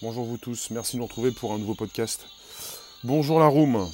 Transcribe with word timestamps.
Bonjour 0.00 0.24
vous 0.24 0.38
tous, 0.38 0.70
merci 0.70 0.92
de 0.92 0.98
nous 0.98 1.06
retrouver 1.06 1.32
pour 1.32 1.52
un 1.52 1.58
nouveau 1.58 1.74
podcast. 1.74 2.24
Bonjour 3.02 3.40
la 3.40 3.48
room. 3.48 3.84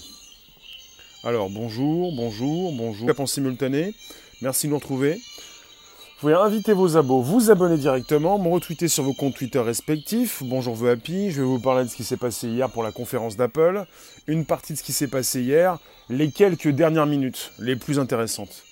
Alors 1.23 1.49
bonjour, 1.49 2.15
bonjour, 2.15 2.75
bonjour. 2.77 3.09
en 3.19 3.25
simultané, 3.25 3.95
merci 4.43 4.67
de 4.67 4.73
nous 4.73 4.79
retrouver. 4.79 5.15
Vous 5.15 6.21
pouvez 6.21 6.35
inviter 6.35 6.75
vos 6.75 6.99
abos, 6.99 7.23
vous 7.23 7.51
abonner 7.51 7.79
directement, 7.79 8.39
me 8.39 8.51
retweeter 8.51 8.87
sur 8.89 9.03
vos 9.03 9.15
comptes 9.15 9.35
Twitter 9.35 9.61
respectifs. 9.61 10.43
Bonjour 10.43 10.79
The 10.79 10.89
Happy, 10.89 11.31
je 11.31 11.41
vais 11.41 11.47
vous 11.47 11.59
parler 11.59 11.85
de 11.85 11.89
ce 11.89 11.97
qui 11.97 12.05
s'est 12.05 12.19
passé 12.19 12.49
hier 12.49 12.69
pour 12.69 12.83
la 12.83 12.93
conférence 12.93 13.39
d'Apple, 13.39 13.87
une 14.27 14.45
partie 14.45 14.75
de 14.75 14.79
ce 14.79 14.83
qui 14.83 14.93
s'est 14.93 15.09
passé 15.09 15.41
hier, 15.41 15.79
les 16.11 16.31
quelques 16.31 16.69
dernières 16.69 17.07
minutes 17.07 17.53
les 17.59 17.77
plus 17.77 17.99
intéressantes. 17.99 18.63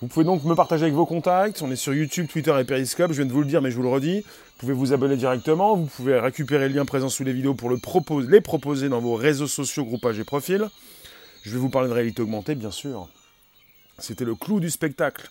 Vous 0.00 0.06
pouvez 0.06 0.24
donc 0.24 0.44
me 0.44 0.54
partager 0.54 0.84
avec 0.84 0.94
vos 0.94 1.04
contacts. 1.04 1.60
On 1.60 1.70
est 1.70 1.76
sur 1.76 1.92
YouTube, 1.92 2.26
Twitter 2.26 2.58
et 2.58 2.64
Periscope. 2.64 3.12
Je 3.12 3.16
viens 3.18 3.26
de 3.26 3.32
vous 3.32 3.42
le 3.42 3.46
dire, 3.46 3.60
mais 3.60 3.70
je 3.70 3.76
vous 3.76 3.82
le 3.82 3.90
redis. 3.90 4.20
Vous 4.22 4.60
pouvez 4.60 4.72
vous 4.72 4.94
abonner 4.94 5.14
directement. 5.14 5.76
Vous 5.76 5.84
pouvez 5.84 6.18
récupérer 6.18 6.70
le 6.70 6.74
lien 6.74 6.86
présent 6.86 7.10
sous 7.10 7.22
les 7.22 7.34
vidéos 7.34 7.52
pour 7.52 7.68
le 7.68 7.76
les 8.26 8.40
proposer 8.40 8.88
dans 8.88 9.00
vos 9.00 9.14
réseaux 9.14 9.46
sociaux, 9.46 9.84
groupages 9.84 10.18
et 10.18 10.24
profils. 10.24 10.66
Je 11.42 11.50
vais 11.50 11.58
vous 11.58 11.68
parler 11.68 11.90
de 11.90 11.92
réalité 11.92 12.22
augmentée, 12.22 12.54
bien 12.54 12.70
sûr. 12.70 13.08
C'était 13.98 14.24
le 14.24 14.34
clou 14.34 14.58
du 14.58 14.70
spectacle. 14.70 15.28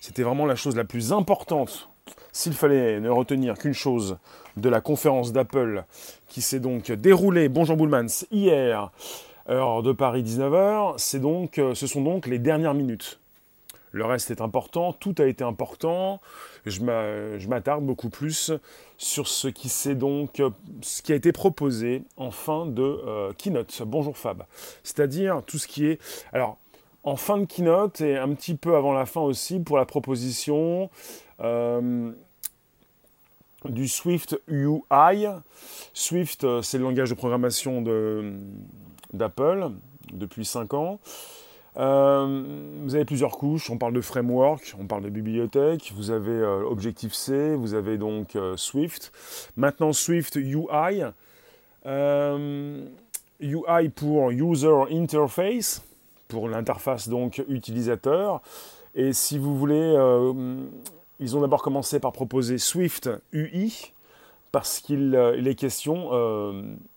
C'était 0.00 0.22
vraiment 0.22 0.46
la 0.46 0.56
chose 0.56 0.76
la 0.76 0.84
plus 0.84 1.12
importante. 1.12 1.90
S'il 2.32 2.54
fallait 2.54 3.00
ne 3.00 3.10
retenir 3.10 3.58
qu'une 3.58 3.74
chose 3.74 4.16
de 4.56 4.70
la 4.70 4.80
conférence 4.80 5.34
d'Apple 5.34 5.84
qui 6.28 6.40
s'est 6.40 6.60
donc 6.60 6.90
déroulée, 6.90 7.50
bonjour 7.50 7.76
Boulmans, 7.76 8.24
hier, 8.30 8.92
heure 9.50 9.82
de 9.82 9.92
Paris 9.92 10.22
19h, 10.22 10.94
c'est 10.96 11.20
donc, 11.20 11.58
euh, 11.58 11.74
ce 11.74 11.86
sont 11.86 12.00
donc 12.00 12.26
les 12.26 12.38
dernières 12.38 12.74
minutes. 12.74 13.18
Le 13.96 14.04
reste 14.04 14.30
est 14.30 14.42
important, 14.42 14.92
tout 14.92 15.14
a 15.16 15.24
été 15.24 15.42
important. 15.42 16.20
Je 16.66 16.82
m'attarde 17.48 17.82
beaucoup 17.82 18.10
plus 18.10 18.52
sur 18.98 19.26
ce 19.26 19.48
qui, 19.48 19.70
donc, 19.94 20.42
ce 20.82 21.00
qui 21.00 21.12
a 21.12 21.14
été 21.14 21.32
proposé 21.32 22.02
en 22.18 22.30
fin 22.30 22.66
de 22.66 22.82
euh, 22.82 23.32
keynote. 23.38 23.80
Bonjour 23.86 24.18
Fab. 24.18 24.44
C'est-à-dire 24.82 25.42
tout 25.46 25.56
ce 25.56 25.66
qui 25.66 25.86
est... 25.86 25.98
Alors, 26.34 26.58
en 27.04 27.16
fin 27.16 27.38
de 27.38 27.46
keynote 27.46 28.02
et 28.02 28.18
un 28.18 28.34
petit 28.34 28.54
peu 28.54 28.76
avant 28.76 28.92
la 28.92 29.06
fin 29.06 29.22
aussi 29.22 29.60
pour 29.60 29.78
la 29.78 29.86
proposition 29.86 30.90
euh, 31.40 32.12
du 33.64 33.88
Swift 33.88 34.38
UI. 34.46 35.26
Swift, 35.94 36.44
euh, 36.44 36.60
c'est 36.60 36.76
le 36.76 36.84
langage 36.84 37.08
de 37.08 37.14
programmation 37.14 37.82
d'Apple 39.14 39.70
depuis 40.12 40.44
5 40.44 40.74
ans. 40.74 41.00
Euh, 41.78 42.42
vous 42.82 42.94
avez 42.94 43.04
plusieurs 43.04 43.36
couches, 43.36 43.70
on 43.70 43.76
parle 43.76 43.92
de 43.92 44.00
framework, 44.00 44.74
on 44.80 44.86
parle 44.86 45.02
de 45.02 45.10
bibliothèque, 45.10 45.92
vous 45.94 46.10
avez 46.10 46.30
euh, 46.30 46.64
Objective-C, 46.64 47.54
vous 47.54 47.74
avez 47.74 47.98
donc 47.98 48.34
euh, 48.34 48.56
Swift. 48.56 49.12
Maintenant 49.56 49.92
Swift 49.92 50.36
UI, 50.36 51.02
UI 53.40 53.88
pour 53.94 54.30
User 54.30 54.84
Interface, 54.90 55.82
pour 56.28 56.48
l'interface 56.48 57.08
donc 57.08 57.44
utilisateur. 57.48 58.40
Et 58.94 59.12
si 59.12 59.38
vous 59.38 59.56
voulez, 59.56 59.94
ils 61.20 61.36
ont 61.36 61.42
d'abord 61.42 61.62
commencé 61.62 62.00
par 62.00 62.12
proposer 62.12 62.56
Swift 62.56 63.10
UI, 63.32 63.92
parce 64.52 64.80
qu'il 64.80 65.14
est 65.14 65.54
question 65.54 66.08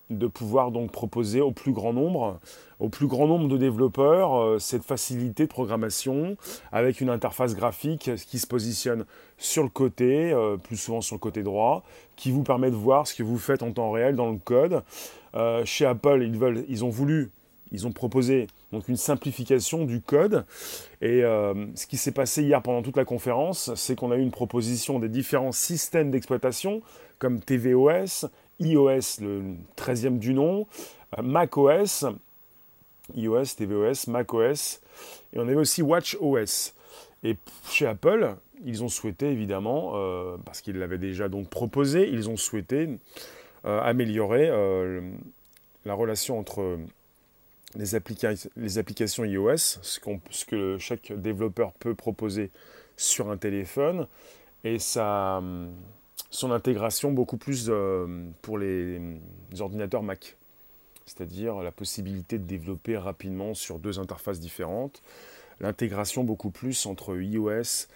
de 0.09 0.27
pouvoir 0.27 0.71
donc 0.71 0.91
proposer 0.91 1.41
au 1.41 1.51
plus 1.51 1.71
grand 1.71 1.93
nombre, 1.93 2.39
au 2.79 2.89
plus 2.89 3.07
grand 3.07 3.27
nombre 3.27 3.47
de 3.47 3.57
développeurs 3.57 4.35
euh, 4.35 4.59
cette 4.59 4.83
facilité 4.83 5.43
de 5.43 5.49
programmation 5.49 6.35
avec 6.71 7.01
une 7.01 7.09
interface 7.09 7.55
graphique 7.55 8.09
qui 8.15 8.39
se 8.39 8.47
positionne 8.47 9.05
sur 9.37 9.63
le 9.63 9.69
côté, 9.69 10.31
euh, 10.31 10.57
plus 10.57 10.77
souvent 10.77 11.01
sur 11.01 11.15
le 11.15 11.19
côté 11.19 11.43
droit, 11.43 11.83
qui 12.15 12.31
vous 12.31 12.43
permet 12.43 12.71
de 12.71 12.75
voir 12.75 13.07
ce 13.07 13.13
que 13.13 13.23
vous 13.23 13.37
faites 13.37 13.61
en 13.61 13.71
temps 13.71 13.91
réel 13.91 14.15
dans 14.15 14.31
le 14.31 14.37
code. 14.37 14.83
Euh, 15.35 15.63
chez 15.65 15.85
Apple, 15.85 16.23
ils, 16.23 16.37
veulent, 16.37 16.65
ils 16.67 16.83
ont 16.83 16.89
voulu, 16.89 17.29
ils 17.71 17.85
ont 17.85 17.91
proposé 17.91 18.47
donc 18.71 18.87
une 18.87 18.97
simplification 18.97 19.85
du 19.85 20.01
code. 20.01 20.45
Et 21.01 21.21
ce 21.21 21.87
qui 21.87 21.97
s'est 21.97 22.11
passé 22.11 22.43
hier 22.43 22.61
pendant 22.61 22.83
toute 22.83 22.97
la 22.97 23.05
conférence, 23.05 23.73
c'est 23.75 23.95
qu'on 23.95 24.11
a 24.11 24.15
eu 24.15 24.21
une 24.21 24.31
proposition 24.31 24.99
des 24.99 25.09
différents 25.09 25.51
systèmes 25.51 26.11
d'exploitation 26.11 26.81
comme 27.19 27.39
tvOS, 27.39 28.27
iOS, 28.59 29.21
le 29.21 29.55
13e 29.77 30.19
du 30.19 30.33
nom, 30.33 30.67
euh, 31.17 31.21
macOS, 31.21 32.05
iOS, 33.15 33.55
tvOS, 33.57 34.07
macOS, 34.07 34.81
et 35.33 35.39
on 35.39 35.43
avait 35.43 35.55
aussi 35.55 35.81
WatchOS. 35.81 36.73
Et 37.23 37.37
chez 37.69 37.85
Apple, 37.87 38.35
ils 38.65 38.83
ont 38.83 38.89
souhaité 38.89 39.29
évidemment, 39.31 39.93
euh, 39.95 40.37
parce 40.45 40.61
qu'ils 40.61 40.77
l'avaient 40.77 40.97
déjà 40.97 41.29
donc 41.29 41.49
proposé, 41.49 42.09
ils 42.09 42.29
ont 42.29 42.37
souhaité 42.37 42.89
euh, 43.65 43.81
améliorer 43.81 44.49
la 45.85 45.93
relation 45.93 46.37
entre 46.37 46.77
les, 47.75 47.95
applications 47.95 49.25
iOS, 49.25 49.57
ce, 49.57 49.99
ce, 50.29 50.45
que 50.45 50.77
chaque 50.77 51.11
développeur 51.13 51.71
peut 51.73 51.95
proposer 51.95 52.51
sur 52.95 53.29
un 53.31 53.37
téléphone, 53.37 54.07
et 54.63 54.79
ça 54.79 55.41
son 56.29 56.51
intégration 56.51 57.11
beaucoup 57.11 57.37
plus 57.37 57.67
euh, 57.69 58.25
pour 58.41 58.57
les, 58.57 58.99
ordinateurs 59.59 60.03
Mac. 60.03 60.37
C'est-à-dire 61.05 61.61
la 61.61 61.71
possibilité 61.71 62.37
de 62.37 62.43
développer 62.43 62.95
rapidement 62.95 63.53
sur 63.53 63.79
deux 63.79 63.99
interfaces 63.99 64.39
différentes. 64.39 65.01
L'intégration 65.59 66.23
beaucoup 66.23 66.51
plus 66.51 66.85
entre 66.85 67.19
iOS 67.19 67.87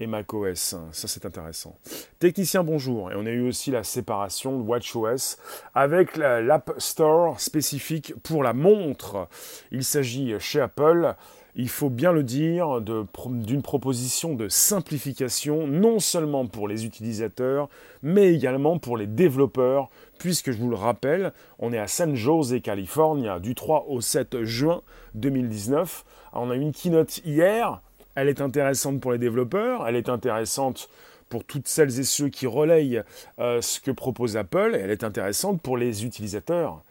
et 0.00 0.06
macOS. 0.06 0.74
Ça, 0.92 1.08
c'est 1.08 1.24
intéressant. 1.24 1.78
Technicien, 2.18 2.62
bonjour. 2.62 3.10
Et 3.10 3.14
on 3.16 3.24
a 3.24 3.30
eu 3.30 3.48
aussi 3.48 3.70
la 3.70 3.84
séparation 3.84 4.58
de 4.58 4.62
WatchOS 4.62 5.38
avec 5.74 6.16
l'App 6.16 6.74
Store 6.76 7.40
spécifique 7.40 8.12
pour 8.22 8.42
la 8.42 8.52
montre. 8.52 9.28
Il 9.70 9.82
s'agit 9.82 10.34
chez 10.40 10.60
Apple 10.60 11.14
il 11.58 11.70
faut 11.70 11.88
bien 11.88 12.12
le 12.12 12.22
dire, 12.22 12.82
d'une 12.82 13.62
proposition 13.62 14.34
de 14.34 14.46
simplification, 14.46 15.66
non 15.66 15.98
seulement 15.98 16.46
pour 16.46 16.68
les 16.68 16.84
utilisateurs, 16.84 17.70
mais 18.02 18.34
également 18.34 18.78
pour 18.78 18.98
les 18.98 19.06
développeurs, 19.06 19.88
puisque 20.18 20.52
je 20.52 20.58
vous 20.58 20.68
le 20.68 20.76
rappelle, 20.76 21.32
on 21.58 21.72
est 21.72 21.78
à 21.78 21.86
San 21.86 22.14
Jose, 22.14 22.60
Californie, 22.62 23.28
du 23.40 23.54
3 23.54 23.86
au 23.88 24.02
7 24.02 24.42
juin 24.42 24.82
2019. 25.14 26.04
on 26.34 26.50
a 26.50 26.56
eu 26.56 26.60
une 26.60 26.72
keynote 26.72 27.22
hier, 27.24 27.80
elle 28.14 28.28
est 28.28 28.42
intéressante 28.42 29.00
pour 29.00 29.12
les 29.12 29.18
développeurs, 29.18 29.88
elle 29.88 29.96
est 29.96 30.10
intéressante 30.10 30.90
pour 31.28 31.44
toutes 31.44 31.68
celles 31.68 31.98
et 31.98 32.04
ceux 32.04 32.28
qui 32.28 32.46
relayent 32.46 33.02
euh, 33.38 33.60
ce 33.60 33.80
que 33.80 33.90
propose 33.90 34.36
Apple, 34.36 34.78
elle 34.80 34.90
est 34.90 35.04
intéressante 35.04 35.60
pour 35.60 35.76
les 35.76 36.04
utilisateurs. 36.04 36.82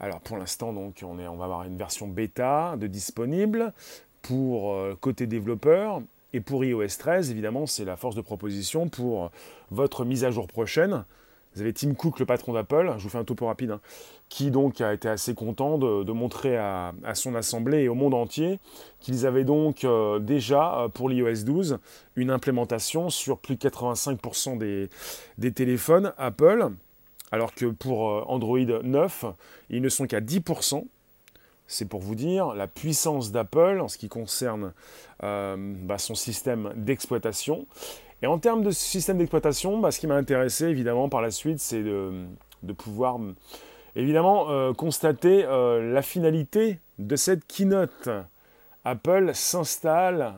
Alors 0.00 0.20
pour 0.20 0.36
l'instant, 0.36 0.72
donc, 0.72 1.00
on, 1.02 1.18
on 1.18 1.36
va 1.36 1.44
avoir 1.44 1.64
une 1.64 1.76
version 1.76 2.08
bêta 2.08 2.76
de 2.78 2.86
disponible 2.86 3.72
pour 4.22 4.72
euh, 4.72 4.96
côté 5.00 5.26
développeur. 5.26 6.02
Et 6.32 6.40
pour 6.40 6.64
iOS 6.64 6.88
13, 6.98 7.30
évidemment, 7.30 7.66
c'est 7.66 7.84
la 7.84 7.96
force 7.96 8.16
de 8.16 8.20
proposition 8.20 8.88
pour 8.88 9.30
votre 9.70 10.04
mise 10.04 10.24
à 10.24 10.32
jour 10.32 10.48
prochaine. 10.48 11.04
Vous 11.54 11.60
avez 11.60 11.72
Tim 11.72 11.94
Cook, 11.94 12.18
le 12.18 12.26
patron 12.26 12.52
d'Apple, 12.52 12.94
je 12.98 13.02
vous 13.02 13.08
fais 13.08 13.18
un 13.18 13.24
topo 13.24 13.46
rapide, 13.46 13.70
hein, 13.70 13.80
qui 14.28 14.50
donc 14.50 14.80
a 14.80 14.92
été 14.92 15.08
assez 15.08 15.34
content 15.34 15.78
de, 15.78 16.12
montrer 16.12 16.56
à, 16.56 16.92
son 17.14 17.34
assemblée 17.34 17.82
et 17.82 17.88
au 17.88 17.94
monde 17.94 18.14
entier 18.14 18.58
qu'ils 19.00 19.26
avaient 19.26 19.44
donc 19.44 19.84
euh, 19.84 20.18
déjà 20.18 20.80
euh, 20.80 20.88
pour 20.88 21.08
l'iOS 21.08 21.44
12 21.44 21.78
une 22.16 22.30
implémentation 22.30 23.10
sur 23.10 23.38
plus 23.38 23.56
de 23.56 23.68
85% 23.68 24.58
des, 25.38 25.52
téléphones 25.52 26.12
Apple, 26.18 26.70
alors 27.30 27.54
que 27.54 27.66
pour 27.66 28.30
Android 28.30 28.58
9, 28.58 29.24
ils 29.70 29.82
ne 29.82 29.88
sont 29.88 30.06
qu'à 30.06 30.20
10%. 30.20 30.84
C'est 31.66 31.88
pour 31.88 32.00
vous 32.00 32.14
dire 32.14 32.54
la 32.54 32.66
puissance 32.66 33.32
d'Apple 33.32 33.80
en 33.80 33.88
ce 33.88 33.96
qui 33.96 34.08
concerne 34.08 34.72
euh, 35.22 35.56
bah, 35.58 35.98
son 35.98 36.14
système 36.14 36.72
d'exploitation. 36.76 37.66
Et 38.22 38.26
en 38.26 38.38
termes 38.38 38.62
de 38.62 38.70
système 38.70 39.18
d'exploitation, 39.18 39.78
bah, 39.78 39.90
ce 39.90 40.00
qui 40.00 40.06
m'a 40.06 40.16
intéressé 40.16 40.66
évidemment 40.66 41.08
par 41.08 41.20
la 41.20 41.30
suite, 41.30 41.60
c'est 41.60 41.82
de, 41.82 42.26
pouvoir 42.76 43.18
évidemment 43.96 44.50
euh, 44.50 44.72
constater 44.72 45.44
euh, 45.44 45.92
la 45.92 46.02
finalité 46.02 46.80
de 46.98 47.16
cette 47.16 47.46
keynote. 47.46 48.08
Apple 48.84 49.30
s'installe, 49.34 50.34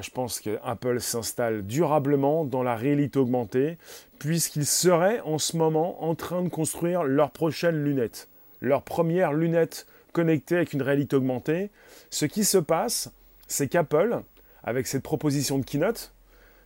je 0.00 0.10
pense 0.10 0.40
que 0.40 0.58
Apple 0.64 1.00
s'installe 1.00 1.64
durablement 1.64 2.44
dans 2.44 2.62
la 2.62 2.74
réalité 2.74 3.18
augmentée, 3.18 3.78
puisqu'ils 4.18 4.66
seraient 4.66 5.20
en 5.20 5.38
ce 5.38 5.56
moment 5.56 6.02
en 6.04 6.14
train 6.14 6.42
de 6.42 6.48
construire 6.48 7.04
leur 7.04 7.30
prochaine 7.30 7.82
lunette, 7.84 8.28
leur 8.60 8.82
première 8.82 9.32
lunette 9.32 9.86
connecté 10.12 10.56
avec 10.56 10.72
une 10.72 10.82
réalité 10.82 11.16
augmentée. 11.16 11.70
Ce 12.10 12.26
qui 12.26 12.44
se 12.44 12.58
passe, 12.58 13.10
c'est 13.46 13.68
qu'Apple, 13.68 14.22
avec 14.62 14.86
cette 14.86 15.02
proposition 15.02 15.58
de 15.58 15.64
keynote, 15.64 16.12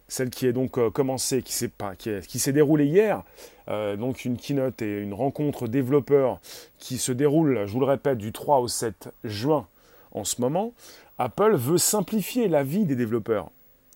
celle 0.08 0.30
qui 0.30 0.46
est 0.46 0.52
donc 0.52 0.78
euh, 0.78 0.90
commencée, 0.90 1.42
qui 1.42 1.52
s'est 1.52 1.70
qui, 1.98 2.52
déroulée 2.52 2.86
hier, 2.86 3.22
euh, 3.68 3.96
donc 3.96 4.24
une 4.24 4.36
keynote 4.36 4.82
et 4.82 5.00
une 5.00 5.14
rencontre 5.14 5.66
développeurs 5.68 6.40
qui 6.78 6.98
se 6.98 7.12
déroule, 7.12 7.66
je 7.66 7.72
vous 7.72 7.80
le 7.80 7.86
répète, 7.86 8.18
du 8.18 8.32
3 8.32 8.60
au 8.60 8.68
7 8.68 9.08
juin 9.24 9.66
en 10.12 10.24
ce 10.24 10.40
moment, 10.40 10.72
Apple 11.18 11.56
veut 11.56 11.78
simplifier 11.78 12.48
la 12.48 12.62
vie 12.62 12.84
des 12.84 12.96
développeurs, 12.96 13.50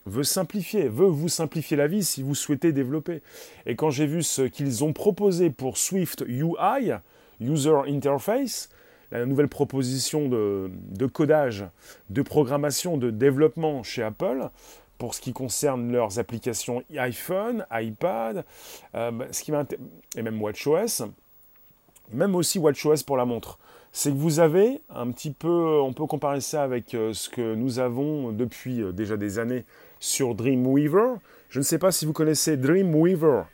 veut 0.06 0.24
simplifier, 0.24 0.88
veut 0.88 1.06
vous 1.06 1.28
simplifier 1.28 1.76
la 1.76 1.86
vie 1.86 2.04
si 2.04 2.22
vous 2.22 2.34
souhaitez 2.34 2.72
développer. 2.72 3.22
Et 3.66 3.76
quand 3.76 3.90
j'ai 3.90 4.06
vu 4.06 4.22
ce 4.22 4.42
qu'ils 4.42 4.84
ont 4.84 4.92
proposé 4.92 5.50
pour 5.50 5.78
Swift 5.78 6.24
UI, 6.26 6.92
User 7.40 7.76
Interface, 7.86 8.68
la 9.10 9.26
nouvelle 9.26 9.48
proposition 9.48 10.28
de, 10.28 11.06
codage, 11.06 11.64
de 12.10 12.22
programmation, 12.22 12.96
de 12.96 13.10
développement 13.10 13.82
chez 13.82 14.02
Apple, 14.02 14.50
pour 14.98 15.14
ce 15.14 15.20
qui 15.20 15.32
concerne 15.32 15.90
leurs 15.92 16.18
applications 16.18 16.82
iPhone, 16.96 17.64
iPad, 17.70 18.44
euh, 18.94 19.10
bah, 19.12 19.26
ce 19.30 19.42
qui 19.42 19.52
et 20.16 20.22
même 20.22 20.42
WatchOS, 20.42 21.06
même 22.12 22.34
aussi 22.34 22.58
WatchOS 22.58 23.04
pour 23.06 23.16
la 23.16 23.24
montre 23.24 23.58
c'est 23.90 24.10
que 24.10 24.16
vous 24.16 24.38
avez 24.38 24.82
un 24.90 25.10
petit 25.10 25.30
peu, 25.30 25.80
on 25.80 25.92
peut 25.92 26.06
comparer 26.06 26.40
ça 26.40 26.62
avec 26.62 26.94
euh, 26.94 27.12
ce 27.14 27.30
que 27.30 27.54
nous 27.54 27.78
avons 27.78 28.32
depuis 28.32 28.82
euh, 28.82 28.92
déjà 28.92 29.16
des 29.16 29.38
années 29.38 29.64
sur 29.98 30.34
Dreamweaver. 30.34 31.14
Je 31.48 31.58
ne 31.58 31.64
sais 31.64 31.78
pas 31.78 31.90
si 31.90 32.04
vous 32.04 32.12
connaissez 32.12 32.56
Dreamweaver, 32.58 33.44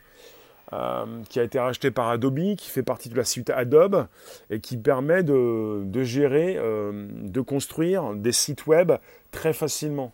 qui 1.29 1.39
a 1.39 1.45
été 1.45 1.61
racheté 1.61 1.93
par 1.93 2.09
Adobe, 2.09 2.57
qui 2.57 2.69
fait 2.69 2.83
partie 2.83 3.09
de 3.09 3.17
la 3.17 3.23
suite 3.23 3.49
Adobe 3.51 4.09
et 4.51 4.59
qui 4.59 4.77
permet 4.77 5.23
de, 5.23 6.03
gérer, 6.03 6.55
de 6.57 7.41
construire 7.41 8.13
des 8.15 8.33
sites 8.33 8.67
web 8.67 8.91
très 9.31 9.53
facilement. 9.53 10.13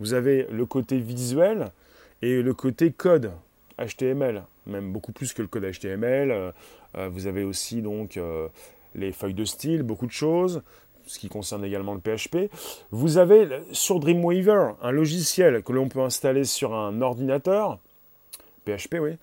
Vous 0.00 0.14
avez 0.14 0.46
le 0.50 0.66
côté 0.66 0.98
visuel 0.98 1.70
et 2.22 2.42
le 2.42 2.54
côté 2.54 2.90
code 2.92 3.32
HTML, 3.78 4.42
même 4.66 4.92
beaucoup 4.92 5.12
plus 5.12 5.32
que 5.32 5.42
le 5.42 5.48
code 5.48 5.64
HTML. 5.64 6.52
vous 6.94 7.26
avez 7.26 7.44
aussi 7.44 7.80
donc 7.80 8.18
les 8.94 9.12
feuilles 9.12 9.34
de 9.34 9.44
style, 9.44 9.82
beaucoup 9.82 10.06
de 10.06 10.12
choses, 10.12 10.62
ce 11.06 11.18
qui 11.18 11.28
concerne 11.28 11.64
également 11.64 11.94
le 11.94 12.00
PHP. 12.00 12.50
Vous 12.90 13.18
avez 13.18 13.48
sur 13.72 13.98
Dreamweaver 13.98 14.72
un 14.82 14.90
logiciel 14.90 15.62
que 15.62 15.72
l'on 15.72 15.88
peut 15.88 16.00
installer 16.00 16.44
sur 16.44 16.74
un 16.74 17.00
ordinateur, 17.00 17.78
PHP 18.64 18.96
oui, 19.00 19.16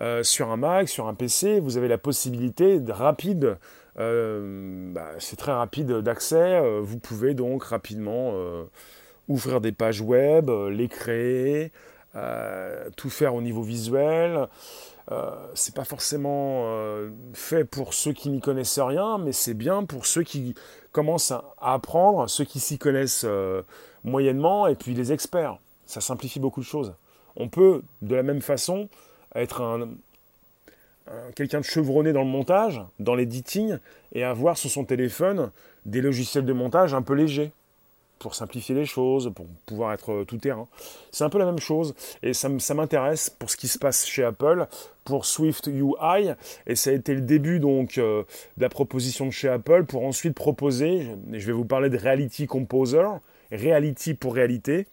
euh, 0.00 0.22
sur 0.22 0.50
un 0.50 0.56
Mac, 0.56 0.88
sur 0.88 1.08
un 1.08 1.14
PC, 1.14 1.60
vous 1.60 1.76
avez 1.76 1.88
la 1.88 1.98
possibilité 1.98 2.78
de 2.78 2.92
rapide, 2.92 3.56
euh, 3.98 4.92
bah, 4.92 5.10
c'est 5.18 5.36
très 5.36 5.52
rapide 5.52 5.92
d'accès, 5.98 6.36
euh, 6.36 6.80
vous 6.82 6.98
pouvez 6.98 7.34
donc 7.34 7.64
rapidement 7.64 8.32
ouvrir 9.28 9.60
des 9.60 9.72
pages 9.72 10.00
web, 10.00 10.50
les 10.70 10.88
créer, 10.88 11.72
tout 12.96 13.10
faire 13.10 13.34
au 13.34 13.42
niveau 13.42 13.62
visuel. 13.62 14.48
Euh, 15.10 15.30
c'est 15.54 15.74
pas 15.74 15.84
forcément 15.84 16.64
euh, 16.66 17.10
fait 17.34 17.64
pour 17.64 17.92
ceux 17.92 18.12
qui 18.12 18.30
n'y 18.30 18.40
connaissent 18.40 18.78
rien, 18.78 19.18
mais 19.18 19.32
c'est 19.32 19.54
bien 19.54 19.84
pour 19.84 20.06
ceux 20.06 20.22
qui 20.22 20.54
commencent 20.92 21.32
à 21.32 21.44
apprendre, 21.60 22.28
ceux 22.30 22.44
qui 22.44 22.60
s'y 22.60 22.78
connaissent 22.78 23.24
euh, 23.26 23.62
moyennement, 24.04 24.68
et 24.68 24.76
puis 24.76 24.94
les 24.94 25.12
experts. 25.12 25.58
Ça 25.86 26.00
simplifie 26.00 26.38
beaucoup 26.38 26.60
de 26.60 26.66
choses. 26.66 26.94
On 27.34 27.48
peut, 27.48 27.82
de 28.00 28.14
la 28.14 28.22
même 28.22 28.42
façon, 28.42 28.88
être 29.34 29.60
un, 29.60 29.88
quelqu'un 31.34 31.60
de 31.60 31.64
chevronné 31.64 32.12
dans 32.12 32.22
le 32.22 32.28
montage, 32.28 32.80
dans 33.00 33.14
l'editing, 33.14 33.78
et 34.12 34.22
avoir 34.22 34.56
sur 34.56 34.70
son 34.70 34.84
téléphone 34.84 35.50
des 35.84 36.00
logiciels 36.00 36.44
de 36.44 36.52
montage 36.52 36.94
un 36.94 37.02
peu 37.02 37.14
légers 37.14 37.52
pour 38.22 38.36
simplifier 38.36 38.74
les 38.74 38.86
choses, 38.86 39.32
pour 39.34 39.46
pouvoir 39.66 39.92
être 39.92 40.12
euh, 40.12 40.24
tout 40.24 40.38
terrain. 40.38 40.68
C'est 41.10 41.24
un 41.24 41.28
peu 41.28 41.38
la 41.38 41.44
même 41.44 41.58
chose 41.58 41.94
et 42.22 42.32
ça, 42.32 42.48
m'intéresse 42.48 43.28
pour 43.28 43.50
ce 43.50 43.56
qui 43.56 43.66
se 43.66 43.78
passe 43.78 44.06
chez 44.06 44.22
Apple, 44.22 44.66
pour 45.04 45.26
Swift 45.26 45.66
UI 45.66 46.30
et 46.66 46.76
ça 46.76 46.90
a 46.90 46.92
été 46.92 47.14
le 47.14 47.20
début 47.20 47.58
donc 47.58 47.98
euh, 47.98 48.22
de 48.56 48.62
la 48.62 48.68
proposition 48.68 49.26
de 49.26 49.32
chez 49.32 49.48
Apple 49.48 49.84
pour 49.84 50.04
ensuite 50.06 50.34
proposer, 50.34 51.08
je 51.32 51.44
vais 51.44 51.52
vous 51.52 51.64
parler 51.64 51.90
de 51.90 51.98
Reality 51.98 52.46
Composer, 52.46 53.08
Reality 53.50 54.14
pour 54.14 54.34
réalité, 54.34 54.86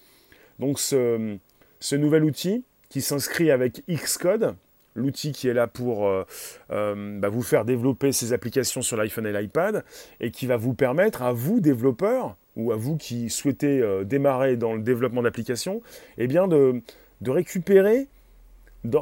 donc 0.57 0.79
ce, 0.79 1.37
ce 1.79 1.95
nouvel 1.95 2.23
outil 2.23 2.63
qui 2.89 3.01
s'inscrit 3.01 3.51
avec 3.51 3.83
Xcode, 3.87 4.55
l'outil 4.95 5.31
qui 5.31 5.47
est 5.47 5.53
là 5.53 5.67
pour 5.67 6.07
euh, 6.07 7.19
bah, 7.19 7.29
vous 7.29 7.43
faire 7.43 7.63
développer 7.63 8.11
ces 8.11 8.33
applications 8.33 8.81
sur 8.81 8.97
l'iPhone 8.97 9.27
et 9.27 9.31
l'iPad, 9.31 9.85
et 10.19 10.31
qui 10.31 10.47
va 10.47 10.57
vous 10.57 10.73
permettre 10.73 11.21
à 11.21 11.31
vous, 11.31 11.59
développeurs, 11.59 12.35
ou 12.59 12.71
à 12.71 12.75
vous 12.75 12.97
qui 12.97 13.29
souhaitez 13.29 13.79
euh, 13.79 14.03
démarrer 14.03 14.57
dans 14.57 14.73
le 14.73 14.81
développement 14.81 15.21
d'applications, 15.21 15.81
eh 16.17 16.27
bien 16.27 16.47
de, 16.47 16.81
récupérer 17.25 18.07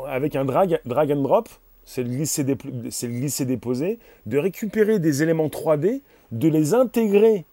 avec 0.08 0.36
un 0.36 0.46
drag, 0.46 0.80
and 0.88 1.22
drop, 1.22 1.50
c'est 1.86 2.04
le 2.04 2.10
glisser 2.10 3.46
déposer, 3.46 4.00
de 4.26 4.38
récupérer 4.38 5.00
des 5.00 5.24
éléments 5.24 5.48
3D, 5.48 6.02
de 6.32 6.48
les 6.48 6.74
intégrer 6.74 7.46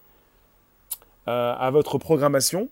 euh, 1.28 1.54
à 1.58 1.70
votre 1.70 1.98
programmation. 1.98 2.68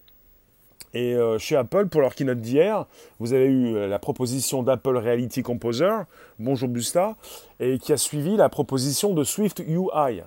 Et 0.94 1.14
euh, 1.14 1.38
chez 1.38 1.56
Apple, 1.56 1.86
pour 1.86 2.02
leur 2.02 2.14
keynote 2.14 2.40
d'hier, 2.40 2.86
vous 3.18 3.32
avez 3.32 3.46
eu 3.46 3.88
la 3.88 3.98
proposition 3.98 4.62
d'Apple 4.62 4.96
Reality 4.98 5.42
Composer, 5.42 6.02
bonjour 6.38 6.68
Busta, 6.68 7.16
et 7.60 7.78
qui 7.78 7.94
a 7.94 7.96
suivi 7.96 8.36
la 8.36 8.50
proposition 8.50 9.14
de 9.14 9.24
Swift 9.24 9.60
UI. 9.60 10.20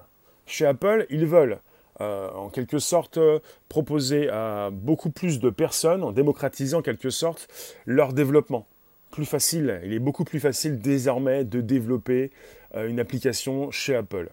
Chez 0.48 0.66
Apple, 0.66 1.06
ils 1.10 1.26
veulent 1.26 1.60
euh, 2.02 2.30
en 2.32 2.50
quelque 2.50 2.78
sorte 2.78 3.18
euh, 3.18 3.40
proposer 3.70 4.28
à 4.30 4.70
beaucoup 4.70 5.10
plus 5.10 5.40
de 5.40 5.50
personnes, 5.50 6.04
en 6.04 6.12
démocratisant 6.12 6.80
en 6.80 6.82
quelque 6.82 7.10
sorte 7.10 7.48
leur 7.86 8.12
développement. 8.12 8.68
Plus 9.12 9.26
facile, 9.26 9.80
il 9.86 9.94
est 9.94 10.00
beaucoup 10.00 10.26
plus 10.26 10.42
facile 10.42 10.80
désormais 10.80 11.46
de 11.46 11.62
développer 11.62 12.32
euh, 12.76 12.90
une 12.90 13.00
application 13.00 13.72
chez 13.72 13.96
Apple. 13.96 14.30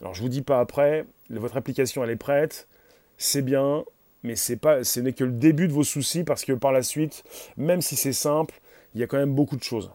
Alors 0.00 0.14
je 0.14 0.22
vous 0.22 0.28
dis 0.28 0.42
pas 0.42 0.58
après, 0.58 1.04
votre 1.30 1.56
application 1.56 2.02
elle 2.02 2.10
est 2.10 2.16
prête, 2.16 2.66
c'est 3.18 3.42
bien, 3.42 3.84
mais 4.24 4.34
pas, 4.60 4.82
ce 4.82 4.98
n'est 4.98 5.12
que 5.12 5.22
le 5.22 5.30
début 5.30 5.68
de 5.68 5.72
vos 5.72 5.84
soucis 5.84 6.24
parce 6.24 6.44
que 6.44 6.52
par 6.52 6.72
la 6.72 6.82
suite, 6.82 7.22
même 7.56 7.82
si 7.82 7.94
c'est 7.94 8.12
simple, 8.12 8.60
il 8.94 9.00
y 9.00 9.04
a 9.04 9.06
quand 9.06 9.18
même 9.18 9.34
beaucoup 9.34 9.56
de 9.56 9.62
choses. 9.62 9.92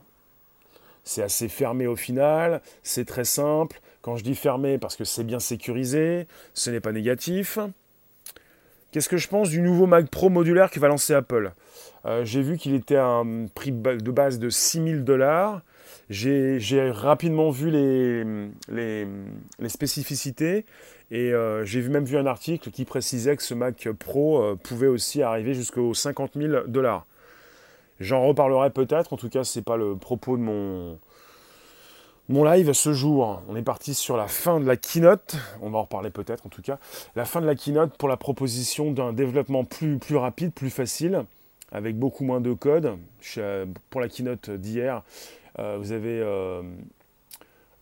C'est 1.03 1.23
assez 1.23 1.49
fermé 1.49 1.87
au 1.87 1.95
final, 1.97 2.61
c'est 2.83 3.05
très 3.05 3.25
simple, 3.25 3.81
quand 4.01 4.15
je 4.15 4.24
dis 4.24 4.36
fermé, 4.36 4.77
parce 4.77 4.95
que 4.95 5.03
c'est 5.03 5.24
bien 5.24 5.39
sécurisé, 5.39 6.27
ce 6.53 6.69
n'est 6.69 6.80
pas 6.80 6.92
négatif. 6.92 7.59
Qu'est-ce 8.92 9.07
que 9.07 9.18
je 9.18 9.30
pense 9.30 9.50
du 9.50 9.62
nouveau 9.62 9.88
Mac 9.88 10.09
Pro 10.09 10.30
modulaire 10.30 10.69
que 10.69 10.80
va 10.80 10.89
lancer 10.89 11.13
Apple? 11.13 11.53
Euh, 12.06 12.25
J'ai 12.25 12.42
vu 12.42 12.57
qu'il 12.57 12.74
était 12.74 12.98
à 12.98 13.06
un 13.06 13.48
prix 13.48 13.71
de 13.71 14.12
base 14.12 14.38
de 14.38 14.50
6000 14.50 15.03
dollars. 15.06 15.62
J'ai 16.09 16.92
rapidement 16.92 17.51
vu 17.51 17.69
les, 17.69 18.25
les, 18.69 19.07
spécificités 19.69 20.65
et 21.09 21.31
euh, 21.31 21.63
j'ai 21.63 21.81
même 21.88 22.04
vu 22.04 22.18
un 22.18 22.25
article 22.25 22.69
qui 22.69 22.83
précisait 22.83 23.38
que 23.38 23.44
ce 23.44 23.54
Mac 23.54 23.88
Pro 23.97 24.42
euh, 24.42 24.56
pouvait 24.62 24.88
aussi 24.88 25.21
arriver 25.21 25.54
jusqu'aux 25.54 25.94
50 25.94 26.31
000 26.36 26.68
dollars. 26.68 27.06
J'en 28.01 28.27
reparlerai 28.27 28.71
peut-être, 28.71 29.13
en 29.13 29.18
tout 29.18 29.30
cas 29.30 29.45
ce 29.45 29.59
n'est 29.59 29.63
pas 29.63 29.77
le 29.77 29.95
propos 29.95 30.35
de 30.35 30.42
mon, 30.42 30.97
mon 32.30 32.44
live 32.44 32.71
ce 32.73 32.94
jour, 32.94 33.42
on 33.49 33.56
est 33.56 33.61
parti 33.61 33.94
sur 33.94 34.16
la 34.16 34.28
fin 34.28 34.59
de 34.59 34.66
la 34.66 34.78
keynote, 34.78 35.35
on 35.61 35.69
va 35.69 35.80
en 35.80 35.81
reparler 35.83 36.11
peut-être 36.11 36.45
en 36.45 36.49
tout 36.49 36.61
cas, 36.61 36.80
la 37.16 37.25
fin 37.25 37.42
de 37.42 37.45
la 37.45 37.56
keynote 37.56 37.97
pour 37.97 38.07
la 38.07 38.18
proposition 38.18 38.92
d'un 38.92 39.11
développement 39.11 39.66
plus, 39.66 39.97
plus 39.97 40.16
rapide, 40.16 40.54
plus 40.54 40.69
facile, 40.69 41.25
avec 41.71 41.97
beaucoup 41.97 42.23
moins 42.23 42.42
de 42.42 42.54
code. 42.54 42.97
Pour 43.90 44.01
la 44.01 44.07
keynote 44.07 44.49
d'hier, 44.49 45.04
euh, 45.59 45.78
vous 45.80 45.92
avez 45.92 46.21
euh, 46.21 46.61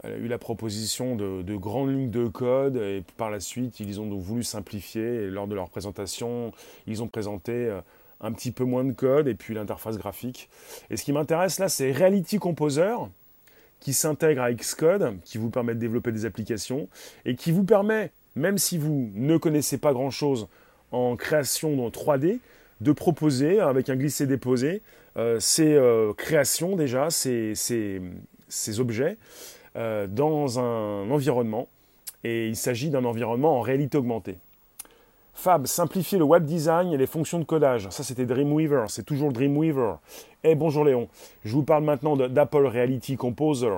eu 0.05 0.27
la 0.27 0.37
proposition 0.37 1.15
de, 1.15 1.55
grandes 1.55 1.91
lignes 1.91 2.11
de 2.11 2.27
code 2.27 2.77
et 2.77 3.03
par 3.17 3.29
la 3.29 3.39
suite, 3.39 3.79
ils 3.79 3.99
ont 3.99 4.09
voulu 4.17 4.43
simplifier 4.43 5.23
et 5.23 5.29
lors 5.29 5.47
de 5.47 5.55
leur 5.55 5.69
présentation, 5.69 6.51
ils 6.87 7.03
ont 7.03 7.07
présenté 7.07 7.51
euh, 7.51 7.81
un 8.21 8.31
petit 8.31 8.51
peu 8.51 8.63
moins 8.63 8.83
de 8.83 8.93
code 8.93 9.27
et 9.27 9.35
puis 9.35 9.53
l'interface 9.53 9.97
graphique. 9.97 10.49
Et 10.89 10.97
ce 10.97 11.03
qui 11.03 11.13
m'intéresse 11.13 11.59
là, 11.59 11.69
c'est 11.69 11.91
Reality 11.91 12.37
Composer 12.37 12.95
qui 13.79 13.93
s'intègre 13.93 14.41
à 14.41 14.53
Xcode, 14.53 15.19
qui 15.23 15.37
vous 15.37 15.49
permet 15.49 15.73
de 15.73 15.79
développer 15.79 16.11
des 16.11 16.25
applications 16.25 16.89
et 17.25 17.35
qui 17.35 17.51
vous 17.51 17.63
permet, 17.63 18.11
même 18.35 18.57
si 18.57 18.77
vous 18.77 19.09
ne 19.13 19.37
connaissez 19.37 19.77
pas 19.77 19.93
grand-chose 19.93 20.47
en 20.91 21.15
création 21.15 21.75
dans 21.75 21.89
3D, 21.89 22.39
de 22.81 22.91
proposer 22.91 23.59
avec 23.59 23.89
un 23.89 23.95
glisser-déposer 23.95 24.81
euh, 25.17 25.39
ces 25.39 25.73
euh, 25.73 26.13
créations 26.13 26.75
déjà, 26.75 27.09
ces, 27.09 27.53
ces, 27.55 28.79
objets 28.79 29.17
euh, 29.75 30.07
dans 30.07 30.59
un 30.59 31.09
environnement. 31.11 31.67
Et 32.23 32.47
il 32.47 32.55
s'agit 32.55 32.89
d'un 32.89 33.05
environnement 33.05 33.57
en 33.57 33.61
réalité 33.61 33.97
augmentée. 33.97 34.37
Fab, 35.41 35.67
simplifier 35.67 36.17
le 36.17 36.25
web 36.25 36.43
design 36.43 36.91
et 36.91 36.97
les 36.97 37.07
fonctions 37.07 37.39
de 37.39 37.45
codage. 37.45 37.87
Ça, 37.91 38.03
c'était 38.03 38.25
Dreamweaver. 38.25 38.87
C'est 38.89 39.05
toujours 39.05 39.31
Dreamweaver. 39.31 39.93
Et 40.43 40.51
eh, 40.51 40.55
bonjour 40.55 40.83
Léon. 40.83 41.07
Je 41.45 41.53
vous 41.53 41.63
parle 41.63 41.85
maintenant 41.85 42.17
d'Apple 42.17 42.65
Reality 42.65 43.15
Composer 43.15 43.71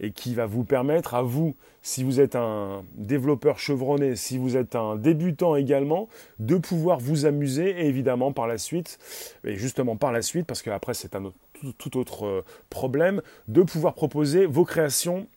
et 0.00 0.10
qui 0.10 0.34
va 0.34 0.46
vous 0.46 0.64
permettre 0.64 1.14
à 1.14 1.22
vous, 1.22 1.54
si 1.80 2.02
vous 2.02 2.18
êtes 2.18 2.34
un 2.34 2.82
développeur 2.96 3.60
chevronné, 3.60 4.16
si 4.16 4.36
vous 4.36 4.56
êtes 4.56 4.74
un 4.74 4.96
débutant 4.96 5.54
également, 5.54 6.08
de 6.40 6.56
pouvoir 6.56 6.98
vous 6.98 7.24
amuser 7.24 7.70
et 7.70 7.86
évidemment 7.86 8.32
par 8.32 8.48
la 8.48 8.58
suite, 8.58 8.98
et 9.44 9.54
justement 9.54 9.94
par 9.94 10.10
la 10.10 10.22
suite, 10.22 10.44
parce 10.44 10.60
qu'après 10.60 10.94
c'est 10.94 11.14
un 11.14 11.32
tout 11.78 11.96
autre 11.96 12.26
euh, 12.26 12.44
problème, 12.68 13.22
de 13.46 13.62
pouvoir 13.62 13.94
proposer 13.94 14.44
vos 14.44 14.64
créations 14.64 15.28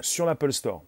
sur 0.00 0.26
l'Apple 0.26 0.52
Store. 0.52 0.82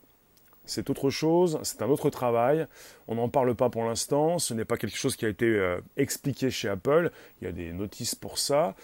C'est 0.69 0.91
autre 0.91 1.11
chose, 1.11 1.59
c'est 1.63 1.83
un 1.83 1.89
autre 1.89 2.11
travail. 2.11 2.67
On 3.09 3.15
n'en 3.15 3.29
parle 3.29 3.55
pas 3.55 3.71
pour 3.71 3.85
l'instant, 3.85 4.39
ce 4.39 4.55
n'est 4.55 4.65
pas 4.65 4.77
quelque 4.77 4.97
chose 4.97 5.17
qui 5.17 5.25
a 5.25 5.29
été 5.29 5.47
euh, 5.47 5.81
expliqué 5.97 6.51
chez 6.51 6.69
Apple, 6.69 7.11
il 7.41 7.47
y 7.47 7.49
a 7.49 7.53
des 7.53 7.73
notices 7.73 8.15
pour 8.15 8.39
ça. 8.39 8.75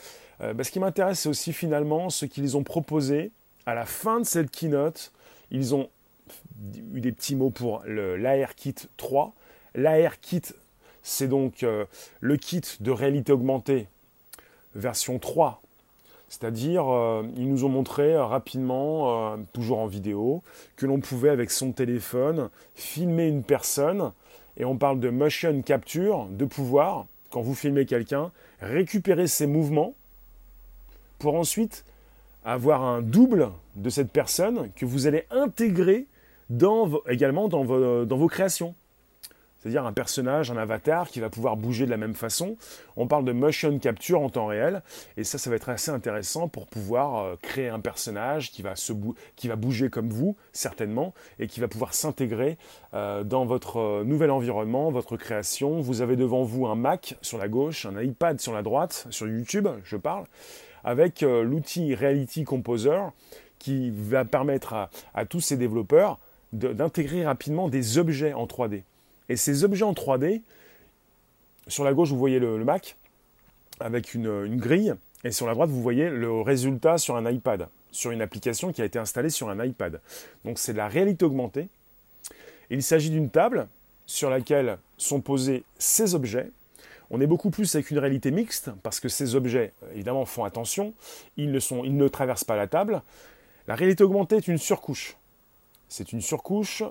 Euh, 0.40 0.54
bah, 0.54 0.64
ce 0.64 0.70
qui 0.70 0.80
m'intéresse, 0.80 1.20
c'est 1.20 1.28
aussi 1.28 1.52
finalement 1.52 2.10
ce 2.10 2.24
qu'ils 2.26 2.56
ont 2.56 2.64
proposé 2.64 3.32
à 3.66 3.74
la 3.74 3.84
fin 3.84 4.20
de 4.20 4.24
cette 4.24 4.50
keynote. 4.50 5.12
Ils 5.50 5.74
ont 5.74 5.90
eu 6.92 7.00
des 7.00 7.12
petits 7.12 7.36
mots 7.36 7.50
pour 7.50 7.82
l'ARKit 7.86 8.74
3. 8.96 9.34
L'ARKit, 9.74 10.42
c'est 11.02 11.28
donc 11.28 11.62
euh, 11.62 11.84
le 12.20 12.36
kit 12.36 12.62
de 12.80 12.90
réalité 12.90 13.32
augmentée 13.32 13.88
version 14.74 15.18
3 15.18 15.62
c'est-à-dire, 16.34 16.92
euh, 16.92 17.22
ils 17.36 17.48
nous 17.48 17.64
ont 17.64 17.68
montré 17.68 18.12
euh, 18.14 18.24
rapidement, 18.24 19.34
euh, 19.34 19.36
toujours 19.52 19.78
en 19.78 19.86
vidéo, 19.86 20.42
que 20.74 20.84
l'on 20.84 20.98
pouvait 20.98 21.28
avec 21.28 21.52
son 21.52 21.70
téléphone 21.70 22.50
filmer 22.74 23.28
une 23.28 23.44
personne, 23.44 24.10
et 24.56 24.64
on 24.64 24.76
parle 24.76 24.98
de 24.98 25.10
motion 25.10 25.62
capture, 25.62 26.26
de 26.26 26.44
pouvoir, 26.44 27.06
quand 27.30 27.40
vous 27.40 27.54
filmez 27.54 27.86
quelqu'un, 27.86 28.32
récupérer 28.60 29.28
ses 29.28 29.46
mouvements 29.46 29.94
pour 31.20 31.36
ensuite 31.36 31.84
avoir 32.44 32.82
un 32.82 33.00
double 33.00 33.50
de 33.76 33.88
cette 33.88 34.10
personne 34.10 34.70
que 34.74 34.84
vous 34.84 35.06
allez 35.06 35.26
intégrer 35.30 36.06
également 37.08 37.48
dans 37.48 37.64
vos 37.64 38.28
créations 38.28 38.74
c'est-à-dire 39.64 39.86
un 39.86 39.94
personnage, 39.94 40.50
un 40.50 40.58
avatar 40.58 41.08
qui 41.08 41.20
va 41.20 41.30
pouvoir 41.30 41.56
bouger 41.56 41.86
de 41.86 41.90
la 41.90 41.96
même 41.96 42.14
façon. 42.14 42.58
On 42.98 43.06
parle 43.06 43.24
de 43.24 43.32
motion 43.32 43.78
capture 43.78 44.20
en 44.20 44.28
temps 44.28 44.44
réel, 44.44 44.82
et 45.16 45.24
ça, 45.24 45.38
ça 45.38 45.48
va 45.48 45.56
être 45.56 45.70
assez 45.70 45.90
intéressant 45.90 46.48
pour 46.48 46.66
pouvoir 46.66 47.24
euh, 47.24 47.36
créer 47.40 47.70
un 47.70 47.80
personnage 47.80 48.52
qui 48.52 48.60
va, 48.60 48.74
bouger 49.56 49.88
comme 49.88 50.10
vous, 50.10 50.36
certainement, 50.52 51.14
et 51.38 51.46
qui 51.46 51.60
va 51.60 51.68
pouvoir 51.68 51.94
s'intégrer 51.94 52.58
euh, 52.92 53.24
dans 53.24 53.46
votre 53.46 53.78
euh, 53.78 54.04
nouvel 54.04 54.30
environnement, 54.30 54.90
votre 54.90 55.16
création. 55.16 55.80
Vous 55.80 56.02
avez 56.02 56.16
devant 56.16 56.42
vous 56.42 56.66
un 56.66 56.74
Mac 56.74 57.16
sur 57.22 57.38
la 57.38 57.48
gauche, 57.48 57.86
un 57.86 57.98
iPad 57.98 58.38
sur 58.40 58.52
la 58.52 58.60
droite, 58.60 59.06
sur 59.08 59.26
YouTube, 59.26 59.66
je 59.82 59.96
parle, 59.96 60.26
avec 60.84 61.22
l'outil 61.22 61.94
Reality 61.94 62.44
Composer 62.44 63.00
qui 63.58 63.90
va 63.90 64.26
permettre 64.26 64.74
à, 64.74 64.90
à 65.14 65.24
tous 65.24 65.40
ces 65.40 65.56
développeurs 65.56 66.18
d'intégrer 66.52 67.24
rapidement 67.24 67.70
des 67.70 67.96
objets 67.96 68.34
en 68.34 68.44
3D. 68.44 68.82
Et 69.28 69.36
ces 69.36 69.64
objets 69.64 69.84
en 69.84 69.92
3D, 69.92 70.42
sur 71.66 71.84
la 71.84 71.94
gauche, 71.94 72.10
vous 72.10 72.18
voyez 72.18 72.38
le, 72.38 72.62
Mac 72.64 72.96
avec 73.80 74.14
une, 74.14 74.56
grille, 74.56 74.94
et 75.24 75.30
sur 75.30 75.46
la 75.46 75.54
droite, 75.54 75.70
vous 75.70 75.82
voyez 75.82 76.10
le 76.10 76.40
résultat 76.40 76.98
sur 76.98 77.16
un 77.16 77.30
iPad, 77.30 77.68
sur 77.90 78.10
une 78.10 78.22
application 78.22 78.72
qui 78.72 78.82
a 78.82 78.84
été 78.84 78.98
installée 78.98 79.30
sur 79.30 79.48
un 79.48 79.64
iPad. 79.64 80.00
Donc 80.44 80.58
c'est 80.58 80.72
de 80.72 80.78
la 80.78 80.88
réalité 80.88 81.24
augmentée. 81.24 81.68
Il 82.70 82.82
s'agit 82.82 83.10
d'une 83.10 83.30
table 83.30 83.68
sur 84.06 84.30
laquelle 84.30 84.78
sont 84.98 85.20
posés 85.20 85.64
ces 85.78 86.14
objets. 86.14 86.50
On 87.10 87.20
est 87.20 87.26
beaucoup 87.26 87.50
plus 87.50 87.74
avec 87.74 87.90
une 87.90 87.98
réalité 87.98 88.30
mixte, 88.30 88.70
parce 88.82 89.00
que 89.00 89.08
ces 89.08 89.34
objets, 89.34 89.72
évidemment, 89.94 90.24
font 90.24 90.44
attention, 90.44 90.94
ils 91.36 91.50
ne, 91.50 91.60
sont, 91.60 91.84
ils 91.84 91.96
ne 91.96 92.08
traversent 92.08 92.44
pas 92.44 92.56
la 92.56 92.66
table. 92.66 93.02
La 93.66 93.74
réalité 93.74 94.04
augmentée 94.04 94.36
est 94.36 94.48
une 94.48 94.58
surcouche. 94.58 95.16
C'est 95.88 96.12
une 96.12 96.20
surcouche 96.20 96.82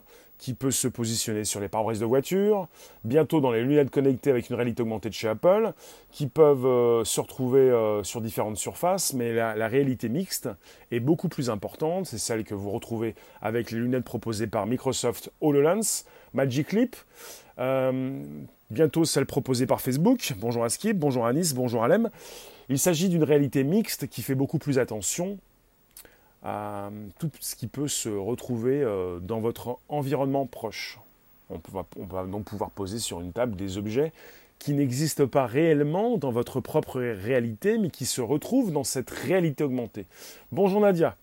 qui 0.43 0.53
peut 0.53 0.71
se 0.71 0.89
positionner 0.89 1.45
sur 1.45 1.61
les 1.61 1.69
pare-brises 1.69 2.01
de 2.01 2.05
voiture, 2.05 2.67
bientôt 3.05 3.39
dans 3.39 3.53
les 3.53 3.61
lunettes 3.61 3.89
connectées 3.89 4.29
avec 4.29 4.49
une 4.49 4.57
réalité 4.57 4.81
augmentée 4.81 5.07
de 5.07 5.13
chez 5.13 5.29
Apple, 5.29 5.71
qui 6.11 6.27
peuvent 6.27 6.65
euh, 6.65 7.05
se 7.05 7.21
retrouver 7.21 7.61
euh, 7.61 8.03
sur 8.03 8.19
différentes 8.19 8.57
surfaces, 8.57 9.13
mais 9.13 9.31
la, 9.31 9.67
réalité 9.69 10.09
mixte 10.09 10.49
est 10.91 10.99
beaucoup 10.99 11.29
plus 11.29 11.49
importante, 11.49 12.07
c'est 12.07 12.17
celle 12.17 12.43
que 12.43 12.55
vous 12.55 12.71
retrouvez 12.71 13.15
avec 13.41 13.71
les 13.71 13.77
lunettes 13.77 14.03
proposées 14.03 14.47
par 14.47 14.67
Microsoft 14.67 15.31
HoloLens, 15.39 16.03
Magic 16.33 16.73
Leap, 16.73 16.97
euh, 17.59 18.21
bientôt 18.69 19.05
celle 19.05 19.25
proposée 19.25 19.65
par 19.65 19.79
Facebook, 19.79 20.33
bonjour 20.39 20.65
à 20.65 20.69
Skip, 20.69 20.99
bonjour 20.99 21.25
à 21.25 21.31
Nice, 21.31 21.53
bonjour 21.53 21.85
à 21.85 21.87
Lem. 21.87 22.09
Il 22.67 22.79
s'agit 22.79 23.07
d'une 23.07 23.23
réalité 23.23 23.63
mixte 23.63 24.07
qui 24.07 24.21
fait 24.21 24.35
beaucoup 24.35 24.59
plus 24.59 24.77
attention 24.77 25.37
à 26.43 26.89
tout 27.19 27.31
ce 27.39 27.55
qui 27.55 27.67
peut 27.67 27.87
se 27.87 28.09
retrouver 28.09 28.81
euh, 28.83 29.19
dans 29.19 29.39
votre 29.39 29.79
environnement 29.87 30.45
proche. 30.45 30.99
On, 31.49 31.59
va 32.05 32.25
donc 32.25 32.45
pouvoir 32.45 32.71
poser 32.71 32.99
sur 32.99 33.21
une 33.21 33.31
table 33.31 33.55
des 33.55 33.77
objets 33.77 34.11
qui 34.59 34.73
n'existent 34.73 35.27
pas 35.27 35.45
réellement 35.45 36.17
dans 36.17 36.31
votre 36.31 36.61
propre 36.61 36.99
réalité, 36.99 37.77
mais 37.77 37.89
qui 37.89 38.05
se 38.05 38.21
retrouvent 38.21 38.71
dans 38.71 38.83
cette 38.83 39.09
réalité 39.09 39.63
augmentée. 39.63 40.05
Bonjour 40.51 40.81
Nadia 40.81 41.15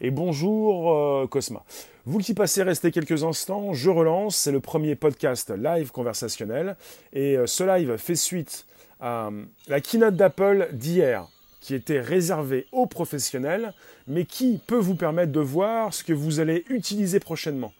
et 0.00 0.10
bonjour 0.10 0.92
euh, 0.92 1.26
Cosma. 1.26 1.64
Vous 2.06 2.18
qui 2.18 2.34
passez 2.34 2.62
rester 2.62 2.90
quelques 2.90 3.24
instants, 3.24 3.74
je 3.74 3.90
relance, 3.90 4.36
c'est 4.36 4.52
le 4.52 4.60
premier 4.60 4.94
podcast 4.94 5.50
live 5.50 5.90
conversationnel 5.90 6.76
et 7.12 7.36
euh, 7.36 7.46
ce 7.46 7.64
live 7.64 7.96
fait 7.96 8.16
suite 8.16 8.66
à 9.00 9.30
la 9.68 9.80
keynote 9.80 10.16
d'Apple 10.16 10.68
d'hier 10.72 11.28
qui 11.60 11.74
était 11.74 12.00
réservé 12.00 12.66
aux 12.72 12.86
professionnels, 12.86 13.72
mais 14.06 14.24
qui 14.24 14.60
peut 14.66 14.78
vous 14.78 14.94
permettre 14.94 15.32
de 15.32 15.40
voir 15.40 15.92
ce 15.92 16.04
que 16.04 16.12
vous 16.12 16.40
allez 16.40 16.64
utiliser 16.68 17.20
prochainement. 17.20 17.72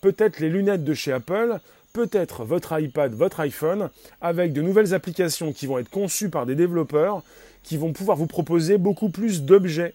Peut-être 0.00 0.38
les 0.38 0.48
lunettes 0.48 0.84
de 0.84 0.94
chez 0.94 1.12
Apple, 1.12 1.58
peut-être 1.92 2.44
votre 2.44 2.78
iPad, 2.78 3.12
votre 3.12 3.40
iPhone, 3.40 3.90
avec 4.20 4.52
de 4.52 4.62
nouvelles 4.62 4.94
applications 4.94 5.52
qui 5.52 5.66
vont 5.66 5.78
être 5.78 5.90
conçues 5.90 6.30
par 6.30 6.46
des 6.46 6.54
développeurs, 6.54 7.22
qui 7.64 7.76
vont 7.76 7.92
pouvoir 7.92 8.16
vous 8.16 8.26
proposer 8.26 8.78
beaucoup 8.78 9.08
plus 9.08 9.42
d'objets, 9.42 9.94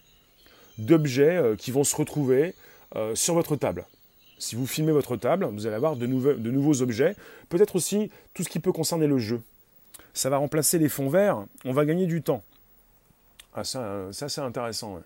d'objets 0.78 1.38
euh, 1.38 1.56
qui 1.56 1.72
vont 1.72 1.84
se 1.84 1.96
retrouver 1.96 2.54
euh, 2.96 3.16
sur 3.16 3.34
votre 3.34 3.56
table. 3.56 3.86
Si 4.38 4.56
vous 4.56 4.68
filmez 4.68 4.92
votre 4.92 5.16
table, 5.16 5.46
vous 5.46 5.66
allez 5.66 5.76
avoir 5.76 5.96
de, 5.96 6.06
de 6.06 6.52
nouveaux 6.52 6.82
objets, 6.82 7.16
peut-être 7.48 7.78
aussi 7.78 8.12
tout 8.34 8.44
ce 8.44 8.50
qui 8.50 8.60
peut 8.60 8.74
concerner 8.74 9.08
le 9.08 9.18
jeu. 9.18 9.42
Ça 10.14 10.30
va 10.30 10.38
remplacer 10.38 10.78
les 10.78 10.90
fonds 10.90 11.10
verts, 11.10 11.46
on 11.64 11.72
va 11.72 11.86
gagner 11.86 12.06
du 12.06 12.22
temps. 12.22 12.44
Ah, 13.56 13.64
ça, 13.64 14.10
c'est 14.12 14.42
intéressant. 14.42 15.00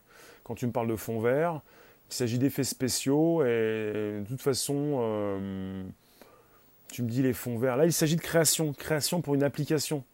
Quand 0.44 0.56
tu 0.56 0.68
me 0.68 0.72
parles 0.72 0.88
de 0.88 0.96
fond 0.96 1.20
vert, 1.20 1.62
il 2.10 2.14
s'agit 2.14 2.40
d'effets 2.40 2.64
spéciaux 2.64 3.44
et 3.44 4.22
de 4.22 4.26
toute 4.28 4.42
façon, 4.42 5.00
euh, 5.02 5.84
tu 6.90 7.04
me 7.04 7.10
dis 7.10 7.22
les 7.22 7.34
fonds 7.34 7.58
verts. 7.58 7.76
Là, 7.76 7.86
il 7.86 7.92
s'agit 7.92 8.16
de 8.16 8.22
création, 8.22 8.72
création 8.72 9.22
pour 9.22 9.36
une 9.36 9.44
application. 9.44 10.06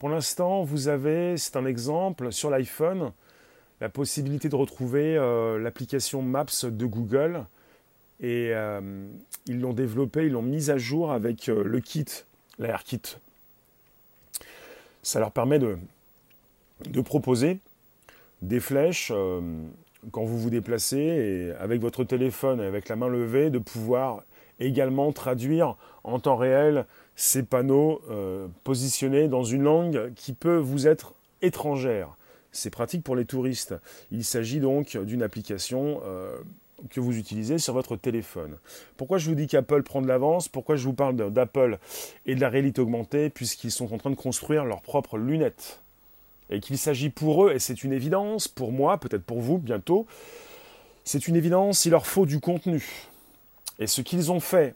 Pour 0.00 0.08
l'instant, 0.08 0.64
vous 0.64 0.88
avez, 0.88 1.36
c'est 1.36 1.56
un 1.56 1.64
exemple, 1.64 2.32
sur 2.32 2.50
l'iPhone, 2.50 3.12
la 3.80 3.88
possibilité 3.88 4.48
de 4.48 4.56
retrouver 4.56 5.16
euh, 5.16 5.60
l'application 5.60 6.22
Maps 6.22 6.64
de 6.64 6.86
Google. 6.86 7.44
Et 8.18 8.50
euh, 8.52 9.06
ils 9.46 9.60
l'ont 9.60 9.72
développé, 9.72 10.26
ils 10.26 10.32
l'ont 10.32 10.42
mise 10.42 10.70
à 10.70 10.78
jour 10.78 11.12
avec 11.12 11.46
le 11.46 11.80
kit, 11.80 12.06
l'AirKit. 12.58 13.16
Ça 15.04 15.20
leur 15.20 15.30
permet 15.32 15.58
de, 15.58 15.78
de 16.88 17.00
proposer 17.00 17.58
des 18.42 18.60
flèches 18.60 19.12
euh, 19.14 19.40
quand 20.10 20.24
vous 20.24 20.38
vous 20.38 20.50
déplacez 20.50 20.98
et 20.98 21.52
avec 21.60 21.80
votre 21.80 22.04
téléphone 22.04 22.60
et 22.60 22.66
avec 22.66 22.88
la 22.88 22.96
main 22.96 23.08
levée 23.08 23.50
de 23.50 23.58
pouvoir 23.58 24.22
également 24.58 25.12
traduire 25.12 25.76
en 26.04 26.18
temps 26.18 26.36
réel 26.36 26.86
ces 27.14 27.42
panneaux 27.42 28.00
euh, 28.10 28.48
positionnés 28.64 29.28
dans 29.28 29.44
une 29.44 29.62
langue 29.62 30.12
qui 30.14 30.32
peut 30.32 30.56
vous 30.56 30.86
être 30.86 31.14
étrangère. 31.40 32.16
C'est 32.50 32.70
pratique 32.70 33.02
pour 33.02 33.16
les 33.16 33.24
touristes. 33.24 33.74
Il 34.10 34.24
s'agit 34.24 34.60
donc 34.60 34.96
d'une 34.96 35.22
application 35.22 36.00
euh, 36.04 36.36
que 36.90 37.00
vous 37.00 37.16
utilisez 37.16 37.58
sur 37.58 37.74
votre 37.74 37.96
téléphone. 37.96 38.56
Pourquoi 38.96 39.18
je 39.18 39.28
vous 39.28 39.34
dis 39.34 39.46
qu'Apple 39.46 39.82
prend 39.82 40.02
de 40.02 40.08
l'avance? 40.08 40.48
Pourquoi 40.48 40.76
je 40.76 40.84
vous 40.84 40.92
parle 40.92 41.32
d'Apple 41.32 41.78
et 42.26 42.34
de 42.34 42.40
la 42.40 42.48
réalité 42.48 42.80
augmentée? 42.80 43.30
Puisqu'ils 43.30 43.70
sont 43.70 43.92
en 43.94 43.98
train 43.98 44.10
de 44.10 44.16
construire 44.16 44.64
leurs 44.64 44.82
propres 44.82 45.16
lunettes 45.16 45.80
et 46.52 46.60
qu'il 46.60 46.78
s'agit 46.78 47.08
pour 47.08 47.46
eux, 47.46 47.52
et 47.52 47.58
c'est 47.58 47.82
une 47.82 47.92
évidence, 47.92 48.46
pour 48.46 48.72
moi, 48.72 48.98
peut-être 48.98 49.24
pour 49.24 49.40
vous 49.40 49.58
bientôt, 49.58 50.06
c'est 51.02 51.26
une 51.26 51.34
évidence, 51.34 51.86
il 51.86 51.90
leur 51.90 52.06
faut 52.06 52.26
du 52.26 52.40
contenu. 52.40 53.08
Et 53.78 53.86
ce 53.86 54.02
qu'ils 54.02 54.30
ont 54.30 54.38
fait 54.38 54.74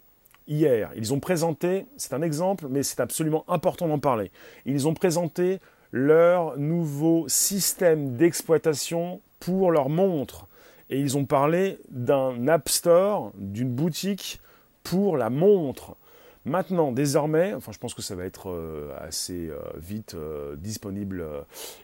hier, 0.49 0.91
ils 0.97 1.13
ont 1.13 1.21
présenté, 1.21 1.87
c'est 1.99 2.15
un 2.15 2.23
exemple, 2.23 2.67
mais 2.71 2.83
c'est 2.83 3.01
absolument 3.01 3.45
important 3.47 3.87
d'en 3.89 3.99
parler, 3.99 4.31
ils 4.65 4.89
ont 4.89 4.95
présenté 4.95 5.61
leur 5.93 6.59
nouveau 6.59 7.29
système 7.29 8.17
d'exploitation 8.17 9.21
pour 9.39 9.71
leur 9.71 9.89
montre. 9.89 10.47
Et 10.89 11.01
ils 11.01 11.17
ont 11.17 11.25
parlé 11.25 11.79
d'un 11.91 12.49
App 12.49 12.69
Store, 12.69 13.33
d'une 13.37 13.71
boutique 13.71 14.41
pour 14.83 15.17
la 15.17 15.31
montre. 15.31 15.97
Maintenant, 16.47 16.93
désormais, 16.93 17.55
enfin 17.55 17.73
je 17.73 17.79
pense 17.79 17.93
que 17.93 18.03
ça 18.03 18.15
va 18.15 18.25
être 18.25 18.51
euh, 18.51 18.97
assez 19.01 19.49
euh, 19.49 19.59
vite 19.79 20.15
euh, 20.15 20.55
disponible, 20.55 21.27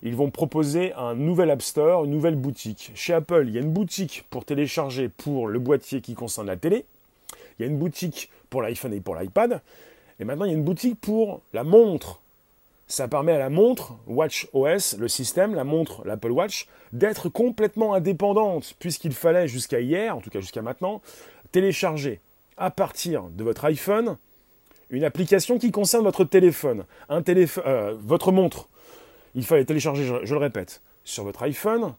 ils 0.04 0.14
vont 0.14 0.30
proposer 0.30 0.92
un 0.92 1.16
nouvel 1.16 1.50
App 1.50 1.62
Store, 1.62 2.04
une 2.04 2.12
nouvelle 2.12 2.36
boutique. 2.36 2.92
Chez 2.94 3.12
Apple, 3.12 3.46
il 3.48 3.54
y 3.54 3.58
a 3.58 3.60
une 3.60 3.72
boutique 3.72 4.24
pour 4.30 4.44
télécharger 4.44 5.08
pour 5.08 5.48
le 5.48 5.58
boîtier 5.58 6.00
qui 6.00 6.14
concerne 6.14 6.46
la 6.46 6.56
télé, 6.56 6.84
il 7.58 7.62
y 7.62 7.64
a 7.64 7.68
une 7.68 7.76
boutique 7.76 8.30
pour 8.50 8.62
l'iPhone 8.62 8.94
et 8.94 9.00
pour 9.00 9.16
l'iPad, 9.16 9.60
et 10.20 10.24
maintenant 10.24 10.44
il 10.44 10.52
y 10.52 10.54
a 10.54 10.56
une 10.56 10.62
boutique 10.62 11.00
pour 11.00 11.40
la 11.52 11.64
montre. 11.64 12.20
Ça 12.86 13.08
permet 13.08 13.32
à 13.32 13.40
la 13.40 13.50
montre, 13.50 13.96
Watch 14.06 14.48
OS, 14.52 14.96
le 14.96 15.08
système, 15.08 15.56
la 15.56 15.64
montre, 15.64 16.06
l'Apple 16.06 16.30
Watch, 16.30 16.68
d'être 16.92 17.28
complètement 17.28 17.94
indépendante, 17.94 18.76
puisqu'il 18.78 19.12
fallait 19.12 19.48
jusqu'à 19.48 19.80
hier, 19.80 20.16
en 20.16 20.20
tout 20.20 20.30
cas 20.30 20.38
jusqu'à 20.38 20.62
maintenant, 20.62 21.02
télécharger 21.50 22.20
à 22.56 22.70
partir 22.70 23.24
de 23.24 23.42
votre 23.42 23.64
iPhone 23.64 24.18
une 24.92 25.04
application 25.04 25.58
qui 25.58 25.72
concerne 25.72 26.04
votre 26.04 26.22
téléphone, 26.22 26.84
un 27.08 27.22
téléphone, 27.22 27.64
euh, 27.66 27.96
votre 27.98 28.30
montre. 28.30 28.68
Il 29.34 29.44
fallait 29.44 29.64
télécharger, 29.64 30.04
je, 30.04 30.34
le 30.34 30.40
répète, 30.40 30.82
sur 31.02 31.24
votre 31.24 31.42
iPhone 31.42 31.94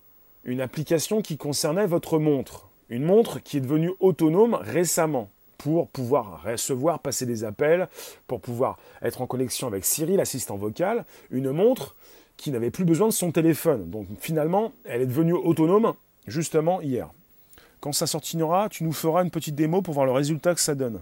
une 0.46 0.62
application 0.62 1.22
qui 1.22 1.38
concernait 1.38 1.88
votre 1.88 2.20
montre. 2.20 2.70
Une 2.90 3.04
montre 3.04 3.40
qui 3.42 3.58
est 3.58 3.62
devenue 3.62 3.92
autonome 4.00 4.56
récemment 4.56 5.30
pour 5.58 5.88
pouvoir 5.88 6.44
recevoir, 6.44 7.00
passer 7.00 7.26
des 7.26 7.46
appels, 7.46 7.88
pour 8.28 8.42
pouvoir 8.42 8.78
être 9.02 9.22
en 9.22 9.26
connexion 9.26 9.68
avec 9.68 9.86
Siri, 9.86 10.18
l'assistant 10.18 10.58
vocal. 10.58 11.06
Une 11.32 11.52
montre 11.52 11.96
qui 12.36 12.52
n'avait 12.52 12.72
plus 12.72 12.84
besoin 12.84 13.08
de 13.08 13.14
son 13.14 13.32
téléphone. 13.32 13.90
Donc 13.90 14.08
finalement, 14.20 14.74
elle 14.84 15.02
est 15.02 15.08
devenue 15.08 15.34
autonome 15.34 15.94
justement 16.28 16.82
hier. 16.82 17.10
Quand 17.80 17.94
ça 17.94 18.06
sortira, 18.06 18.68
tu 18.70 18.84
nous 18.84 18.94
feras 18.94 19.24
une 19.24 19.32
petite 19.32 19.56
démo 19.56 19.82
pour 19.82 19.94
voir 19.94 20.06
le 20.06 20.12
résultat 20.12 20.54
que 20.54 20.62
ça 20.62 20.76
donne. 20.76 21.02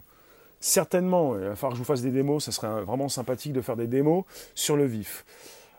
Certainement, 0.62 1.36
il 1.38 1.42
va 1.46 1.56
falloir 1.56 1.72
que 1.72 1.78
je 1.78 1.82
vous 1.82 1.88
fasse 1.88 2.04
des 2.04 2.12
démos, 2.12 2.46
ça 2.46 2.52
serait 2.52 2.84
vraiment 2.84 3.10
sympathique 3.10 3.52
de 3.52 3.62
faire 3.62 3.76
des 3.76 3.88
démos 3.88 4.26
sur 4.54 4.78
le 4.78 4.86
vif. 4.86 5.26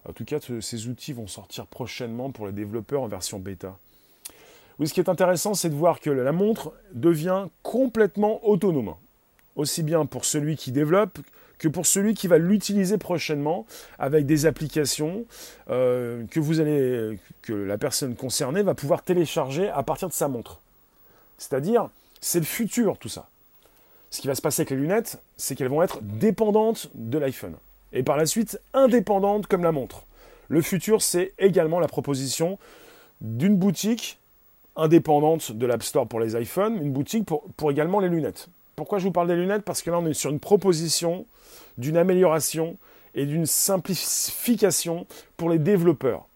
En 0.08 0.12
tout 0.12 0.24
cas, 0.24 0.38
ces 0.60 0.88
outils 0.88 1.12
vont 1.12 1.28
sortir 1.28 1.66
prochainement 1.66 2.30
pour 2.30 2.46
les 2.46 2.52
développeurs 2.52 3.02
en 3.02 3.06
version 3.06 3.38
bêta. 3.38 3.78
Oui, 4.80 4.88
ce 4.88 4.94
qui 4.94 4.98
est 4.98 5.08
intéressant, 5.08 5.54
c'est 5.54 5.68
de 5.68 5.76
voir 5.76 6.00
que 6.00 6.10
la 6.10 6.32
montre 6.32 6.72
devient 6.92 7.46
complètement 7.62 8.44
autonome. 8.44 8.96
Aussi 9.54 9.84
bien 9.84 10.04
pour 10.04 10.24
celui 10.24 10.56
qui 10.56 10.72
développe 10.72 11.20
que 11.58 11.68
pour 11.68 11.86
celui 11.86 12.14
qui 12.14 12.26
va 12.26 12.38
l'utiliser 12.38 12.98
prochainement 12.98 13.66
avec 14.00 14.26
des 14.26 14.46
applications 14.46 15.26
euh, 15.70 16.24
que 16.28 16.40
vous 16.40 16.58
allez, 16.58 17.20
que 17.42 17.52
la 17.52 17.78
personne 17.78 18.16
concernée 18.16 18.62
va 18.62 18.74
pouvoir 18.74 19.04
télécharger 19.04 19.68
à 19.68 19.84
partir 19.84 20.08
de 20.08 20.12
sa 20.12 20.26
montre. 20.26 20.58
C'est-à-dire, 21.38 21.88
c'est 22.20 22.40
le 22.40 22.44
futur 22.44 22.98
tout 22.98 23.08
ça. 23.08 23.28
Ce 24.12 24.20
qui 24.20 24.26
va 24.26 24.34
se 24.34 24.42
passer 24.42 24.60
avec 24.60 24.70
les 24.70 24.76
lunettes, 24.76 25.18
c'est 25.38 25.54
qu'elles 25.54 25.70
vont 25.70 25.82
être 25.82 26.00
dépendantes 26.02 26.90
de 26.94 27.16
l'iPhone. 27.16 27.54
Et 27.94 28.02
par 28.02 28.18
la 28.18 28.26
suite, 28.26 28.60
indépendantes 28.74 29.46
comme 29.46 29.64
la 29.64 29.72
montre. 29.72 30.04
Le 30.48 30.60
futur, 30.60 31.00
c'est 31.00 31.32
également 31.38 31.80
la 31.80 31.88
proposition 31.88 32.58
d'une 33.22 33.56
boutique 33.56 34.18
indépendante 34.76 35.52
de 35.52 35.64
l'App 35.64 35.82
Store 35.82 36.06
pour 36.06 36.20
les 36.20 36.38
iPhones, 36.38 36.76
une 36.76 36.92
boutique 36.92 37.24
pour, 37.24 37.70
également 37.70 38.00
les 38.00 38.10
lunettes. 38.10 38.48
Pourquoi 38.76 38.98
je 38.98 39.04
vous 39.04 39.12
parle 39.12 39.28
des 39.28 39.36
lunettes? 39.36 39.62
Parce 39.62 39.80
que 39.80 39.90
là, 39.90 39.98
on 39.98 40.06
est 40.06 40.12
sur 40.12 40.30
une 40.30 40.40
proposition 40.40 41.24
d'une 41.78 41.96
amélioration 41.96 42.76
et 43.14 43.24
d'une 43.24 43.46
simplification 43.46 45.06
pour 45.38 45.48
les 45.48 45.58
développeurs. 45.58 46.26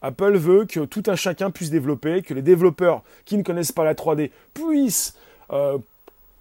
Apple 0.00 0.38
veut 0.38 0.64
que 0.64 0.86
tout 0.86 1.02
un 1.06 1.16
chacun 1.16 1.50
puisse 1.50 1.70
développer, 1.70 2.22
que 2.22 2.32
les 2.32 2.42
développeurs 2.42 3.02
qui 3.26 3.36
ne 3.36 3.42
connaissent 3.42 3.72
pas 3.72 3.84
la 3.84 3.94
3D 3.94 4.30
puissent 4.54 5.16
euh, 5.50 5.76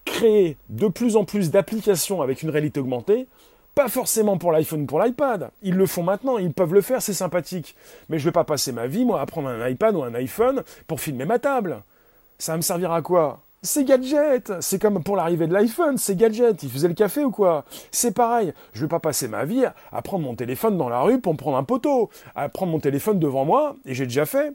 créer 0.06 0.58
de 0.70 0.88
plus 0.88 1.18
en 1.18 1.26
plus 1.26 1.52
d'applications 1.52 2.22
avec 2.22 2.44
une 2.44 2.50
réalité 2.50 2.80
augmentée. 2.80 3.28
Pas 3.74 3.90
forcément 3.90 4.38
pour 4.38 4.54
l'iPhone 4.54 4.84
ou 4.84 4.86
pour 4.86 5.02
l'iPad. 5.02 5.50
Ils 5.62 5.76
le 5.76 5.86
font 5.86 6.04
maintenant, 6.04 6.38
ils 6.38 6.54
peuvent 6.54 6.74
le 6.74 6.80
faire, 6.80 7.02
c'est 7.02 7.14
sympathique. 7.14 7.76
Mais 8.08 8.20
je 8.20 8.24
ne 8.24 8.30
vais 8.30 8.34
pas 8.34 8.46
passer 8.46 8.72
ma 8.72 8.88
vie, 8.88 9.04
moi, 9.04 9.20
à 9.20 9.26
prendre 9.26 9.50
un 9.50 9.68
iPad 9.68 9.96
ou 9.96 10.04
un 10.04 10.14
iPhone 10.14 10.64
pour 10.88 11.02
filmer 11.02 11.26
ma 11.26 11.40
table. 11.40 11.82
Ça 12.38 12.54
va 12.54 12.58
me 12.58 12.62
servir 12.62 12.94
à 12.94 13.02
quoi? 13.02 13.42
C'est 13.62 13.84
gadget. 13.84 14.54
C'est 14.62 14.80
comme 14.80 15.04
pour 15.04 15.18
l'arrivée 15.18 15.48
de 15.48 15.54
l'iPhone, 15.54 15.98
c'est 15.98 16.16
gadget. 16.16 16.64
Il 16.64 16.70
faisait 16.70 16.88
le 16.88 16.94
café 16.94 17.26
ou 17.26 17.32
quoi? 17.32 17.66
C'est 17.92 18.14
pareil. 18.14 18.54
Je 18.74 18.82
vais 18.82 18.88
pas 18.88 19.00
passer 19.00 19.28
ma 19.28 19.44
vie 19.44 19.66
à 19.92 20.02
prendre 20.02 20.24
mon 20.24 20.36
téléphone 20.36 20.78
dans 20.78 20.88
la 20.88 21.02
rue 21.02 21.20
pour 21.20 21.34
me 21.34 21.38
prendre 21.38 21.58
un 21.58 21.64
poteau, 21.64 22.10
à 22.36 22.48
prendre 22.48 22.72
mon 22.72 22.80
téléphone 22.80 23.20
devant 23.20 23.44
moi, 23.44 23.76
et 23.86 23.94
j'ai 23.94 24.06
déjà 24.06 24.26
fait. 24.26 24.54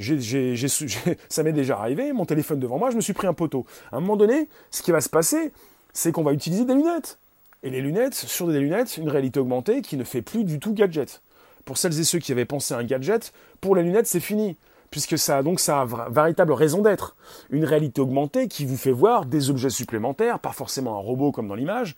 ça 1.28 1.42
m'est 1.42 1.52
déjà 1.52 1.78
arrivé, 1.78 2.12
mon 2.12 2.24
téléphone 2.24 2.58
devant 2.58 2.78
moi, 2.78 2.90
je 2.90 2.96
me 2.96 3.00
suis 3.00 3.12
pris 3.12 3.26
un 3.26 3.34
poteau. 3.34 3.66
À 3.92 3.96
un 3.96 4.00
moment 4.00 4.16
donné, 4.16 4.48
ce 4.70 4.82
qui 4.82 4.90
va 4.90 5.00
se 5.00 5.08
passer, 5.08 5.52
c'est 5.92 6.12
qu'on 6.12 6.22
va 6.22 6.32
utiliser 6.32 6.64
des 6.64 6.74
lunettes. 6.74 7.18
Et 7.62 7.70
les 7.70 7.82
lunettes, 7.82 8.14
sur 8.14 8.48
des 8.48 8.58
lunettes, 8.58 8.96
une 8.96 9.10
réalité 9.10 9.38
augmentée 9.38 9.82
qui 9.82 9.96
ne 9.96 10.04
fait 10.04 10.22
plus 10.22 10.44
du 10.44 10.58
tout 10.58 10.72
gadget. 10.72 11.22
Pour 11.66 11.76
celles 11.76 12.00
et 12.00 12.04
ceux 12.04 12.18
qui 12.18 12.32
avaient 12.32 12.46
pensé 12.46 12.72
à 12.72 12.78
un 12.78 12.84
gadget, 12.84 13.32
pour 13.60 13.76
les 13.76 13.82
lunettes, 13.82 14.06
c'est 14.06 14.20
fini 14.20 14.56
puisque 14.90 15.18
ça 15.18 15.38
a 15.38 15.42
donc 15.42 15.60
ça 15.60 15.82
a 15.82 16.10
véritable 16.10 16.52
raison 16.52 16.82
d'être. 16.82 17.16
Une 17.50 17.64
réalité 17.64 18.00
augmentée 18.00 18.48
qui 18.48 18.64
vous 18.64 18.76
fait 18.76 18.92
voir 18.92 19.24
des 19.24 19.50
objets 19.50 19.70
supplémentaires, 19.70 20.40
pas 20.40 20.52
forcément 20.52 20.96
un 20.96 21.00
robot 21.00 21.32
comme 21.32 21.48
dans 21.48 21.54
l'image, 21.54 21.94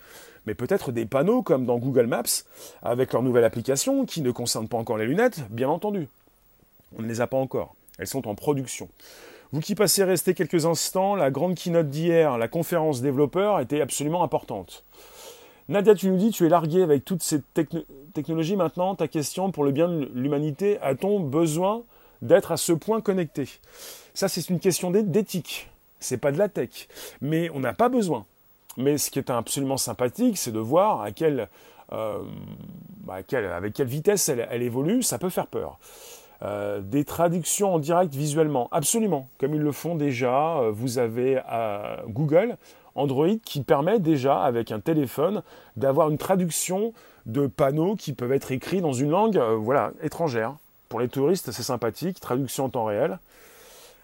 mais 0.47 0.55
peut-être 0.55 0.93
des 0.93 1.07
panneaux 1.07 1.43
comme 1.43 1.65
dans 1.65 1.79
Google 1.79 2.07
Maps, 2.07 2.45
avec 2.83 3.13
leur 3.13 3.23
nouvelle 3.23 3.45
application 3.45 4.05
qui 4.05 4.23
ne 4.23 4.31
concerne 4.31 4.69
pas 4.69 4.77
encore 4.77 4.99
les 4.99 5.07
lunettes, 5.07 5.41
bien 5.51 5.69
entendu. 5.69 6.09
On 6.99 7.03
ne 7.03 7.09
les 7.09 7.21
a 7.21 7.27
pas 7.27 7.39
encore. 7.39 7.75
Elles 8.03 8.09
sont 8.09 8.27
en 8.27 8.35
production. 8.35 8.89
Vous 9.53 9.61
qui 9.61 9.77
passez 9.77 10.03
rester 10.03 10.35
quelques 10.35 10.67
instants, 10.67 11.15
la 11.15 11.31
grande 11.31 11.55
keynote 11.55 11.89
d'hier, 11.89 12.37
la 12.37 12.49
conférence 12.49 13.01
développeur, 13.01 13.61
était 13.61 13.81
absolument 13.81 14.25
importante. 14.25 14.85
Nadia, 15.69 15.95
tu 15.95 16.09
nous 16.09 16.17
dis, 16.17 16.33
tu 16.33 16.45
es 16.45 16.49
largué 16.49 16.83
avec 16.83 17.05
toutes 17.05 17.23
ces 17.23 17.41
technologies 18.13 18.57
maintenant. 18.57 18.97
Ta 18.97 19.07
question 19.07 19.53
pour 19.53 19.63
le 19.63 19.71
bien 19.71 19.87
de 19.87 20.11
l'humanité, 20.15 20.81
a-t-on 20.81 21.21
besoin 21.21 21.85
d'être 22.23 22.51
à 22.51 22.57
ce 22.57 22.73
point 22.73 23.01
connecté? 23.01 23.49
Ça, 24.15 24.27
c'est 24.27 24.51
une 24.51 24.59
question 24.59 24.91
d'éthique. 24.91 25.71
C'est 26.01 26.19
pas 26.19 26.33
de 26.33 26.39
la 26.39 26.49
tech. 26.49 26.89
Mais 27.21 27.49
on 27.51 27.61
n'a 27.61 27.73
pas 27.73 27.89
besoin. 27.89 28.27
Mais 28.77 28.99
ce 28.99 29.13
qui 29.13 29.21
est 29.21 29.31
absolument 29.31 29.77
sympathique, 29.77 30.39
c'est 30.39 30.51
de 30.51 30.59
voir 30.59 31.03
à 31.03 31.13
quelle, 31.13 31.49
euh, 31.93 32.19
bah, 33.05 33.21
avec 33.31 33.75
quelle 33.75 33.87
vitesse 33.87 34.29
elle, 34.29 34.63
évolue. 34.63 35.05
Ça 35.05 35.19
peut 35.19 35.31
faire 35.31 35.47
peur. 35.47 35.79
Euh, 36.43 36.81
des 36.81 37.05
traductions 37.05 37.75
en 37.75 37.79
direct 37.79 38.15
visuellement, 38.15 38.69
absolument, 38.73 39.29
comme 39.39 39.55
ils 39.55 39.61
le 39.61 39.73
font 39.73 39.95
déjà. 39.95 40.59
Euh, 40.59 40.71
vous 40.73 40.99
avez 40.99 41.41
Google, 42.09 42.57
Android, 42.95 43.37
qui 43.45 43.63
permet 43.63 43.99
déjà, 43.99 44.43
avec 44.43 44.73
un 44.73 44.81
téléphone, 44.81 45.43
d'avoir 45.77 46.11
une 46.11 46.19
traduction 46.19 46.93
de 47.27 47.47
panneaux 47.47 47.95
qui 47.95 48.13
peuvent 48.13 48.33
être 48.33 48.51
écrits 48.51 48.81
dans 48.81 48.93
une 48.93 49.11
langue 49.11 49.39
voilà, 49.39 49.93
étrangère. 50.03 50.57
Pour 50.89 51.01
les 51.01 51.09
touristes, 51.09 51.53
c'est 51.53 51.63
sympathique, 51.63 52.21
traduction 52.21 52.65
en 52.65 52.69
temps 52.69 52.85
réel. 52.85 53.19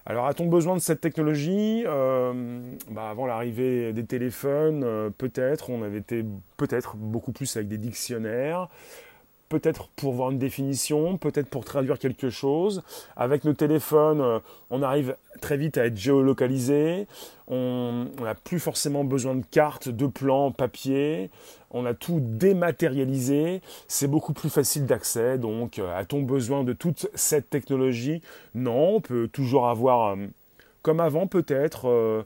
Alors, 0.08 0.26
a-t-on 0.26 0.46
besoin 0.46 0.74
de 0.74 0.80
cette 0.80 1.02
technologie? 1.02 1.84
Euh, 1.86 2.32
bah, 2.90 3.10
Avant 3.10 3.26
l'arrivée 3.26 3.92
des 3.92 4.06
téléphones, 4.06 4.82
euh, 4.82 5.10
peut-être, 5.10 5.68
on 5.68 5.82
avait 5.82 5.98
été 5.98 6.24
peut-être 6.56 6.96
beaucoup 6.96 7.30
plus 7.30 7.54
avec 7.56 7.68
des 7.68 7.76
dictionnaires 7.76 8.68
peut-être 9.48 9.88
pour 9.96 10.12
voir 10.12 10.30
une 10.30 10.38
définition, 10.38 11.16
peut-être 11.16 11.48
pour 11.48 11.64
traduire 11.64 11.98
quelque 11.98 12.30
chose. 12.30 12.82
Avec 13.16 13.44
nos 13.44 13.54
téléphones, 13.54 14.20
euh, 14.20 14.38
on 14.70 14.82
arrive 14.82 15.16
très 15.40 15.56
vite 15.56 15.78
à 15.78 15.86
être 15.86 15.96
géolocalisé. 15.96 17.06
On 17.46 18.06
n'a 18.20 18.34
plus 18.34 18.60
forcément 18.60 19.04
besoin 19.04 19.34
de 19.34 19.44
cartes, 19.50 19.88
de 19.88 20.06
plans, 20.06 20.52
papier. 20.52 21.30
On 21.70 21.86
a 21.86 21.94
tout 21.94 22.20
dématérialisé. 22.20 23.62
C'est 23.88 24.08
beaucoup 24.08 24.32
plus 24.32 24.50
facile 24.50 24.86
d'accès. 24.86 25.38
Donc, 25.38 25.78
euh, 25.78 25.96
a-t-on 25.96 26.22
besoin 26.22 26.64
de 26.64 26.72
toute 26.72 27.08
cette 27.14 27.50
technologie? 27.50 28.22
Non, 28.54 28.96
on 28.96 29.00
peut 29.00 29.28
toujours 29.28 29.68
avoir, 29.68 30.12
euh, 30.12 30.26
comme 30.82 31.00
avant 31.00 31.26
peut-être, 31.26 32.24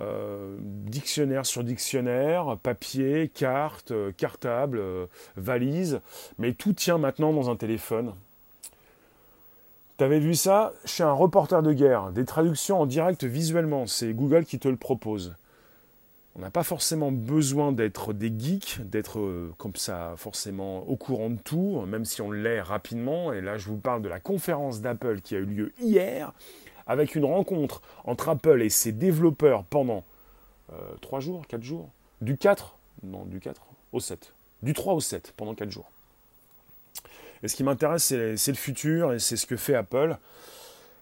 euh, 0.00 0.56
dictionnaire 0.60 1.44
sur 1.44 1.62
dictionnaire, 1.64 2.56
papier, 2.62 3.28
carte, 3.28 3.90
euh, 3.90 4.10
cartable, 4.10 4.78
euh, 4.78 5.06
valise, 5.36 6.00
mais 6.38 6.54
tout 6.54 6.72
tient 6.72 6.96
maintenant 6.96 7.32
dans 7.34 7.50
un 7.50 7.56
téléphone. 7.56 8.14
T'avais 9.98 10.18
vu 10.18 10.34
ça 10.34 10.72
chez 10.86 11.02
un 11.02 11.12
reporter 11.12 11.62
de 11.62 11.74
guerre, 11.74 12.10
des 12.10 12.24
traductions 12.24 12.80
en 12.80 12.86
direct 12.86 13.24
visuellement, 13.24 13.86
c'est 13.86 14.14
Google 14.14 14.46
qui 14.46 14.58
te 14.58 14.66
le 14.66 14.76
propose. 14.76 15.34
On 16.34 16.40
n'a 16.40 16.50
pas 16.50 16.62
forcément 16.62 17.12
besoin 17.12 17.72
d'être 17.72 18.14
des 18.14 18.32
geeks, 18.36 18.80
d'être 18.88 19.52
comme 19.58 19.76
ça 19.76 20.14
forcément 20.16 20.88
au 20.88 20.96
courant 20.96 21.28
de 21.28 21.36
tout, 21.36 21.82
même 21.86 22.06
si 22.06 22.22
on 22.22 22.30
l'est 22.30 22.62
rapidement. 22.62 23.34
Et 23.34 23.42
là, 23.42 23.58
je 23.58 23.66
vous 23.66 23.76
parle 23.76 24.00
de 24.00 24.08
la 24.08 24.18
conférence 24.18 24.80
d'Apple 24.80 25.20
qui 25.20 25.36
a 25.36 25.40
eu 25.40 25.44
lieu 25.44 25.72
hier 25.78 26.32
avec 26.86 27.14
une 27.14 27.24
rencontre 27.24 27.82
entre 28.04 28.28
Apple 28.28 28.62
et 28.62 28.70
ses 28.70 28.92
développeurs 28.92 29.64
pendant 29.64 30.04
euh, 30.72 30.76
3 31.00 31.20
jours, 31.20 31.46
4 31.46 31.62
jours, 31.62 31.88
du 32.20 32.36
4, 32.36 32.76
non, 33.02 33.24
du 33.24 33.40
4 33.40 33.60
au 33.92 34.00
7, 34.00 34.32
du 34.62 34.72
3 34.72 34.94
au 34.94 35.00
7, 35.00 35.34
pendant 35.36 35.54
4 35.54 35.70
jours. 35.70 35.90
Et 37.42 37.48
ce 37.48 37.56
qui 37.56 37.64
m'intéresse, 37.64 38.04
c'est 38.04 38.48
le 38.48 38.56
futur 38.56 39.12
et 39.12 39.18
c'est 39.18 39.36
ce 39.36 39.46
que 39.46 39.56
fait 39.56 39.74
Apple. 39.74 40.16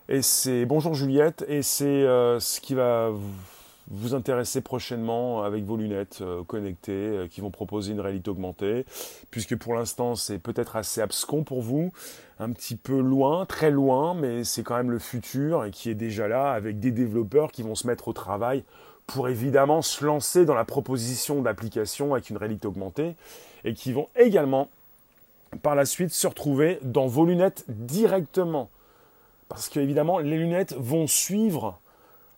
Et 0.08 0.22
c'est 0.22 0.64
bonjour 0.64 0.94
Juliette, 0.94 1.44
et 1.46 1.62
c'est 1.62 1.84
euh, 1.84 2.40
ce 2.40 2.60
qui 2.60 2.74
va 2.74 3.12
vous 3.90 4.14
intéresser 4.14 4.60
prochainement 4.60 5.42
avec 5.42 5.64
vos 5.64 5.76
lunettes 5.76 6.20
euh, 6.22 6.44
connectées 6.44 6.92
euh, 6.92 7.26
qui 7.28 7.40
vont 7.40 7.50
proposer 7.50 7.92
une 7.92 8.00
réalité 8.00 8.30
augmentée, 8.30 8.86
puisque 9.30 9.56
pour 9.56 9.74
l'instant 9.74 10.14
c'est 10.14 10.38
peut-être 10.38 10.76
assez 10.76 11.00
abscon 11.00 11.42
pour 11.42 11.60
vous, 11.60 11.92
un 12.38 12.50
petit 12.52 12.76
peu 12.76 13.00
loin, 13.00 13.46
très 13.46 13.70
loin, 13.70 14.14
mais 14.14 14.44
c'est 14.44 14.62
quand 14.62 14.76
même 14.76 14.92
le 14.92 15.00
futur 15.00 15.64
et 15.64 15.72
qui 15.72 15.90
est 15.90 15.94
déjà 15.94 16.28
là 16.28 16.52
avec 16.52 16.78
des 16.78 16.92
développeurs 16.92 17.50
qui 17.50 17.62
vont 17.62 17.74
se 17.74 17.86
mettre 17.86 18.08
au 18.08 18.12
travail 18.12 18.62
pour 19.06 19.28
évidemment 19.28 19.82
se 19.82 20.04
lancer 20.04 20.44
dans 20.44 20.54
la 20.54 20.64
proposition 20.64 21.42
d'applications 21.42 22.14
avec 22.14 22.30
une 22.30 22.36
réalité 22.36 22.68
augmentée 22.68 23.16
et 23.64 23.74
qui 23.74 23.92
vont 23.92 24.08
également 24.14 24.68
par 25.62 25.74
la 25.74 25.84
suite 25.84 26.12
se 26.12 26.28
retrouver 26.28 26.78
dans 26.82 27.08
vos 27.08 27.26
lunettes 27.26 27.64
directement. 27.66 28.70
Parce 29.48 29.68
que 29.68 29.80
évidemment 29.80 30.20
les 30.20 30.38
lunettes 30.38 30.74
vont 30.78 31.08
suivre 31.08 31.80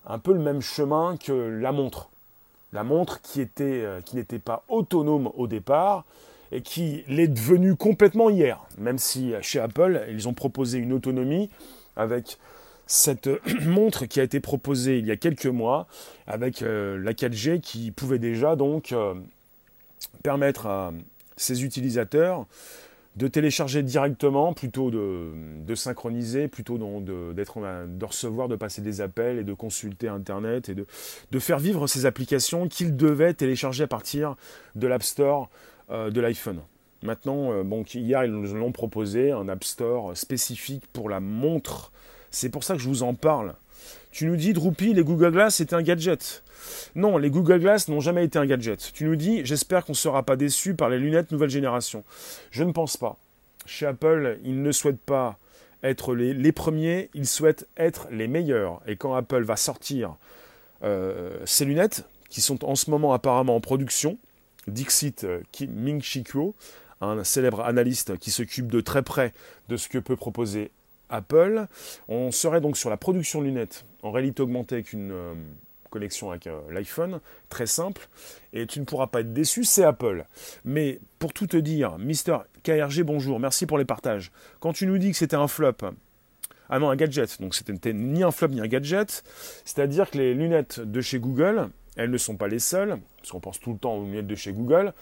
un 0.06 0.18
peu 0.18 0.32
le 0.32 0.40
même 0.40 0.60
chemin 0.60 1.16
que 1.16 1.32
la 1.32 1.72
montre. 1.72 2.08
La 2.72 2.84
montre 2.84 3.20
qui 3.20 3.40
était, 3.40 3.84
qui 4.06 4.16
n'était 4.16 4.38
pas 4.38 4.64
autonome 4.68 5.30
au 5.36 5.46
départ 5.46 6.04
et 6.52 6.62
qui 6.62 7.04
l'est 7.06 7.28
devenue 7.28 7.76
complètement 7.76 8.30
hier. 8.30 8.60
Même 8.78 8.98
si 8.98 9.32
chez 9.42 9.60
Apple, 9.60 10.06
ils 10.10 10.26
ont 10.26 10.32
proposé 10.32 10.78
une 10.78 10.92
autonomie 10.92 11.50
avec 11.96 12.38
cette 12.86 13.28
montre 13.66 14.06
qui 14.06 14.20
a 14.20 14.22
été 14.22 14.40
proposée 14.40 14.98
il 14.98 15.06
y 15.06 15.10
a 15.10 15.16
quelques 15.16 15.46
mois 15.46 15.86
avec 16.26 16.60
la 16.60 17.12
4G 17.12 17.60
qui 17.60 17.90
pouvait 17.90 18.18
déjà 18.18 18.56
donc 18.56 18.94
permettre 20.22 20.66
à 20.66 20.92
ses 21.36 21.64
utilisateurs 21.64 22.46
de 23.16 23.29
télécharger 23.29 23.83
directement 23.83 24.55
plutôt 24.55 24.90
de, 24.90 25.75
synchroniser, 25.75 26.48
plutôt 26.48 26.79
de, 26.79 27.33
de 27.33 28.05
recevoir, 28.05 28.48
de 28.48 28.57
passer 28.57 28.81
des 28.81 29.01
appels 29.01 29.38
et 29.38 29.44
de 29.44 29.53
consulter 29.53 30.09
Internet 30.09 30.68
et 30.68 30.75
de, 30.75 31.38
faire 31.38 31.59
vivre 31.59 31.87
ces 31.87 32.07
applications 32.07 32.68
qu'ils 32.68 32.96
devaient 32.96 33.35
télécharger 33.35 33.85
à 33.85 33.88
partir 33.88 34.37
de 34.75 34.87
l'App 34.87 35.03
Store 35.03 35.51
euh, 35.90 36.11
de 36.11 36.20
l'iPhone. 36.20 36.61
Maintenant, 37.03 37.53
euh, 37.53 37.64
hier, 37.94 38.25
ils 38.25 38.31
nous 38.31 38.55
l'ont 38.55 38.72
proposé, 38.72 39.33
un 39.33 39.48
App 39.48 39.64
Store 39.64 40.16
spécifique 40.16 40.85
pour 40.92 41.09
la 41.09 41.20
montre. 41.20 41.92
C'est 42.33 42.49
pour 42.49 42.64
ça 42.64 42.75
que 42.75 42.81
je 42.81 42.88
vous 42.88 43.05
en 43.05 43.14
parle. 43.14 43.55
Tu 44.11 44.27
nous 44.27 44.37
dis, 44.37 44.53
Droopy, 44.53 44.95
les 44.95 45.05
Google 45.05 45.33
Glass, 45.33 45.57
c'était 45.57 45.75
un 45.75 45.83
gadget. 45.83 46.42
Non, 46.95 47.18
les 47.18 47.31
Google 47.31 47.61
Glass 47.61 47.88
n'ont 47.88 48.01
jamais 48.01 48.25
été 48.25 48.38
un 48.38 48.47
gadget. 48.47 48.90
Tu 48.92 49.05
nous 49.05 49.16
dis, 49.16 49.45
j'espère 49.45 49.85
qu'on 49.85 49.92
ne 49.92 49.97
sera 49.97 50.23
pas 50.23 50.37
déçu 50.37 50.75
par 50.75 50.88
les 50.88 50.99
lunettes 50.99 51.31
nouvelle 51.31 51.51
génération. 51.51 52.05
Je 52.51 52.64
ne 52.64 52.73
pense 52.73 52.97
pas. 52.97 53.16
Chez 53.66 53.87
Apple, 53.87 54.38
ils 54.45 54.62
ne 54.62 54.73
souhaitent 54.73 55.01
pas 55.01 55.38
être 55.83 56.14
les, 56.14 56.53
premiers, 56.53 57.11
ils 57.14 57.27
souhaitent 57.27 57.68
être 57.77 58.09
les 58.11 58.29
meilleurs. 58.29 58.81
Et 58.87 58.97
quand 58.97 59.14
Apple 59.14 59.42
va 59.42 59.57
sortir 59.57 60.16
euh, 60.85 61.38
ces 61.45 61.64
lunettes, 61.64 62.05
qui 62.29 62.40
sont 62.40 62.64
en 62.64 62.77
ce 62.77 62.90
moment 62.90 63.12
apparemment 63.12 63.57
en 63.57 63.61
production, 63.61 64.16
Dixit 64.66 65.25
euh, 65.25 65.42
Ming 65.68 66.01
Chi 66.01 66.25
un 67.01 67.25
célèbre 67.25 67.62
analyste 67.62 68.16
qui 68.18 68.31
s'occupe 68.31 68.71
de 68.71 68.81
très 68.81 69.03
près 69.03 69.35
de 69.68 69.77
ce 69.77 69.88
que 69.88 69.99
peut 69.99 70.16
proposer 70.16 70.71
Apple. 71.12 71.66
On 72.09 72.31
serait 72.31 72.61
donc 72.61 72.77
sur 72.77 72.90
la 72.90 72.96
production 72.96 73.40
lunettes 73.40 73.85
en 74.03 74.11
réalité 74.11 74.42
augmentée 74.42 74.77
avec 74.77 74.92
une, 74.92 75.12
euh, 75.12 75.35
connexion 75.92 76.31
avec 76.31 76.48
euh, 76.48 76.59
l'iPhone, 76.70 77.20
très 77.48 77.66
simple, 77.66 78.09
et 78.53 78.66
tu 78.66 78.81
ne 78.81 78.85
pourras 78.85 79.07
pas 79.07 79.20
être 79.20 79.33
déçu, 79.33 79.62
c'est 79.62 79.85
Apple. 79.85 80.25
Mais 80.64 80.98
pour 81.20 81.33
tout 81.33 81.46
te 81.46 81.57
dire, 81.57 81.98
Mister 81.98 82.38
KRG, 82.64 83.05
bonjour, 83.05 83.38
merci 83.38 83.66
pour 83.66 83.79
les 83.79 83.85
partages. 83.85 84.33
Quand 84.59 84.72
tu 84.72 84.87
nous 84.87 84.98
dis 84.98 85.12
que 85.12 85.16
c'était 85.16 85.37
un 85.37 85.46
flop, 85.46 85.77
ah 86.68 86.79
non, 86.81 86.90
un 86.90 86.96
gadget, 86.96 87.40
donc 87.40 87.55
c'était 87.55 87.92
ni 87.92 88.25
un 88.25 88.33
flop 88.33 88.48
ni 88.48 88.61
un 88.61 88.66
gadget, 88.66 89.22
c'est-à-dire 89.64 90.11
que 90.11 90.18
les 90.18 90.35
lunettes 90.35 90.81
de 90.81 91.01
chez 91.01 91.20
Google, 91.20 91.68
elles 91.96 92.11
ne 92.11 92.18
sont 92.18 92.37
pas 92.37 92.48
les 92.48 92.59
seules, 92.59 92.96
parce 93.18 93.31
qu'on 93.31 93.40
pense 93.40 93.61
tout 93.61 93.72
le 93.72 93.79
temps 93.79 93.96
aux 93.96 94.05
lunettes 94.05 94.27
de 94.27 94.35
chez 94.35 94.53
Google, 94.53 94.94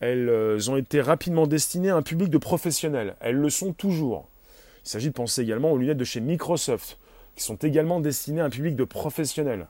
elles 0.00 0.28
euh, 0.28 0.58
ont 0.68 0.76
été 0.76 1.00
rapidement 1.00 1.46
destinées 1.46 1.90
à 1.90 1.96
un 1.96 2.02
public 2.02 2.28
de 2.28 2.38
professionnels. 2.38 3.14
Elles 3.20 3.36
le 3.36 3.50
sont 3.50 3.72
toujours. 3.72 4.28
Il 4.84 4.88
s'agit 4.88 5.08
de 5.08 5.14
penser 5.14 5.42
également 5.42 5.72
aux 5.72 5.78
lunettes 5.78 5.98
de 5.98 6.04
chez 6.04 6.20
Microsoft, 6.20 6.98
qui 7.36 7.44
sont 7.44 7.56
également 7.56 8.00
destinées 8.00 8.40
à 8.40 8.46
un 8.46 8.50
public 8.50 8.76
de 8.76 8.84
professionnels. 8.84 9.68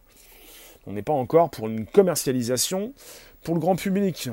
On 0.87 0.93
n'est 0.93 1.03
pas 1.03 1.13
encore 1.13 1.51
pour 1.51 1.69
une 1.69 1.87
commercialisation 1.87 2.93
pour 3.45 3.55
le 3.55 3.61
grand 3.61 3.77
public. 3.77 4.29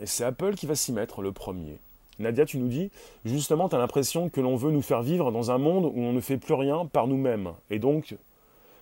Et 0.00 0.06
c'est 0.06 0.24
Apple 0.24 0.54
qui 0.54 0.66
va 0.66 0.74
s'y 0.74 0.92
mettre 0.92 1.22
le 1.22 1.32
premier. 1.32 1.78
Nadia, 2.18 2.44
tu 2.44 2.58
nous 2.58 2.68
dis, 2.68 2.90
justement, 3.24 3.68
tu 3.68 3.74
as 3.74 3.78
l'impression 3.78 4.28
que 4.28 4.40
l'on 4.40 4.56
veut 4.56 4.70
nous 4.70 4.82
faire 4.82 5.02
vivre 5.02 5.32
dans 5.32 5.50
un 5.50 5.58
monde 5.58 5.86
où 5.86 6.00
on 6.00 6.12
ne 6.12 6.20
fait 6.20 6.36
plus 6.38 6.54
rien 6.54 6.86
par 6.86 7.06
nous-mêmes. 7.06 7.52
Et 7.70 7.78
donc, 7.78 8.16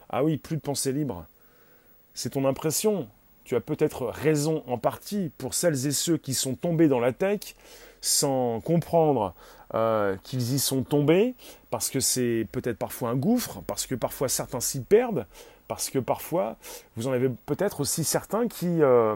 ah 0.08 0.24
oui, 0.24 0.36
plus 0.36 0.56
de 0.56 0.62
pensée 0.62 0.92
libre. 0.92 1.26
C'est 2.14 2.30
ton 2.30 2.44
impression. 2.44 3.08
Tu 3.44 3.56
as 3.56 3.60
peut-être 3.60 4.06
raison 4.06 4.62
en 4.66 4.78
partie 4.78 5.30
pour 5.38 5.54
celles 5.54 5.86
et 5.86 5.92
ceux 5.92 6.16
qui 6.16 6.34
sont 6.34 6.54
tombés 6.54 6.88
dans 6.88 7.00
la 7.00 7.12
tech 7.12 7.54
sans 8.00 8.60
comprendre 8.60 9.34
euh, 9.74 10.16
qu'ils 10.24 10.54
y 10.54 10.58
sont 10.58 10.82
tombés, 10.82 11.34
parce 11.70 11.90
que 11.90 12.00
c'est 12.00 12.46
peut-être 12.50 12.78
parfois 12.78 13.10
un 13.10 13.16
gouffre, 13.16 13.62
parce 13.66 13.86
que 13.86 13.94
parfois 13.94 14.28
certains 14.28 14.60
s'y 14.60 14.80
perdent, 14.80 15.26
parce 15.68 15.90
que 15.90 15.98
parfois, 15.98 16.56
vous 16.96 17.06
en 17.06 17.12
avez 17.12 17.30
peut-être 17.46 17.80
aussi 17.80 18.02
certains 18.02 18.48
qui, 18.48 18.82
euh, 18.82 19.14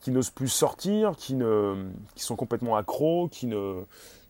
qui 0.00 0.10
n'osent 0.10 0.30
plus 0.30 0.48
sortir, 0.48 1.16
qui, 1.16 1.34
ne, 1.34 1.88
qui 2.14 2.22
sont 2.22 2.36
complètement 2.36 2.76
accros, 2.76 3.28
qui 3.28 3.46
ne, 3.46 3.82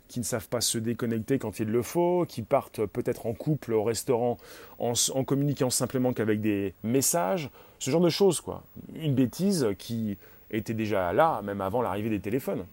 qui 0.06 0.20
ne 0.20 0.24
savent 0.24 0.48
pas 0.48 0.60
se 0.60 0.78
déconnecter 0.78 1.38
quand 1.38 1.58
il 1.58 1.68
le 1.68 1.82
faut, 1.82 2.24
qui 2.28 2.42
partent 2.42 2.86
peut-être 2.86 3.26
en 3.26 3.34
couple 3.34 3.72
au 3.72 3.82
restaurant 3.82 4.38
en, 4.78 4.92
en 5.14 5.24
communiquant 5.24 5.70
simplement 5.70 6.12
qu'avec 6.12 6.40
des 6.40 6.74
messages, 6.84 7.50
ce 7.80 7.90
genre 7.90 8.00
de 8.00 8.08
choses, 8.08 8.40
quoi. 8.40 8.62
Une 8.94 9.14
bêtise 9.14 9.66
qui 9.78 10.16
était 10.50 10.74
déjà 10.74 11.12
là, 11.12 11.42
même 11.42 11.60
avant 11.60 11.82
l'arrivée 11.82 12.10
des 12.10 12.20
téléphones. 12.20 12.64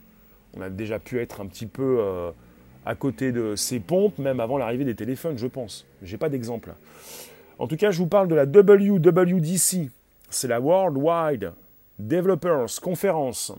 On 0.55 0.61
a 0.61 0.69
déjà 0.69 0.99
pu 0.99 1.19
être 1.19 1.41
un 1.41 1.47
petit 1.47 1.65
peu 1.65 1.97
euh, 1.99 2.31
à 2.85 2.95
côté 2.95 3.31
de 3.31 3.55
ces 3.55 3.79
pompes, 3.79 4.17
même 4.17 4.39
avant 4.39 4.57
l'arrivée 4.57 4.85
des 4.85 4.95
téléphones, 4.95 5.37
je 5.37 5.47
pense. 5.47 5.85
J'ai 6.01 6.17
pas 6.17 6.29
d'exemple. 6.29 6.73
En 7.59 7.67
tout 7.67 7.77
cas, 7.77 7.91
je 7.91 7.97
vous 7.97 8.07
parle 8.07 8.27
de 8.27 8.35
la 8.35 8.45
WWDC. 8.45 9.89
C'est 10.29 10.47
la 10.47 10.59
Worldwide 10.59 11.51
Developers 11.99 12.81
Conference. 12.81 13.53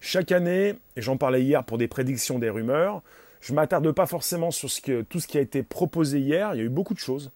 Chaque 0.00 0.32
année, 0.32 0.74
et 0.96 1.02
j'en 1.02 1.16
parlais 1.16 1.42
hier 1.42 1.64
pour 1.64 1.78
des 1.78 1.88
prédictions 1.88 2.38
des 2.38 2.50
rumeurs, 2.50 3.02
je 3.40 3.52
ne 3.52 3.56
m'attarde 3.56 3.90
pas 3.92 4.06
forcément 4.06 4.50
sur 4.50 4.68
tout 5.08 5.20
ce 5.20 5.26
qui 5.26 5.38
a 5.38 5.40
été 5.40 5.62
proposé 5.62 6.20
hier. 6.20 6.54
Il 6.54 6.58
y 6.58 6.60
a 6.60 6.64
eu 6.64 6.68
beaucoup 6.68 6.94
de 6.94 6.98
choses. 6.98 7.30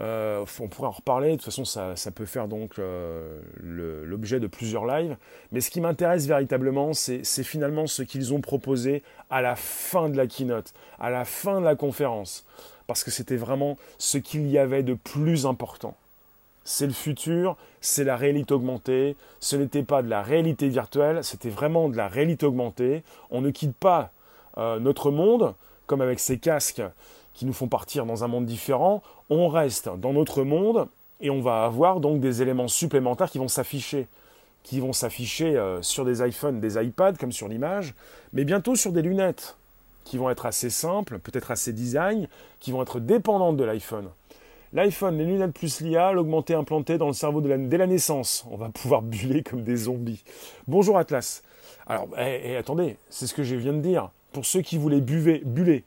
Euh, 0.00 0.44
on 0.60 0.68
pourrait 0.68 0.88
en 0.88 0.92
reparler. 0.92 1.32
De 1.32 1.36
toute 1.36 1.44
façon, 1.44 1.64
ça, 1.64 1.94
peut 2.14 2.24
faire 2.24 2.48
donc 2.48 2.78
euh, 2.78 3.40
l'objet 3.60 4.40
de 4.40 4.46
plusieurs 4.46 4.86
lives. 4.86 5.16
Mais 5.52 5.60
ce 5.60 5.70
qui 5.70 5.80
m'intéresse 5.80 6.26
véritablement, 6.26 6.92
c'est 6.94 7.24
finalement 7.44 7.86
ce 7.86 8.02
qu'ils 8.02 8.32
ont 8.32 8.40
proposé 8.40 9.02
à 9.30 9.42
la 9.42 9.56
fin 9.56 10.08
de 10.08 10.16
la 10.16 10.26
keynote, 10.26 10.72
à 10.98 11.10
la 11.10 11.24
fin 11.24 11.60
de 11.60 11.64
la 11.64 11.76
conférence 11.76 12.44
parce 12.86 13.04
que 13.04 13.10
c'était 13.10 13.36
vraiment 13.36 13.78
ce 13.98 14.18
qu'il 14.18 14.48
y 14.48 14.58
avait 14.58 14.82
de 14.82 14.94
plus 14.94 15.46
important. 15.46 15.96
C'est 16.64 16.86
le 16.86 16.92
futur, 16.92 17.56
c'est 17.80 18.04
la 18.04 18.16
réalité 18.16 18.54
augmentée, 18.54 19.16
ce 19.40 19.56
n'était 19.56 19.82
pas 19.82 20.02
de 20.02 20.08
la 20.08 20.22
réalité 20.22 20.68
virtuelle, 20.68 21.24
c'était 21.24 21.48
vraiment 21.48 21.88
de 21.88 21.96
la 21.96 22.08
réalité 22.08 22.46
augmentée. 22.46 23.02
On 23.30 23.40
ne 23.40 23.50
quitte 23.50 23.74
pas 23.74 24.10
euh, 24.58 24.78
notre 24.78 25.10
monde, 25.10 25.54
comme 25.86 26.00
avec 26.00 26.20
ces 26.20 26.38
casques 26.38 26.82
qui 27.34 27.46
nous 27.46 27.52
font 27.52 27.68
partir 27.68 28.06
dans 28.06 28.24
un 28.24 28.28
monde 28.28 28.46
différent, 28.46 29.02
on 29.30 29.48
reste 29.48 29.88
dans 29.98 30.12
notre 30.12 30.42
monde 30.42 30.88
et 31.20 31.30
on 31.30 31.40
va 31.40 31.64
avoir 31.64 32.00
donc 32.00 32.20
des 32.20 32.42
éléments 32.42 32.68
supplémentaires 32.68 33.30
qui 33.30 33.38
vont 33.38 33.48
s'afficher 33.48 34.06
qui 34.62 34.80
vont 34.80 34.92
s'afficher 34.92 35.56
euh, 35.56 35.82
sur 35.82 36.04
des 36.04 36.26
iPhones, 36.26 36.60
des 36.60 36.82
iPads, 36.82 37.14
comme 37.14 37.32
sur 37.32 37.48
l'image, 37.48 37.94
mais 38.32 38.44
bientôt 38.44 38.76
sur 38.76 38.92
des 38.92 39.02
lunettes 39.02 39.56
qui 40.04 40.18
vont 40.18 40.30
être 40.30 40.46
assez 40.46 40.70
simples, 40.70 41.18
peut-être 41.18 41.50
assez 41.50 41.72
design, 41.72 42.28
qui 42.60 42.72
vont 42.72 42.82
être 42.82 43.00
dépendantes 43.00 43.56
de 43.56 43.64
l'iPhone. 43.64 44.08
L'iPhone, 44.72 45.18
les 45.18 45.24
lunettes 45.24 45.52
plus 45.52 45.80
l'IA, 45.80 46.12
l'augmenté 46.12 46.54
implanté 46.54 46.96
dans 46.96 47.06
le 47.06 47.12
cerveau 47.12 47.40
dès 47.40 47.76
la 47.76 47.86
naissance. 47.86 48.46
On 48.50 48.56
va 48.56 48.68
pouvoir 48.70 49.02
buller 49.02 49.42
comme 49.42 49.62
des 49.62 49.76
zombies. 49.76 50.24
Bonjour 50.66 50.98
Atlas. 50.98 51.42
Alors, 51.86 52.08
eh, 52.18 52.40
eh, 52.44 52.56
attendez, 52.56 52.96
c'est 53.10 53.26
ce 53.26 53.34
que 53.34 53.42
je 53.42 53.54
viens 53.54 53.72
de 53.72 53.80
dire. 53.80 54.10
Pour 54.32 54.46
ceux 54.46 54.62
qui 54.62 54.78
voulaient 54.78 55.00
buver, 55.00 55.42
buller 55.44 55.84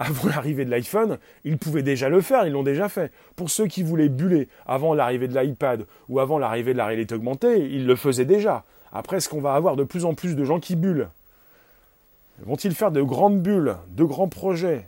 avant 0.00 0.28
l'arrivée 0.28 0.64
de 0.64 0.70
l'iPhone, 0.70 1.18
ils 1.44 1.58
pouvaient 1.58 1.82
déjà 1.82 2.08
le 2.08 2.22
faire, 2.22 2.46
ils 2.46 2.52
l'ont 2.52 2.62
déjà 2.62 2.88
fait. 2.88 3.12
Pour 3.36 3.50
ceux 3.50 3.66
qui 3.66 3.82
voulaient 3.82 4.08
buller 4.08 4.48
avant 4.66 4.94
l'arrivée 4.94 5.28
de 5.28 5.38
l'iPad 5.38 5.84
ou 6.08 6.20
avant 6.20 6.38
l'arrivée 6.38 6.72
de 6.72 6.78
la 6.78 6.86
réalité 6.86 7.14
augmentée, 7.14 7.58
ils 7.66 7.86
le 7.86 7.94
faisaient 7.96 8.24
déjà. 8.24 8.64
Après, 8.92 9.18
est-ce 9.18 9.28
qu'on 9.28 9.42
va 9.42 9.54
avoir 9.54 9.76
de 9.76 9.84
plus 9.84 10.06
en 10.06 10.14
plus 10.14 10.34
de 10.34 10.44
gens 10.44 10.58
qui 10.58 10.74
bullent 10.74 11.10
Vont-ils 12.46 12.74
faire 12.74 12.90
de 12.90 13.02
grandes 13.02 13.42
bulles, 13.42 13.76
de 13.90 14.04
grands 14.04 14.28
projets? 14.28 14.86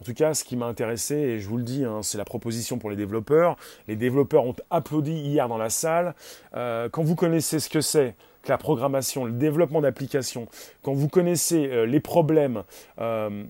En 0.00 0.04
tout 0.04 0.14
cas, 0.14 0.34
ce 0.34 0.42
qui 0.42 0.56
m'a 0.56 0.66
intéressé, 0.66 1.14
et 1.14 1.38
je 1.38 1.48
vous 1.48 1.56
le 1.56 1.62
dis, 1.62 1.84
hein, 1.84 2.00
c'est 2.02 2.18
la 2.18 2.24
proposition 2.24 2.78
pour 2.78 2.90
les 2.90 2.96
développeurs. 2.96 3.56
Les 3.86 3.94
développeurs 3.94 4.44
ont 4.44 4.56
applaudi 4.70 5.12
hier 5.12 5.46
dans 5.46 5.58
la 5.58 5.70
salle. 5.70 6.14
Euh, 6.56 6.88
quand 6.88 7.04
vous 7.04 7.14
connaissez 7.14 7.60
ce 7.60 7.68
que 7.68 7.80
c'est 7.80 8.16
que 8.42 8.48
la 8.48 8.58
programmation, 8.58 9.24
le 9.24 9.32
développement 9.32 9.80
d'applications, 9.80 10.48
quand 10.82 10.94
vous 10.94 11.08
connaissez 11.08 11.68
euh, 11.68 11.84
les 11.84 12.00
problèmes 12.00 12.64
euh, 12.98 13.44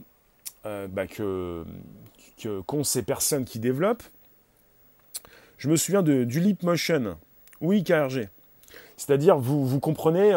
bah, 0.65 1.07
que, 1.07 1.65
qu'ont 2.67 2.85
ces 2.85 3.03
personnes 3.03 3.45
qui 3.45 3.59
développent, 3.59 4.03
je 5.59 5.69
me 5.69 5.77
souviens 5.77 6.03
de, 6.03 6.25
du 6.25 6.41
Leap 6.41 6.63
Motion. 6.63 7.17
Oui, 7.61 7.85
KRG. 7.85 8.29
C'est-à-dire, 8.97 9.39
vous, 9.39 9.67
vous 9.67 9.81
comprenez 9.81 10.33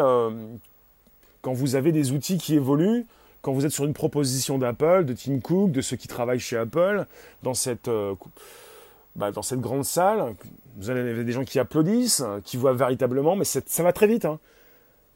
quand 1.44 1.52
vous 1.52 1.76
avez 1.76 1.92
des 1.92 2.12
outils 2.12 2.38
qui 2.38 2.54
évoluent, 2.54 3.06
quand 3.42 3.52
vous 3.52 3.66
êtes 3.66 3.72
sur 3.72 3.84
une 3.84 3.92
proposition 3.92 4.58
d'Apple, 4.58 5.04
de 5.04 5.12
Tim 5.12 5.38
Cook, 5.38 5.70
de 5.70 5.82
ceux 5.82 5.96
qui 5.96 6.08
travaillent 6.08 6.40
chez 6.40 6.56
Apple, 6.56 7.04
dans 7.42 7.52
cette, 7.52 7.88
euh, 7.88 8.14
bah, 9.14 9.30
dans 9.30 9.42
cette 9.42 9.60
grande 9.60 9.84
salle, 9.84 10.34
vous 10.78 10.88
avez 10.88 11.22
des 11.22 11.32
gens 11.32 11.44
qui 11.44 11.58
applaudissent, 11.58 12.24
qui 12.44 12.56
voient 12.56 12.72
véritablement, 12.72 13.36
mais 13.36 13.44
ça 13.44 13.82
va 13.82 13.92
très 13.92 14.06
vite. 14.06 14.24
Hein. 14.24 14.40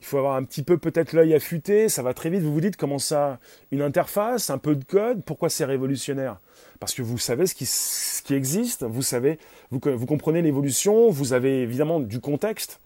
Il 0.00 0.06
faut 0.06 0.18
avoir 0.18 0.36
un 0.36 0.44
petit 0.44 0.62
peu 0.62 0.78
peut-être 0.78 1.12
l'œil 1.12 1.34
affûté, 1.34 1.88
ça 1.88 2.02
va 2.02 2.14
très 2.14 2.30
vite, 2.30 2.42
vous 2.42 2.52
vous 2.52 2.60
dites 2.60 2.76
comment 2.76 2.98
ça, 2.98 3.38
une 3.72 3.82
interface, 3.82 4.48
un 4.50 4.58
peu 4.58 4.76
de 4.76 4.84
code, 4.84 5.24
pourquoi 5.24 5.50
c'est 5.50 5.64
révolutionnaire? 5.64 6.38
Parce 6.78 6.94
que 6.94 7.02
vous 7.02 7.18
savez 7.18 7.46
ce 7.46 8.22
qui, 8.22 8.34
existe, 8.34 8.84
vous 8.84 10.06
comprenez 10.06 10.42
l'évolution, 10.42 11.10
vous 11.10 11.32
avez 11.32 11.62
évidemment 11.62 11.98
du 11.98 12.20
contexte. 12.20 12.78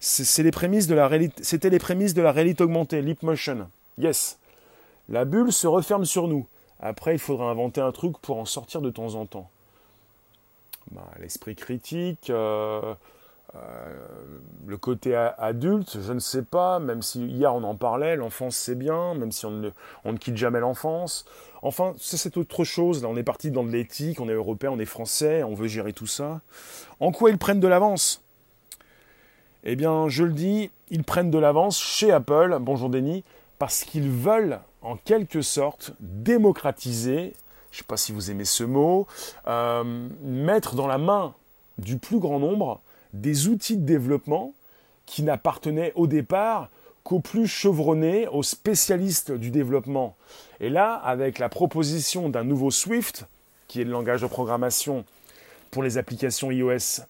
C'était 0.00 0.44
les 0.44 0.50
prémices 0.52 0.86
de 0.86 0.94
la 2.22 2.32
réalité 2.32 2.62
augmentée, 2.62 3.02
Leap 3.02 3.22
Motion. 3.24 3.68
Yes. 3.98 4.38
La 5.08 5.24
bulle 5.24 5.52
se 5.52 5.66
referme 5.66 6.04
sur 6.04 6.28
nous. 6.28 6.46
Après, 6.80 7.14
il 7.14 7.18
faudra 7.18 7.50
inventer 7.50 7.80
un 7.80 7.90
truc 7.90 8.18
pour 8.18 8.38
en 8.38 8.44
sortir 8.44 8.80
de 8.80 8.90
temps 8.90 9.14
en 9.16 9.26
temps. 9.26 9.50
Bah, 10.92 11.10
l'esprit 11.20 11.56
critique, 11.56 12.30
euh, 12.30 12.94
le 14.66 14.76
côté 14.76 15.16
adulte, 15.16 15.98
je 16.00 16.12
ne 16.12 16.18
sais 16.18 16.42
pas, 16.42 16.78
même 16.78 17.02
si 17.02 17.24
hier 17.26 17.54
on 17.54 17.64
en 17.64 17.74
parlait, 17.74 18.16
l'enfance 18.16 18.56
c'est 18.56 18.74
bien, 18.74 19.14
même 19.14 19.32
si 19.32 19.46
on 19.46 19.50
ne, 19.50 20.16
quitte 20.18 20.36
jamais 20.36 20.60
l'enfance. 20.60 21.24
Enfin, 21.62 21.94
c'est 21.98 22.36
autre 22.36 22.64
chose. 22.64 23.02
Là, 23.02 23.08
on 23.08 23.16
est 23.16 23.22
parti 23.22 23.50
dans 23.50 23.64
de 23.64 23.70
l'éthique, 23.70 24.20
on 24.20 24.28
est 24.28 24.34
européen, 24.34 24.70
on 24.70 24.78
est 24.78 24.84
français, 24.84 25.42
on 25.42 25.54
veut 25.54 25.68
gérer 25.68 25.92
tout 25.92 26.06
ça. 26.06 26.40
En 27.00 27.10
quoi 27.10 27.30
ils 27.30 27.38
prennent 27.38 27.60
de 27.60 27.66
l'avance? 27.68 28.22
Eh 29.64 29.74
bien, 29.74 30.08
je 30.08 30.24
le 30.24 30.32
dis, 30.32 30.70
ils 30.90 31.02
prennent 31.02 31.30
de 31.30 31.38
l'avance 31.38 31.80
chez 31.80 32.12
Apple, 32.12 32.56
bonjour 32.60 32.90
Denis, 32.90 33.24
parce 33.58 33.82
qu'ils 33.82 34.10
veulent 34.10 34.60
en 34.82 34.96
quelque 34.96 35.42
sorte 35.42 35.92
démocratiser, 36.00 37.34
je 37.70 37.76
ne 37.76 37.78
sais 37.78 37.84
pas 37.84 37.96
si 37.96 38.12
vous 38.12 38.30
aimez 38.30 38.44
ce 38.44 38.64
mot, 38.64 39.06
euh, 39.46 40.08
mettre 40.22 40.76
dans 40.76 40.86
la 40.86 40.98
main 40.98 41.34
du 41.78 41.98
plus 41.98 42.18
grand 42.18 42.38
nombre 42.38 42.80
des 43.12 43.48
outils 43.48 43.76
de 43.76 43.84
développement 43.84 44.54
qui 45.06 45.22
n'appartenaient 45.22 45.92
au 45.94 46.06
départ 46.06 46.70
qu'aux 47.02 47.20
plus 47.20 47.46
chevronnés, 47.46 48.28
aux 48.28 48.42
spécialistes 48.42 49.32
du 49.32 49.50
développement. 49.50 50.16
Et 50.60 50.68
là, 50.68 50.94
avec 50.94 51.38
la 51.38 51.48
proposition 51.48 52.28
d'un 52.28 52.44
nouveau 52.44 52.70
Swift, 52.70 53.26
qui 53.66 53.80
est 53.80 53.84
le 53.84 53.90
langage 53.90 54.20
de 54.20 54.26
programmation 54.26 55.04
pour 55.70 55.82
les 55.82 55.96
applications 55.96 56.50
iOS, 56.50 57.02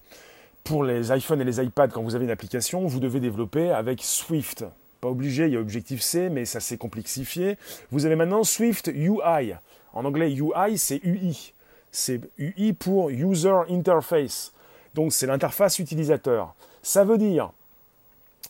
pour 0.63 0.85
les 0.85 1.11
iPhones 1.11 1.41
et 1.41 1.45
les 1.45 1.61
iPads, 1.61 1.89
quand 1.89 2.03
vous 2.03 2.15
avez 2.15 2.27
une 2.27 2.31
application, 2.31 2.87
vous 2.87 3.01
devez 3.01 3.21
développer 3.21 3.71
avec 3.71 4.03
Swift. 4.03 4.65
Pas 5.01 5.09
obligé, 5.09 5.47
il 5.47 5.55
y 5.55 5.57
a 5.57 5.61
Objective-C, 5.61 6.29
mais 6.29 6.45
ça 6.45 6.61
s'est 6.61 6.77
complexifié. 6.77 7.57
Vous 7.91 8.07
avez 8.07 8.17
maintenant 8.17 8.45
Swift 8.45 8.89
UI. 8.89 9.55
En 9.93 10.05
anglais, 10.05 10.33
UI, 10.33 10.77
c'est 10.77 11.01
UI. 11.05 11.53
C'est 11.91 12.21
UI 12.39 12.73
pour 12.73 13.11
User 13.11 13.55
Interface. 13.71 14.53
Donc 14.95 15.13
c'est 15.13 15.27
l'interface 15.27 15.79
utilisateur. 15.79 16.55
Ça 16.83 17.05
veut 17.05 17.19
dire 17.19 17.53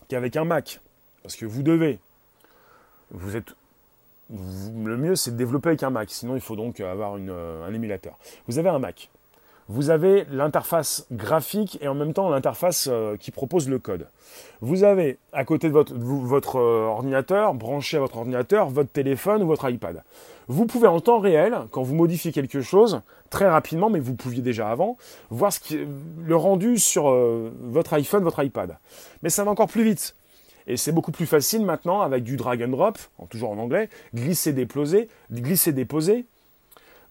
qu'avec 0.09 0.37
un 0.37 0.45
Mac, 0.45 0.81
parce 1.23 1.37
que 1.37 1.47
vous 1.47 1.63
devez, 1.63 1.99
vous 3.11 3.37
êtes, 3.37 3.55
le 4.31 4.97
mieux 4.97 5.17
c'est 5.17 5.33
de 5.33 5.37
développer 5.37 5.71
avec 5.71 5.83
un 5.83 5.91
Mac, 5.91 6.11
sinon 6.11 6.35
il 6.35 6.41
faut 6.41 6.57
donc 6.57 6.81
avoir 6.81 7.17
euh, 7.19 7.67
un 7.67 7.73
émulateur. 7.73 8.19
Vous 8.47 8.59
avez 8.59 8.69
un 8.69 8.79
Mac, 8.79 9.11
vous 9.69 9.91
avez 9.91 10.25
l'interface 10.31 11.07
graphique 11.13 11.79
et 11.83 11.89
en 11.89 11.95
même 11.95 12.15
temps 12.15 12.31
l'interface 12.31 12.89
euh, 12.91 13.17
qui 13.17 13.31
propose 13.31 13.69
le 13.69 13.79
code. 13.79 14.09
Vous 14.63 14.83
avez 14.83 15.19
à 15.33 15.45
côté 15.45 15.69
de 15.69 15.73
votre, 15.73 16.57
euh, 16.57 16.87
ordinateur, 16.87 17.53
branché 17.55 17.99
à 17.99 18.01
votre 18.01 18.17
ordinateur, 18.17 18.71
votre 18.71 18.91
téléphone 18.91 19.43
ou 19.43 19.47
votre 19.47 19.69
iPad. 19.69 20.03
Vous 20.49 20.65
pouvez 20.65 20.89
en 20.89 21.01
temps 21.01 21.19
réel, 21.19 21.59
quand 21.71 21.83
vous 21.83 21.95
modifiez 21.95 22.33
quelque 22.33 22.63
chose, 22.63 23.03
très 23.29 23.47
rapidement, 23.47 23.91
mais 23.91 24.01
vous 24.01 24.15
pouviez 24.15 24.41
déjà 24.41 24.71
avant, 24.71 24.97
voir 25.29 25.53
le 26.25 26.37
rendu 26.37 26.79
sur 26.79 27.11
euh, 27.11 27.53
votre 27.61 27.93
iPhone, 27.93 28.25
votre 28.25 28.43
iPad. 28.43 28.79
Mais 29.23 29.29
ça 29.29 29.45
va 29.45 29.51
encore 29.51 29.69
plus 29.69 29.85
vite. 29.85 30.17
Et 30.67 30.79
c'est 30.79 30.93
beaucoup 30.93 31.13
plus 31.13 31.27
facile 31.27 31.65
maintenant 31.65 32.01
avec 32.01 32.25
du 32.25 32.37
drag 32.37 32.63
and 32.63 32.69
drop, 32.69 32.99
toujours 33.29 33.51
en 33.51 33.59
anglais, 33.59 33.91
glisser, 34.15 34.53
déposer, 34.53 35.09
glisser, 35.31 35.73
déposer 35.73 36.27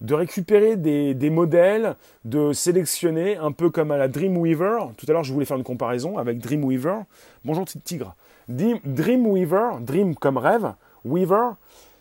de 0.00 0.14
récupérer 0.14 0.76
des, 0.76 1.30
modèles, 1.30 1.96
de 2.24 2.52
sélectionner 2.52 3.36
un 3.36 3.52
peu 3.52 3.70
comme 3.70 3.90
à 3.90 3.96
la 3.96 4.08
Dreamweaver. 4.08 4.78
Tout 4.96 5.06
à 5.08 5.12
l'heure, 5.12 5.24
je 5.24 5.32
voulais 5.32 5.46
faire 5.46 5.56
une 5.56 5.64
comparaison 5.64 6.18
avec 6.18 6.38
Dreamweaver. 6.38 7.00
Bonjour 7.44 7.64
tigre. 7.84 8.14
Dreamweaver, 8.48 9.80
Dream 9.80 10.14
comme 10.14 10.38
rêve, 10.38 10.72
Weaver, 11.04 11.50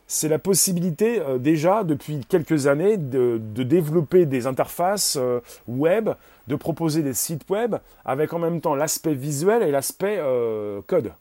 c'est 0.07 0.29
la 0.29 0.39
possibilité 0.39 1.19
euh, 1.19 1.37
déjà 1.37 1.83
depuis 1.83 2.21
quelques 2.27 2.67
années 2.67 2.97
de, 2.97 3.37
développer 3.63 4.25
des 4.25 4.47
interfaces 4.47 5.17
euh, 5.19 5.41
web, 5.67 6.09
de 6.47 6.55
proposer 6.55 7.03
des 7.03 7.13
sites 7.13 7.49
web 7.49 7.75
avec 8.05 8.31
en 8.33 8.39
même 8.39 8.61
temps 8.61 8.75
l'aspect 8.75 9.13
visuel 9.13 9.63
et 9.63 9.71
l'aspect 9.71 10.17
euh, 10.17 10.81
code. 10.87 11.11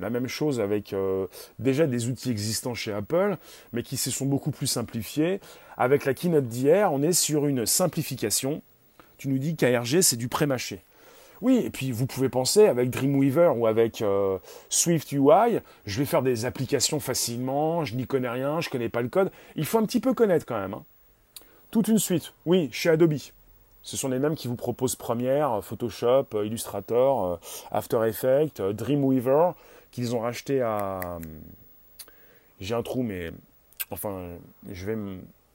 La 0.00 0.10
même 0.10 0.26
chose 0.26 0.60
avec 0.60 0.92
euh, 0.92 1.26
déjà 1.58 1.86
des 1.86 2.08
outils 2.08 2.30
existants 2.30 2.74
chez 2.74 2.92
Apple, 2.92 3.36
mais 3.72 3.82
qui 3.82 3.96
se 3.96 4.10
sont 4.10 4.26
beaucoup 4.26 4.50
plus 4.50 4.66
simplifiés. 4.66 5.40
Avec 5.76 6.04
la 6.04 6.14
keynote 6.14 6.48
d'hier, 6.48 6.92
on 6.92 7.02
est 7.02 7.12
sur 7.12 7.46
une 7.46 7.64
simplification. 7.64 8.62
Tu 9.18 9.28
nous 9.28 9.38
dis 9.38 9.54
qu'ARG, 9.54 10.00
c'est 10.00 10.16
du 10.16 10.28
pré-mâché. 10.28 10.80
Oui, 11.40 11.62
et 11.64 11.70
puis 11.70 11.92
vous 11.92 12.06
pouvez 12.06 12.28
penser 12.28 12.66
avec 12.66 12.90
Dreamweaver 12.90 13.52
ou 13.56 13.66
avec 13.66 14.02
euh, 14.02 14.38
Swift 14.68 15.12
UI, 15.12 15.60
je 15.84 15.98
vais 15.98 16.06
faire 16.06 16.22
des 16.22 16.44
applications 16.44 17.00
facilement, 17.00 17.84
je 17.84 17.96
n'y 17.96 18.06
connais 18.06 18.28
rien, 18.28 18.60
je 18.60 18.68
ne 18.68 18.72
connais 18.72 18.88
pas 18.88 19.02
le 19.02 19.08
code. 19.08 19.30
Il 19.54 19.64
faut 19.64 19.78
un 19.78 19.84
petit 19.84 20.00
peu 20.00 20.14
connaître 20.14 20.46
quand 20.46 20.58
même. 20.58 20.74
Hein. 20.74 20.84
Toute 21.70 21.88
une 21.88 21.98
suite, 21.98 22.32
oui, 22.46 22.68
chez 22.72 22.88
Adobe. 22.88 23.16
Ce 23.82 23.96
sont 23.96 24.08
les 24.08 24.18
mêmes 24.18 24.36
qui 24.36 24.48
vous 24.48 24.56
proposent 24.56 24.96
Premiere, 24.96 25.62
Photoshop, 25.62 26.28
Illustrator, 26.42 27.38
After 27.70 27.98
Effects, 28.06 28.62
Dreamweaver, 28.62 29.50
qu'ils 29.94 30.16
ont 30.16 30.20
racheté 30.20 30.60
à. 30.60 31.00
J'ai 32.60 32.74
un 32.74 32.82
trou, 32.82 33.02
mais 33.02 33.30
enfin, 33.90 34.28
je 34.70 34.86
vais. 34.86 34.96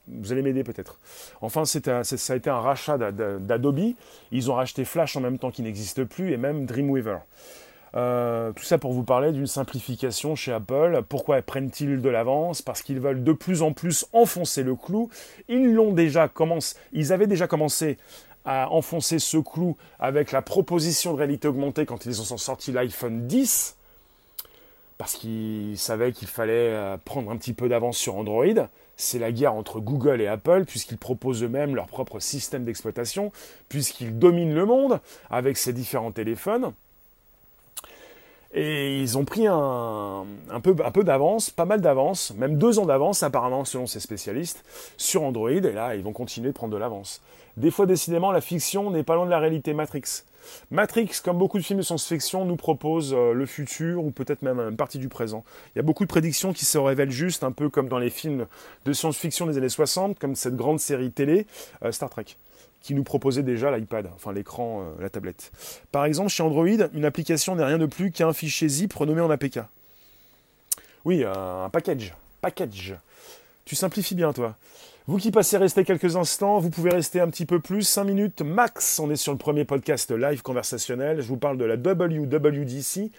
Vous 0.08 0.32
allez 0.32 0.42
m'aider 0.42 0.64
peut-être. 0.64 0.98
Enfin, 1.42 1.64
ça 1.64 1.78
a 1.78 2.36
été 2.36 2.50
un 2.50 2.60
rachat 2.60 2.98
d'Adobe. 2.98 3.94
Ils 4.32 4.50
ont 4.50 4.54
racheté 4.54 4.84
Flash 4.84 5.14
en 5.16 5.20
même 5.20 5.38
temps 5.38 5.50
qu'il 5.50 5.66
n'existe 5.66 6.04
plus 6.04 6.32
et 6.32 6.36
même 6.36 6.64
Dreamweaver. 6.64 7.18
Euh, 7.94 8.52
tout 8.52 8.64
ça 8.64 8.78
pour 8.78 8.92
vous 8.92 9.02
parler 9.02 9.32
d'une 9.32 9.46
simplification 9.46 10.34
chez 10.34 10.52
Apple. 10.52 11.02
Pourquoi 11.08 11.42
prennent-ils 11.42 12.00
de 12.00 12.08
l'avance? 12.08 12.62
Parce 12.62 12.82
qu'ils 12.82 12.98
veulent 12.98 13.22
de 13.22 13.32
plus 13.32 13.62
en 13.62 13.72
plus 13.72 14.06
enfoncer 14.12 14.62
le 14.62 14.74
clou. 14.74 15.10
Ils 15.48 15.74
l'ont 15.74 15.92
déjà 15.92 16.28
commencé. 16.28 16.76
Ils 16.92 17.12
avaient 17.12 17.26
déjà 17.26 17.46
commencé 17.46 17.98
à 18.44 18.70
enfoncer 18.70 19.18
ce 19.18 19.36
clou 19.36 19.76
avec 19.98 20.32
la 20.32 20.40
proposition 20.40 21.12
de 21.12 21.18
réalité 21.18 21.46
augmentée 21.46 21.84
quand 21.84 22.06
ils 22.06 22.20
ont 22.20 22.38
sorti 22.38 22.72
l'iPhone 22.72 23.26
10 23.26 23.76
parce 25.00 25.14
qu'ils 25.14 25.78
savaient 25.78 26.12
qu'il 26.12 26.28
fallait 26.28 26.74
euh, 26.74 26.98
prendre 27.02 27.30
un 27.30 27.36
petit 27.38 27.54
peu 27.54 27.70
d'avance 27.70 27.96
sur 27.96 28.16
Android. 28.16 28.68
C'est 28.96 29.18
la 29.18 29.32
guerre 29.32 29.54
entre 29.54 29.80
Google 29.80 30.20
et 30.20 30.26
Apple, 30.26 30.66
puisqu'ils 30.66 30.98
proposent 30.98 31.42
eux-mêmes 31.42 31.74
leur 31.74 31.86
propre 31.86 32.20
système 32.20 32.64
d'exploitation, 32.64 33.32
puisqu'ils 33.70 34.18
dominent 34.18 34.54
le 34.54 34.66
monde 34.66 35.00
avec 35.30 35.56
ces 35.56 35.72
différents 35.72 36.12
téléphones. 36.12 36.74
Et 38.52 39.00
ils 39.00 39.16
ont 39.16 39.24
pris 39.24 39.46
un, 39.46 40.24
peu, 40.62 40.74
peu 40.74 41.04
d'avance, 41.04 41.50
pas 41.50 41.64
mal 41.64 41.80
d'avance, 41.80 42.34
même 42.36 42.58
deux 42.58 42.80
ans 42.80 42.86
d'avance 42.86 43.22
apparemment 43.22 43.64
selon 43.64 43.86
ces 43.86 44.00
spécialistes, 44.00 44.64
sur 44.96 45.22
Android, 45.22 45.50
et 45.50 45.60
là 45.60 45.94
ils 45.94 46.02
vont 46.02 46.12
continuer 46.12 46.48
de 46.48 46.54
prendre 46.54 46.72
de 46.72 46.78
l'avance. 46.78 47.22
Des 47.56 47.70
fois 47.70 47.86
décidément 47.86 48.32
la 48.32 48.40
fiction 48.40 48.90
n'est 48.90 49.04
pas 49.04 49.14
loin 49.14 49.24
de 49.24 49.30
la 49.30 49.38
réalité 49.38 49.72
Matrix. 49.72 50.24
Matrix, 50.72 51.20
comme 51.22 51.38
beaucoup 51.38 51.58
de 51.58 51.62
films 51.62 51.78
de 51.78 51.84
science-fiction, 51.84 52.44
nous 52.44 52.56
propose 52.56 53.14
euh, 53.14 53.34
le 53.34 53.46
futur 53.46 54.02
ou 54.04 54.10
peut-être 54.10 54.42
même 54.42 54.58
une 54.58 54.76
partie 54.76 54.98
du 54.98 55.08
présent. 55.08 55.44
Il 55.74 55.78
y 55.78 55.80
a 55.80 55.82
beaucoup 55.82 56.04
de 56.04 56.08
prédictions 56.08 56.52
qui 56.52 56.64
se 56.64 56.78
révèlent 56.78 57.10
justes, 57.10 57.44
un 57.44 57.52
peu 57.52 57.68
comme 57.68 57.88
dans 57.88 57.98
les 57.98 58.10
films 58.10 58.46
de 58.84 58.92
science-fiction 58.92 59.46
des 59.46 59.58
années 59.58 59.68
60, 59.68 60.18
comme 60.18 60.34
cette 60.34 60.56
grande 60.56 60.80
série 60.80 61.12
télé 61.12 61.46
euh, 61.84 61.92
Star 61.92 62.10
Trek 62.10 62.24
qui 62.80 62.94
nous 62.94 63.04
proposait 63.04 63.42
déjà 63.42 63.76
l'iPad, 63.76 64.08
enfin 64.14 64.32
l'écran, 64.32 64.82
euh, 64.82 65.02
la 65.02 65.10
tablette. 65.10 65.52
Par 65.92 66.04
exemple, 66.04 66.30
chez 66.30 66.42
Android, 66.42 66.66
une 66.66 67.04
application 67.04 67.54
n'est 67.56 67.64
rien 67.64 67.78
de 67.78 67.86
plus 67.86 68.10
qu'un 68.10 68.32
fichier 68.32 68.68
zip 68.68 68.92
renommé 68.92 69.20
en 69.20 69.30
APK. 69.30 69.60
Oui, 71.04 71.24
un 71.24 71.68
package. 71.70 72.14
Package. 72.40 72.94
Tu 73.64 73.74
simplifies 73.76 74.14
bien, 74.14 74.32
toi. 74.32 74.56
Vous 75.06 75.16
qui 75.16 75.30
passez 75.30 75.56
rester 75.56 75.84
quelques 75.84 76.16
instants, 76.16 76.58
vous 76.58 76.70
pouvez 76.70 76.90
rester 76.90 77.20
un 77.20 77.28
petit 77.28 77.46
peu 77.46 77.58
plus, 77.58 77.82
5 77.82 78.04
minutes 78.04 78.42
max. 78.42 78.98
On 79.00 79.10
est 79.10 79.16
sur 79.16 79.32
le 79.32 79.38
premier 79.38 79.64
podcast 79.64 80.10
live 80.10 80.42
conversationnel. 80.42 81.20
Je 81.20 81.26
vous 81.26 81.36
parle 81.36 81.58
de 81.58 81.64
la 81.64 81.76
WWDC. 81.76 83.10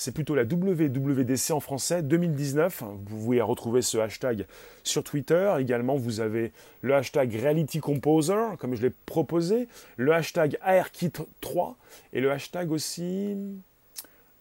C'est 0.00 0.12
plutôt 0.12 0.34
la 0.34 0.44
WWDC 0.44 1.50
en 1.50 1.60
français 1.60 2.02
2019. 2.02 2.84
Vous 2.84 3.18
pouvez 3.18 3.42
retrouver 3.42 3.82
ce 3.82 3.98
hashtag 3.98 4.46
sur 4.82 5.04
Twitter. 5.04 5.54
Également, 5.58 5.96
vous 5.96 6.20
avez 6.20 6.52
le 6.80 6.94
hashtag 6.94 7.34
Reality 7.34 7.80
Composer, 7.80 8.56
comme 8.58 8.74
je 8.74 8.80
l'ai 8.80 8.88
proposé, 8.88 9.68
le 9.98 10.14
hashtag 10.14 10.56
ARKit3 10.66 11.74
et 12.14 12.22
le 12.22 12.30
hashtag 12.30 12.72
aussi 12.72 13.36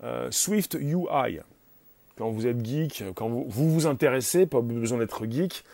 euh, 0.01 0.31
Swift 0.31 0.77
UI. 0.79 1.41
Quand 2.17 2.29
vous 2.29 2.47
êtes 2.47 2.65
geek, 2.65 3.03
quand 3.13 3.27
vous 3.27 3.45
vous, 3.49 3.85
intéressez, 3.85 4.45
pas 4.45 4.61
besoin 4.61 4.99
d'être 4.99 5.25
geek, 5.25 5.65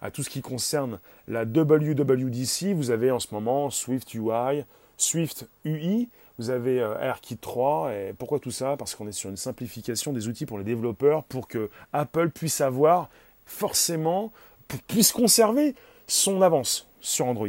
à 0.00 0.12
tout 0.12 0.22
ce 0.22 0.30
qui 0.30 0.40
concerne 0.40 1.00
la 1.26 1.42
WWDC, 1.42 2.74
vous 2.74 2.92
avez 2.92 3.10
en 3.10 3.18
ce 3.18 3.34
moment 3.34 3.70
Swift 3.70 4.14
UI, 4.14 4.62
Swift 4.98 5.48
UI, 5.64 6.08
vous 6.38 6.50
avez 6.50 6.80
euh, 6.80 6.98
AirKit 6.98 7.36
3. 7.36 7.92
Et 7.92 8.14
pourquoi 8.18 8.38
tout 8.38 8.50
ça? 8.50 8.76
Parce 8.76 8.94
qu'on 8.94 9.06
est 9.06 9.12
sur 9.12 9.30
une 9.30 9.36
simplification 9.36 10.12
des 10.12 10.28
outils 10.28 10.46
pour 10.46 10.58
les 10.58 10.64
développeurs 10.64 11.24
pour 11.24 11.48
que 11.48 11.70
Apple 11.92 12.30
puisse 12.30 12.60
avoir 12.60 13.08
forcément, 13.44 14.32
puisse 14.88 15.12
conserver 15.12 15.74
son 16.06 16.42
avance 16.42 16.86
sur 17.00 17.26
Android. 17.26 17.48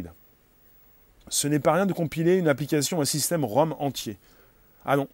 Ce 1.30 1.48
n'est 1.48 1.60
pas 1.60 1.74
rien 1.74 1.86
de 1.86 1.94
compiler 1.94 2.36
une 2.36 2.48
application, 2.48 3.02
un 3.02 3.06
système 3.06 3.46
ROM 3.46 3.76
entier. 3.80 4.18
Ah 4.86 4.98
non. 4.98 5.08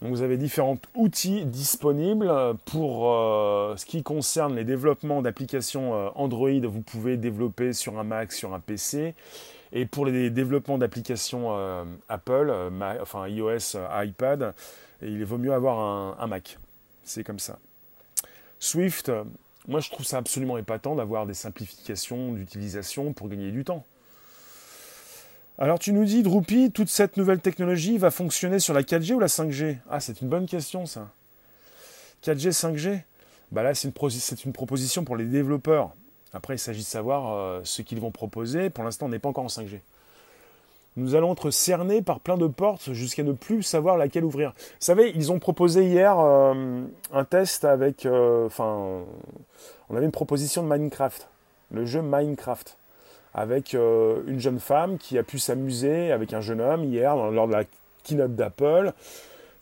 Donc 0.00 0.10
vous 0.10 0.22
avez 0.22 0.36
différents 0.36 0.78
outils 0.94 1.44
disponibles 1.44 2.32
pour 2.66 3.12
euh, 3.12 3.76
ce 3.76 3.84
qui 3.84 4.04
concerne 4.04 4.54
les 4.54 4.64
développements 4.64 5.22
d'applications 5.22 5.94
euh, 5.94 6.08
Android. 6.14 6.60
Vous 6.62 6.82
pouvez 6.82 7.16
développer 7.16 7.72
sur 7.72 7.98
un 7.98 8.04
Mac, 8.04 8.32
sur 8.32 8.54
un 8.54 8.60
PC. 8.60 9.14
Et 9.72 9.86
pour 9.86 10.06
les 10.06 10.30
développements 10.30 10.78
d'applications 10.78 11.56
euh, 11.56 11.84
Apple, 12.08 12.52
enfin 13.00 13.28
iOS, 13.28 13.76
iPad, 13.90 14.54
il 15.02 15.24
vaut 15.24 15.38
mieux 15.38 15.52
avoir 15.52 16.20
un, 16.20 16.26
Mac. 16.26 16.58
C'est 17.04 17.24
comme 17.24 17.38
ça. 17.38 17.58
Swift, 18.60 19.10
moi 19.66 19.80
je 19.80 19.90
trouve 19.90 20.06
ça 20.06 20.18
absolument 20.18 20.58
épatant 20.58 20.94
d'avoir 20.94 21.26
des 21.26 21.34
simplifications 21.34 22.32
d'utilisation 22.32 23.12
pour 23.12 23.28
gagner 23.28 23.50
du 23.50 23.64
temps. 23.64 23.84
Alors 25.58 25.78
tu 25.78 25.92
nous 25.92 26.04
dis, 26.04 26.22
Drupi, 26.22 26.70
toute 26.70 26.88
cette 26.88 27.16
nouvelle 27.16 27.40
technologie 27.40 27.98
va 27.98 28.10
fonctionner 28.10 28.60
sur 28.60 28.74
la 28.74 28.82
4G 28.82 29.14
ou 29.14 29.18
la 29.18 29.26
5G 29.26 29.76
Ah, 29.90 30.00
c'est 30.00 30.20
une 30.20 30.28
bonne 30.28 30.46
question 30.46 30.86
ça. 30.86 31.08
4G, 32.24 32.50
5G 32.50 33.00
bah 33.50 33.62
Là, 33.62 33.74
c'est 33.74 33.88
une, 34.44 34.52
proposition 34.52 35.04
pour 35.04 35.16
les 35.16 35.24
développeurs. 35.24 35.94
Après, 36.34 36.54
il 36.54 36.58
s'agit 36.58 36.82
de 36.82 36.86
savoir 36.86 37.32
euh, 37.32 37.60
ce 37.64 37.82
qu'ils 37.82 38.00
vont 38.00 38.10
proposer. 38.10 38.70
Pour 38.70 38.84
l'instant, 38.84 39.06
on 39.06 39.08
n'est 39.08 39.18
pas 39.18 39.28
encore 39.28 39.44
en 39.44 39.48
5G. 39.48 39.80
Nous 40.96 41.14
allons 41.14 41.32
être 41.32 41.50
cernés 41.50 42.02
par 42.02 42.20
plein 42.20 42.36
de 42.36 42.46
portes 42.46 42.92
jusqu'à 42.92 43.22
ne 43.22 43.32
plus 43.32 43.62
savoir 43.62 43.96
laquelle 43.96 44.24
ouvrir. 44.24 44.52
Vous 44.56 44.76
savez, 44.80 45.12
ils 45.14 45.30
ont 45.30 45.38
proposé 45.38 45.86
hier 45.86 46.18
euh, 46.18 46.82
un 47.12 47.24
test 47.24 47.64
avec... 47.64 48.04
Euh, 48.04 48.46
enfin, 48.46 49.04
on 49.88 49.96
avait 49.96 50.06
une 50.06 50.12
proposition 50.12 50.62
de 50.62 50.68
Minecraft. 50.68 51.28
Le 51.70 51.86
jeu 51.86 52.02
Minecraft 52.02 52.76
avec 53.34 53.74
une 53.74 54.40
jeune 54.40 54.58
femme 54.58 54.98
qui 54.98 55.16
a 55.16 55.22
pu 55.22 55.38
s'amuser 55.38 56.10
avec 56.10 56.32
un 56.32 56.40
jeune 56.40 56.60
homme 56.60 56.82
hier 56.82 57.14
lors 57.14 57.46
de 57.46 57.52
la 57.52 57.62
keynote 58.02 58.34
d'Apple. 58.34 58.92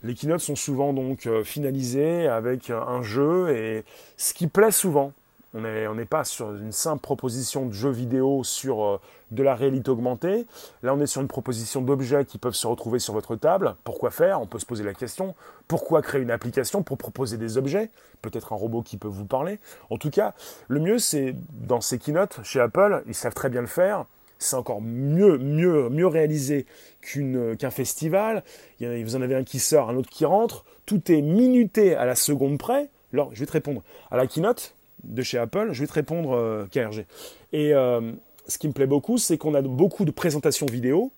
Les 0.03 0.15
keynotes 0.15 0.41
sont 0.41 0.57
souvent 0.57 0.95
donc 0.95 1.29
finalisées 1.43 2.27
avec 2.29 2.71
un 2.71 3.03
jeu 3.03 3.51
et 3.51 3.85
ce 4.17 4.33
qui 4.33 4.47
plaît 4.47 4.71
souvent, 4.71 5.13
on 5.57 5.95
n'est 5.95 6.05
pas 6.05 6.25
sur 6.25 6.55
une 6.55 6.73
simple 6.73 7.01
proposition 7.01 7.67
de 7.67 7.73
jeu 7.73 7.91
vidéo 7.91 8.45
sur 8.45 8.85
euh, 8.85 9.01
de 9.31 9.43
la 9.43 9.55
réalité 9.55 9.91
augmentée. 9.91 10.47
Là, 10.83 10.95
on 10.95 11.01
est 11.01 11.07
sur 11.07 11.23
une 11.23 11.29
proposition 11.29 11.81
d'objets 11.81 12.25
qui 12.25 12.39
peuvent 12.39 12.55
se 12.55 12.67
retrouver 12.67 12.99
sur 12.99 13.15
votre 13.15 13.37
table. 13.37 13.77
Pourquoi 13.85 14.11
faire? 14.11 14.41
On 14.41 14.47
peut 14.47 14.59
se 14.59 14.67
poser 14.67 14.85
la 14.85 14.95
question. 14.95 15.35
Pourquoi 15.67 16.03
créer 16.03 16.21
une 16.21 16.31
application 16.31 16.83
pour 16.83 16.99
proposer 16.99 17.39
des 17.39 17.57
objets? 17.57 17.91
Peut-être 18.23 18.53
un 18.53 18.57
robot 18.57 18.83
qui 18.83 18.97
peut 18.97 19.09
vous 19.09 19.25
parler. 19.25 19.59
En 19.91 19.97
tout 19.97 20.11
cas, 20.11 20.35
le 20.69 20.81
mieux, 20.81 20.99
c'est 20.99 21.35
dans 21.53 21.81
ces 21.81 21.99
keynotes, 21.99 22.41
chez 22.43 22.61
Apple, 22.61 23.03
ils 23.07 23.15
savent 23.15 23.35
très 23.35 23.49
bien 23.49 23.63
le 23.63 23.67
faire. 23.67 24.05
C'est 24.39 24.57
encore 24.57 24.83
mieux, 24.83 25.39
mieux, 25.39 25.89
mieux 25.89 26.07
réalisé 26.07 26.67
qu'un 27.01 27.71
festival. 27.71 28.45
vous 28.81 29.17
en 29.17 29.23
avez 29.23 29.35
un 29.35 29.45
qui 29.45 29.59
sort, 29.59 29.89
un 29.89 29.97
autre 29.97 30.11
qui 30.11 30.27
rentre. 30.27 30.65
Tout 30.85 31.11
est 31.11 31.23
minuté 31.23 31.95
à 31.95 32.05
la 32.05 32.15
seconde 32.15 32.59
près. 32.59 32.91
Alors, 33.13 33.31
je 33.33 33.41
vais 33.41 33.47
te 33.47 33.53
répondre. 33.53 33.83
À 34.11 34.17
la 34.19 34.27
keynote, 34.27 34.76
de 35.07 35.23
chez 35.23 35.39
Apple, 35.39 35.71
je 35.73 35.81
vais 35.81 35.87
te 35.87 35.93
répondre 35.93 36.35
euh, 36.35 36.67
KRG. 36.71 37.07
Et 37.53 37.73
euh, 37.73 38.13
ce 38.49 38.59
qui 38.59 38.69
me 38.69 38.73
plaît 38.73 38.87
beaucoup, 38.87 39.19
c'est 39.19 39.39
qu'on 39.39 39.55
a 39.55 39.63
beaucoup 39.63 40.05
de 40.05 40.11
présentations 40.11 40.67
vidéo 40.67 41.11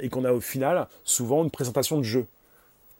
et 0.00 0.08
qu'on 0.08 0.24
a 0.24 0.32
au 0.32 0.40
final 0.40 0.88
souvent 1.04 1.44
une 1.44 1.50
présentation 1.50 1.98
de 1.98 2.02
jeu. 2.02 2.26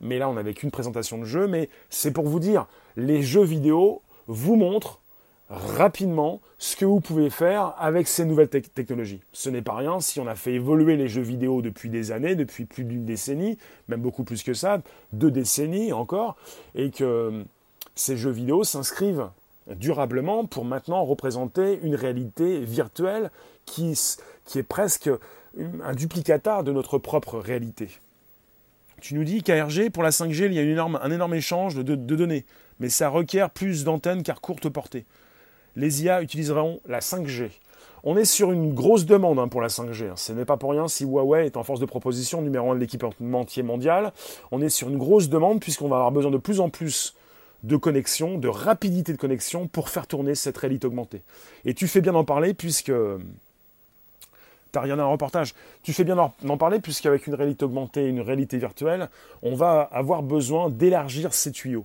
Mais 0.01 0.19
là, 0.19 0.29
on 0.29 0.35
n'avait 0.35 0.55
qu'une 0.55 0.71
présentation 0.71 1.19
de 1.19 1.25
jeu, 1.25 1.47
mais 1.47 1.69
c'est 1.89 2.11
pour 2.11 2.27
vous 2.27 2.41
dire, 2.41 2.67
les 2.97 3.23
jeux 3.23 3.45
vidéo 3.45 4.03
vous 4.27 4.57
montrent 4.57 5.01
rapidement 5.49 6.41
ce 6.59 6.77
que 6.77 6.85
vous 6.85 7.01
pouvez 7.01 7.29
faire 7.29 7.75
avec 7.79 8.09
ces 8.09 8.25
nouvelles 8.25 8.49
technologies. 8.49 9.21
Ce 9.33 9.51
n'est 9.51 9.63
pas 9.63 9.75
rien 9.75 10.01
si 10.01 10.19
on 10.19 10.27
a 10.27 10.35
fait 10.35 10.55
évoluer 10.55 10.97
les 10.97 11.09
jeux 11.09 11.23
vidéo 11.23 11.61
depuis 11.63 11.91
des 11.91 12.11
années, 12.11 12.35
depuis 12.35 12.65
plus 12.65 12.85
d'une 12.85 13.05
décennie, 13.05 13.59
même 13.89 14.01
beaucoup 14.01 14.25
plus 14.25 14.43
que 14.43 14.55
ça, 14.55 14.81
deux 15.13 15.31
décennies 15.31 15.93
encore, 15.93 16.37
et 16.75 16.91
que 16.91 17.45
ces 17.95 18.17
jeux 18.17 18.31
vidéo 18.31 18.65
s'inscrivent 18.65 19.29
durablement 19.69 20.45
pour 20.45 20.65
maintenant 20.65 21.05
représenter 21.05 21.79
une 21.83 21.95
réalité 21.95 22.61
virtuelle 22.61 23.31
qui, 23.65 23.99
qui 24.45 24.59
est 24.59 24.65
presque 24.65 25.11
un 25.83 25.93
duplicata 25.95 26.63
de 26.63 26.73
notre 26.73 26.99
propre 26.99 27.39
réalité. 27.39 27.89
Tu 29.01 29.15
nous 29.15 29.25
dis 29.25 29.43
KRG, 29.43 29.91
pour 29.91 30.03
la 30.03 30.11
5G, 30.11 30.47
il 30.47 30.55
y 30.55 30.59
a 30.59 30.63
une 30.63 30.71
énorme, 30.71 30.99
un 31.03 31.11
énorme 31.11 31.35
échange 31.35 31.75
de, 31.75 31.95
données, 31.97 32.45
mais 32.79 32.89
ça 32.89 33.09
requiert 33.09 33.51
plus 33.51 33.85
d'antennes 33.85 34.23
qu'à 34.23 34.35
courte 34.35 34.69
portée. 34.69 35.05
Les 35.75 36.05
IA 36.05 36.23
utiliseront 36.23 36.81
la 36.87 37.01
5G. 37.01 37.51
On 38.05 38.17
est 38.17 38.25
sur 38.25 38.53
une 38.53 38.75
grosse 38.75 39.05
demande 39.05 39.39
hein, 39.39 39.49
pour 39.49 39.61
la 39.61 39.69
5G. 39.69 40.11
Hein. 40.11 40.15
Ce 40.17 40.33
n'est 40.33 40.45
pas 40.45 40.57
pour 40.57 40.71
rien 40.71 40.89
si 40.89 41.05
Huawei 41.05 41.47
est 41.47 41.57
en 41.57 41.63
force 41.63 41.81
de 41.81 41.87
proposition 41.87 42.43
numéro 42.43 42.71
un 42.71 42.75
de 42.75 42.81
l'équipementier 42.81 43.63
mondial. 43.63 44.13
On 44.51 44.61
est 44.61 44.69
sur 44.69 44.89
une 44.89 44.99
grosse 44.99 45.29
demande 45.29 45.61
puisqu'on 45.61 45.89
va 45.89 45.97
avoir 45.97 46.13
besoin 46.13 46.31
de 46.31 46.39
plus 46.39 46.61
en 46.61 46.69
plus 46.69 47.17
de 47.63 47.77
connexion, 47.77 48.39
de 48.39 48.49
rapidité 48.49 49.13
de 49.13 49.19
connexion 49.19 49.69
pour 49.69 49.89
faire 49.89 50.07
tourner 50.07 50.35
cette 50.35 50.59
réalité 50.59 50.87
augmentée. 50.87 51.23
Et 51.65 51.75
tu 51.75 51.87
fais 51.89 52.01
bien 52.01 52.13
d'en 52.13 52.25
parler 52.25 52.55
puisque 52.55 52.87
tu 52.87 52.93
n'as 54.75 54.81
rien 54.81 54.99
à 54.99 55.03
un 55.03 55.07
reportage. 55.07 55.55
Tu 55.83 55.93
fais 55.93 56.05
bien 56.05 56.17
d'en 56.43 56.57
parler 56.57 56.81
puisqu'avec 56.81 57.27
une 57.27 57.35
réalité 57.35 57.65
augmentée, 57.65 58.07
une 58.07 58.21
réalité 58.21 58.59
virtuelle, 58.59 59.09
on 59.43 59.55
va 59.55 59.83
avoir 59.93 60.23
besoin 60.23 60.71
d'élargir 60.71 61.35
ces 61.35 61.53
tuyaux 61.53 61.85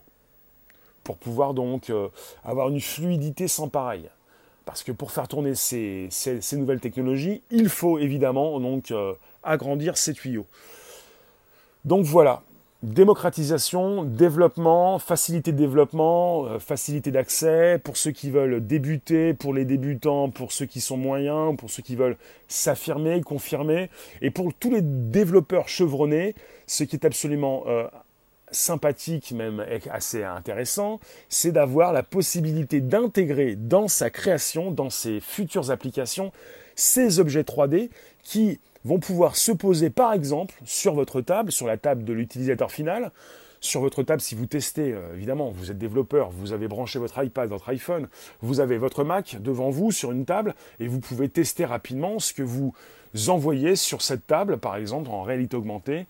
pour 1.04 1.18
pouvoir 1.18 1.54
donc 1.54 1.90
euh, 1.90 2.10
avoir 2.44 2.70
une 2.70 2.82
fluidité 2.82 3.48
sans 3.48 3.70
pareil. 3.70 4.10
Parce 4.66 4.84
que 4.84 4.92
pour 4.92 5.12
faire 5.12 5.30
tourner 5.30 5.56
ces, 5.56 6.10
nouvelles 6.54 6.82
technologies, 6.82 7.42
il 7.52 7.70
faut 7.70 8.00
évidemment 8.00 8.60
donc 8.60 8.92
euh, 8.92 9.14
agrandir 9.42 9.98
ces 9.98 10.14
tuyaux. 10.14 10.46
Donc 11.86 12.04
voilà, 12.04 12.42
démocratisation, 12.84 14.04
développement, 14.04 15.00
facilité 15.00 15.52
de 15.52 15.58
développement, 15.58 16.46
euh, 16.46 16.60
facilité 16.60 17.12
d'accès 17.12 17.80
pour 17.84 17.98
ceux 17.98 18.12
qui 18.12 18.30
veulent 18.30 18.66
débuter, 18.66 19.34
pour 19.34 19.54
les 19.54 19.66
débutants, 19.66 20.30
pour 20.30 20.52
ceux 20.52 20.68
qui 20.68 20.80
sont 20.80 20.98
moyens, 20.98 21.58
pour 21.58 21.72
ceux 21.72 21.82
qui 21.82 21.96
veulent 21.96 22.18
s'affirmer, 22.48 23.22
confirmer, 23.22 23.90
et 24.22 24.30
pour 24.30 24.54
tous 24.54 24.72
les 24.72 24.82
développeurs 24.82 25.68
chevronnés, 25.68 26.36
ce 26.68 26.84
qui 26.84 26.96
est 26.96 27.06
absolument 27.06 27.64
euh, 27.68 27.88
sympathique, 28.52 29.32
même 29.32 29.66
assez 29.92 30.24
intéressant, 30.24 31.00
c'est 31.30 31.52
d'avoir 31.52 31.94
la 31.94 32.04
possibilité 32.04 32.80
d'intégrer 32.80 33.56
dans 33.56 33.88
sa 33.88 34.10
création, 34.10 34.72
dans 34.72 34.92
ses 34.92 35.20
futures 35.20 35.72
applications, 35.72 36.32
ces 36.76 37.20
objets 37.20 37.42
3D 37.42 37.90
qui 38.24 38.60
vont 38.88 39.00
pouvoir 39.00 39.36
se 39.36 39.52
poser 39.52 39.90
par 39.90 40.14
exemple 40.14 40.56
sur 40.66 40.94
votre 40.94 41.22
table, 41.22 41.52
sur 41.52 41.68
la 41.68 41.78
table 41.78 42.04
de 42.06 42.14
l'utilisateur 42.14 42.72
final. 42.72 43.12
Sur 43.60 43.82
votre 43.82 44.04
table, 44.04 44.22
si 44.22 44.36
vous 44.36 44.46
testez, 44.46 44.94
euh, 44.94 45.16
évidemment, 45.16 45.50
vous 45.50 45.72
êtes 45.72 45.80
développeur, 45.80 46.30
vous 46.30 46.54
avez 46.54 46.68
branché 46.68 47.00
votre 47.00 47.22
iPad, 47.24 47.50
votre 47.50 47.70
iPhone, 47.70 48.08
vous 48.42 48.60
avez 48.60 48.78
votre 48.78 49.04
Mac 49.04 49.38
devant 49.42 49.72
vous 49.72 49.92
sur 49.92 50.12
une 50.12 50.26
table 50.26 50.54
et 50.80 50.88
vous 50.88 51.00
pouvez 51.00 51.28
tester 51.28 51.66
rapidement 51.66 52.20
ce 52.20 52.34
que 52.34 52.44
vous 52.44 52.74
envoyez 53.28 53.76
sur 53.76 54.04
cette 54.04 54.28
table, 54.28 54.58
par 54.58 54.76
exemple 54.76 55.10
en 55.10 55.24
réalité 55.24 55.58
augmentée. 55.58 56.06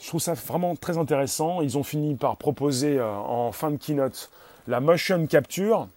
Je 0.00 0.08
trouve 0.08 0.20
ça 0.20 0.34
vraiment 0.34 0.74
très 0.74 0.98
intéressant. 0.98 1.62
Ils 1.62 1.78
ont 1.78 1.84
fini 1.84 2.16
par 2.16 2.36
proposer 2.36 2.98
euh, 2.98 3.14
en 3.14 3.52
fin 3.52 3.70
de 3.70 3.76
keynote 3.76 4.30
la 4.66 4.80
motion 4.80 5.26
capture 5.26 5.88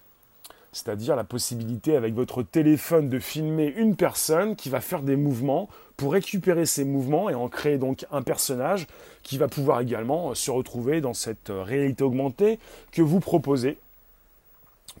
c'est-à-dire 0.72 1.16
la 1.16 1.24
possibilité 1.24 1.96
avec 1.96 2.14
votre 2.14 2.42
téléphone 2.42 3.08
de 3.08 3.18
filmer 3.18 3.74
une 3.76 3.96
personne 3.96 4.56
qui 4.56 4.68
va 4.68 4.80
faire 4.80 5.02
des 5.02 5.16
mouvements 5.16 5.68
pour 6.00 6.14
récupérer 6.14 6.64
ces 6.64 6.84
mouvements 6.84 7.28
et 7.28 7.34
en 7.34 7.50
créer 7.50 7.76
donc 7.76 8.06
un 8.10 8.22
personnage 8.22 8.86
qui 9.22 9.36
va 9.36 9.48
pouvoir 9.48 9.82
également 9.82 10.34
se 10.34 10.50
retrouver 10.50 11.02
dans 11.02 11.12
cette 11.12 11.52
réalité 11.54 12.02
augmentée 12.02 12.58
que 12.90 13.02
vous 13.02 13.20
proposez, 13.20 13.76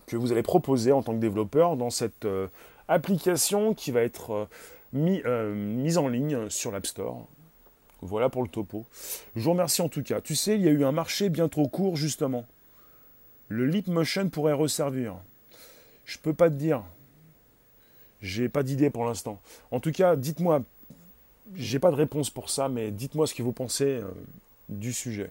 que 0.06 0.18
vous 0.18 0.30
allez 0.30 0.42
proposer 0.42 0.92
en 0.92 1.02
tant 1.02 1.14
que 1.14 1.18
développeur 1.18 1.78
dans 1.78 1.88
cette 1.88 2.26
euh, 2.26 2.48
application 2.86 3.72
qui 3.72 3.92
va 3.92 4.02
être 4.02 4.46
euh, 4.94 5.22
euh, 5.24 5.54
mise 5.54 5.96
en 5.96 6.06
ligne 6.06 6.50
sur 6.50 6.70
l'App 6.70 6.84
Store. 6.84 7.26
Voilà 8.02 8.28
pour 8.28 8.42
le 8.42 8.50
topo. 8.50 8.84
Je 9.36 9.40
vous 9.40 9.52
remercie 9.52 9.80
en 9.80 9.88
tout 9.88 10.02
cas. 10.02 10.20
Tu 10.20 10.36
sais, 10.36 10.56
il 10.56 10.60
y 10.60 10.68
a 10.68 10.70
eu 10.70 10.84
un 10.84 10.92
marché 10.92 11.30
bien 11.30 11.48
trop 11.48 11.66
court 11.66 11.96
justement. 11.96 12.44
Le 13.48 13.64
Leap 13.64 13.86
Motion 13.86 14.28
pourrait 14.28 14.52
resservir. 14.52 15.16
Je 16.04 16.18
peux 16.18 16.34
pas 16.34 16.50
te 16.50 16.56
dire. 16.56 16.82
J'ai 18.20 18.50
pas 18.50 18.62
d'idée 18.62 18.90
pour 18.90 19.06
l'instant. 19.06 19.40
En 19.70 19.80
tout 19.80 19.92
cas, 19.92 20.14
dites-moi. 20.14 20.60
J'ai 21.54 21.78
pas 21.78 21.90
de 21.90 21.96
réponse 21.96 22.30
pour 22.30 22.50
ça, 22.50 22.68
mais 22.68 22.90
dites-moi 22.90 23.26
ce 23.26 23.34
que 23.34 23.42
vous 23.42 23.52
pensez 23.52 23.84
euh, 23.84 24.10
du 24.68 24.92
sujet. 24.92 25.30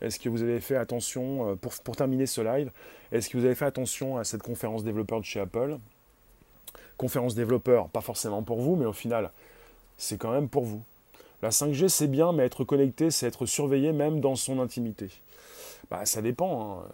Est-ce 0.00 0.18
que 0.18 0.28
vous 0.28 0.42
avez 0.42 0.60
fait 0.60 0.76
attention, 0.76 1.50
euh, 1.50 1.54
pour, 1.54 1.72
pour 1.82 1.96
terminer 1.96 2.26
ce 2.26 2.42
live, 2.42 2.70
est-ce 3.12 3.30
que 3.30 3.38
vous 3.38 3.44
avez 3.44 3.54
fait 3.54 3.64
attention 3.64 4.18
à 4.18 4.24
cette 4.24 4.42
conférence 4.42 4.84
développeur 4.84 5.20
de 5.20 5.24
chez 5.24 5.40
Apple? 5.40 5.78
Conférence 6.98 7.34
développeur, 7.34 7.88
pas 7.88 8.00
forcément 8.00 8.42
pour 8.42 8.60
vous, 8.60 8.76
mais 8.76 8.86
au 8.86 8.92
final, 8.92 9.30
c'est 9.96 10.18
quand 10.18 10.32
même 10.32 10.48
pour 10.48 10.64
vous. 10.64 10.82
La 11.42 11.50
5G, 11.50 11.88
c'est 11.88 12.06
bien, 12.06 12.32
mais 12.32 12.44
être 12.44 12.64
connecté, 12.64 13.10
c'est 13.10 13.26
être 13.26 13.46
surveillé 13.46 13.92
même 13.92 14.20
dans 14.20 14.34
son 14.34 14.60
intimité. 14.60 15.08
Bah, 15.90 16.04
ça 16.04 16.20
dépend. 16.20 16.80
Hein. 16.80 16.88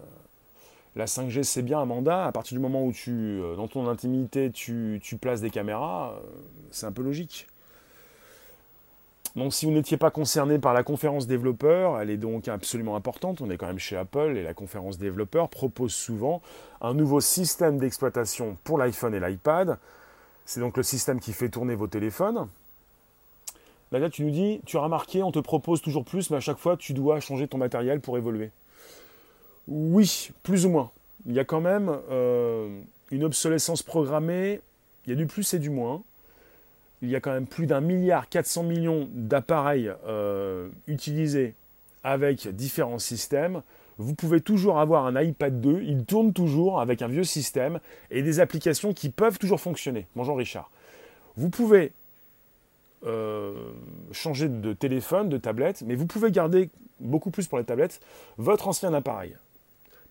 La 0.95 1.07
5G, 1.07 1.43
c'est 1.43 1.63
bien, 1.63 1.81
Amanda. 1.81 2.27
À 2.27 2.33
partir 2.33 2.57
du 2.57 2.61
moment 2.61 2.85
où 2.85 2.93
tu, 2.93 3.11
euh, 3.11 3.57
dans 3.57 3.69
ton 3.69 3.89
intimité, 3.89 4.51
tu, 4.51 5.01
places 5.21 5.41
des 5.41 5.51
caméras, 5.51 6.21
c'est 6.71 6.87
un 6.87 6.93
peu 6.93 7.03
logique. 7.03 7.47
Donc 9.35 9.55
si 9.55 9.65
vous 9.65 9.73
n'étiez 9.73 9.97
pas 9.97 10.11
concerné 10.11 10.59
par 10.59 10.75
la 10.75 10.83
conférence 10.83 11.27
développeur, 11.27 12.01
elle 12.01 12.11
est 12.11 12.19
donc 12.19 12.49
absolument 12.49 12.97
importante. 12.97 13.41
On 13.41 13.49
est 13.51 13.57
quand 13.57 13.67
même 13.67 13.79
chez 13.79 13.97
Apple 13.97 14.37
et 14.37 14.43
la 14.43 14.53
conférence 14.53 14.99
développeur 14.99 15.49
propose 15.49 15.95
souvent 15.95 16.43
un 16.83 16.93
nouveau 16.93 17.21
système 17.21 17.79
d'exploitation 17.79 18.59
pour 18.65 18.77
l'iPhone 18.77 19.15
et 19.15 19.21
l'iPad. 19.21 19.79
C'est 20.45 20.61
donc 20.61 20.77
le 20.77 20.83
système 20.83 21.19
qui 21.19 21.33
fait 21.33 21.49
tourner 21.49 21.75
vos 21.75 21.87
téléphones. 21.87 22.49
Là, 23.91 24.09
tu 24.09 24.25
nous 24.25 24.31
dis, 24.31 24.61
tu 24.65 24.79
as 24.79 24.81
remarqué, 24.81 25.23
on 25.23 25.33
te 25.33 25.39
propose 25.39 25.83
toujours 25.83 26.05
plus, 26.05 26.31
mais 26.31 26.39
à 26.39 26.41
chaque 26.41 26.59
fois, 26.59 26.77
tu 26.79 26.95
dois 26.95 27.21
changer 27.21 27.47
ton 27.47 27.59
matériel 27.59 28.01
pour 28.01 28.17
évoluer. 28.17 28.51
Oui, 29.69 30.31
plus 30.43 30.65
ou 30.65 30.71
moins. 30.71 30.91
Il 31.27 31.35
y 31.35 31.39
a 31.39 31.45
quand 31.45 31.61
même 31.61 31.95
euh, 32.11 32.81
une 33.11 33.23
obsolescence 33.23 33.83
programmée, 33.83 34.61
il 35.05 35.11
y 35.11 35.13
a 35.13 35.17
du 35.17 35.27
plus 35.27 35.53
et 35.53 35.59
du 35.59 35.69
moins. 35.69 36.03
Il 37.03 37.11
y 37.11 37.17
a 37.17 37.21
quand 37.21 37.33
même 37.33 37.47
plus 37.47 37.67
d'un 37.67 37.81
milliard 37.81 38.29
400 38.29 38.63
millions 38.63 39.09
d'appareils 39.13 39.93
euh, 40.07 40.69
utilisés 40.87 41.55
avec 42.05 42.49
différents 42.49 42.99
systèmes. 42.99 43.63
Vous 43.99 44.15
pouvez 44.15 44.41
toujours 44.41 44.79
avoir 44.79 45.07
un 45.07 45.21
iPad 45.21 45.61
2, 45.61 45.83
il 45.83 46.05
tourne 46.05 46.33
toujours 46.33 46.81
avec 46.81 47.03
un 47.03 47.09
vieux 47.09 47.25
système 47.25 47.81
et 48.11 48.23
des 48.23 48.41
applications 48.41 48.95
qui 48.95 49.11
peuvent 49.11 49.39
toujours 49.39 49.61
fonctionner. 49.61 50.07
Bonjour 50.17 50.37
Richard. 50.39 50.71
Vous 51.37 51.51
pouvez 51.51 51.93
euh, 53.05 53.53
changer 54.13 54.49
de 54.49 54.73
téléphone, 54.73 55.29
de 55.29 55.37
tablette, 55.37 55.83
mais 55.85 55.97
vous 55.97 56.07
pouvez 56.07 56.31
garder 56.31 56.71
beaucoup 57.01 57.31
plus 57.31 57.49
pour 57.49 57.59
les 57.59 57.65
tablettes 57.65 58.01
votre 58.39 58.69
ancien 58.69 58.95
appareil. 58.95 59.37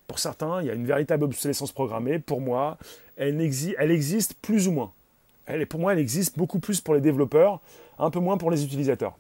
Pour 0.07 0.19
certains, 0.19 0.61
il 0.61 0.67
y 0.67 0.69
a 0.69 0.73
une 0.73 0.85
véritable 0.85 1.23
obsolescence 1.23 1.71
programmée. 1.71 2.19
Pour 2.19 2.41
moi, 2.41 2.77
elle, 3.15 3.39
existe 3.39 4.33
plus 4.41 4.67
ou 4.67 4.73
moins. 4.73 4.91
Elle, 5.45 5.65
pour 5.67 5.79
moi, 5.79 5.93
elle 5.93 5.99
existe 5.99 6.37
beaucoup 6.37 6.59
plus 6.59 6.81
pour 6.81 6.93
les 6.93 7.01
développeurs, 7.01 7.59
un 7.97 8.09
peu 8.09 8.19
moins 8.19 8.37
pour 8.37 8.51
les 8.51 8.63
utilisateurs. 8.63 9.17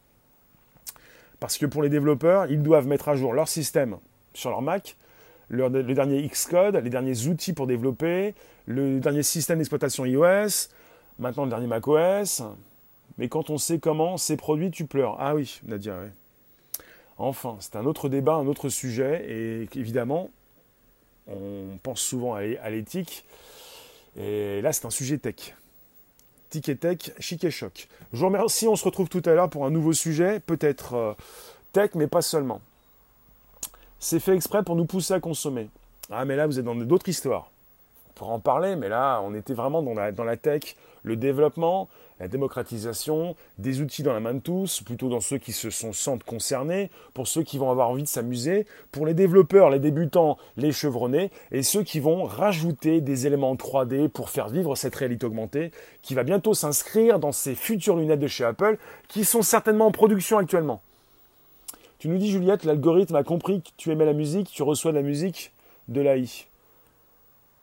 Parce 1.39 1.57
que 1.57 1.65
pour 1.65 1.81
les 1.81 1.89
développeurs, 1.89 2.49
ils 2.51 2.61
doivent 2.61 2.87
mettre 2.87 3.09
à 3.09 3.15
jour 3.15 3.33
leur 3.33 3.47
système 3.47 3.97
sur 4.33 4.49
leur 4.49 4.61
Mac, 4.61 4.95
le, 5.49 5.67
le 5.67 5.93
dernier 5.93 6.25
Xcode, 6.27 6.75
les 6.75 6.89
derniers 6.89 7.27
outils 7.27 7.53
pour 7.53 7.67
développer, 7.67 8.35
le 8.67 8.99
dernier 8.99 9.23
système 9.23 9.57
d'exploitation 9.57 10.05
iOS, 10.05 10.69
maintenant 11.19 11.43
le 11.43 11.49
dernier 11.49 11.67
macOS. 11.67 12.43
Mais 13.17 13.27
quand 13.27 13.49
on 13.49 13.57
sait 13.57 13.79
comment 13.79 14.17
c'est 14.17 14.37
produit, 14.37 14.71
tu 14.71 14.85
pleures. 14.85 15.17
Ah 15.19 15.35
oui, 15.35 15.59
Nadia, 15.65 15.99
oui. 16.01 16.09
Enfin, 17.17 17.57
c'est 17.59 17.75
un 17.75 17.85
autre 17.85 18.09
débat, 18.09 18.33
un 18.33 18.47
autre 18.47 18.69
sujet, 18.69 19.25
et 19.27 19.69
évidemment, 19.77 20.29
on 21.27 21.77
pense 21.83 22.01
souvent 22.01 22.35
à 22.35 22.69
l'éthique. 22.69 23.25
Et 24.17 24.61
là, 24.61 24.73
c'est 24.73 24.85
un 24.85 24.89
sujet 24.89 25.17
tech. 25.17 25.53
Tic 26.51 26.67
et 26.67 26.75
tech, 26.75 27.13
chic 27.17 27.43
et 27.45 27.49
choc. 27.49 27.87
Je 28.11 28.19
vous 28.19 28.25
remercie, 28.25 28.67
on 28.67 28.75
se 28.75 28.83
retrouve 28.83 29.07
tout 29.07 29.21
à 29.25 29.31
l'heure 29.31 29.49
pour 29.49 29.65
un 29.65 29.69
nouveau 29.69 29.93
sujet, 29.93 30.41
peut-être 30.41 30.93
euh, 30.95 31.13
tech, 31.71 31.91
mais 31.95 32.07
pas 32.07 32.21
seulement. 32.21 32.59
C'est 33.99 34.19
fait 34.19 34.35
exprès 34.35 34.61
pour 34.61 34.75
nous 34.75 34.83
pousser 34.83 35.13
à 35.13 35.21
consommer. 35.21 35.69
Ah, 36.11 36.25
mais 36.25 36.35
là, 36.35 36.47
vous 36.47 36.59
êtes 36.59 36.65
dans 36.65 36.75
d'autres 36.75 37.07
histoires. 37.07 37.49
On 38.09 38.13
pourra 38.15 38.33
en 38.33 38.39
parler, 38.39 38.75
mais 38.75 38.89
là, 38.89 39.21
on 39.23 39.33
était 39.33 39.53
vraiment 39.53 39.81
dans 39.81 40.23
la 40.25 40.37
tech, 40.37 40.75
le 41.03 41.15
développement, 41.15 41.87
la 42.21 42.27
démocratisation, 42.27 43.35
des 43.57 43.81
outils 43.81 44.03
dans 44.03 44.13
la 44.13 44.19
main 44.19 44.35
de 44.35 44.39
tous, 44.39 44.81
plutôt 44.81 45.09
dans 45.09 45.21
ceux 45.21 45.39
qui 45.39 45.51
se 45.51 45.71
sentent 45.71 46.23
concernés, 46.23 46.91
pour 47.15 47.27
ceux 47.27 47.41
qui 47.41 47.57
vont 47.57 47.71
avoir 47.71 47.89
envie 47.89 48.03
de 48.03 48.07
s'amuser, 48.07 48.67
pour 48.91 49.07
les 49.07 49.15
développeurs, 49.15 49.71
les 49.71 49.79
débutants, 49.79 50.37
les 50.55 50.71
chevronnés, 50.71 51.31
et 51.51 51.63
ceux 51.63 51.81
qui 51.81 51.99
vont 51.99 52.25
rajouter 52.25 53.01
des 53.01 53.25
éléments 53.25 53.55
3D 53.55 54.07
pour 54.07 54.29
faire 54.29 54.49
vivre 54.49 54.75
cette 54.75 54.93
réalité 54.93 55.25
augmentée, 55.25 55.71
qui 56.03 56.13
va 56.13 56.21
bientôt 56.21 56.53
s'inscrire 56.53 57.17
dans 57.17 57.31
ces 57.31 57.55
futures 57.55 57.97
lunettes 57.97 58.19
de 58.19 58.27
chez 58.27 58.45
Apple, 58.45 58.77
qui 59.07 59.25
sont 59.25 59.41
certainement 59.41 59.87
en 59.87 59.91
production 59.91 60.37
actuellement. 60.37 60.83
Tu 61.97 62.07
nous 62.07 62.19
dis, 62.19 62.29
Juliette, 62.29 62.65
l'algorithme 62.65 63.15
a 63.15 63.23
compris 63.23 63.63
que 63.63 63.69
tu 63.77 63.89
aimais 63.89 64.05
la 64.05 64.13
musique, 64.13 64.51
tu 64.51 64.61
reçois 64.61 64.91
de 64.91 64.97
la 64.97 65.03
musique 65.03 65.51
de 65.87 66.01
l'AI. 66.01 66.45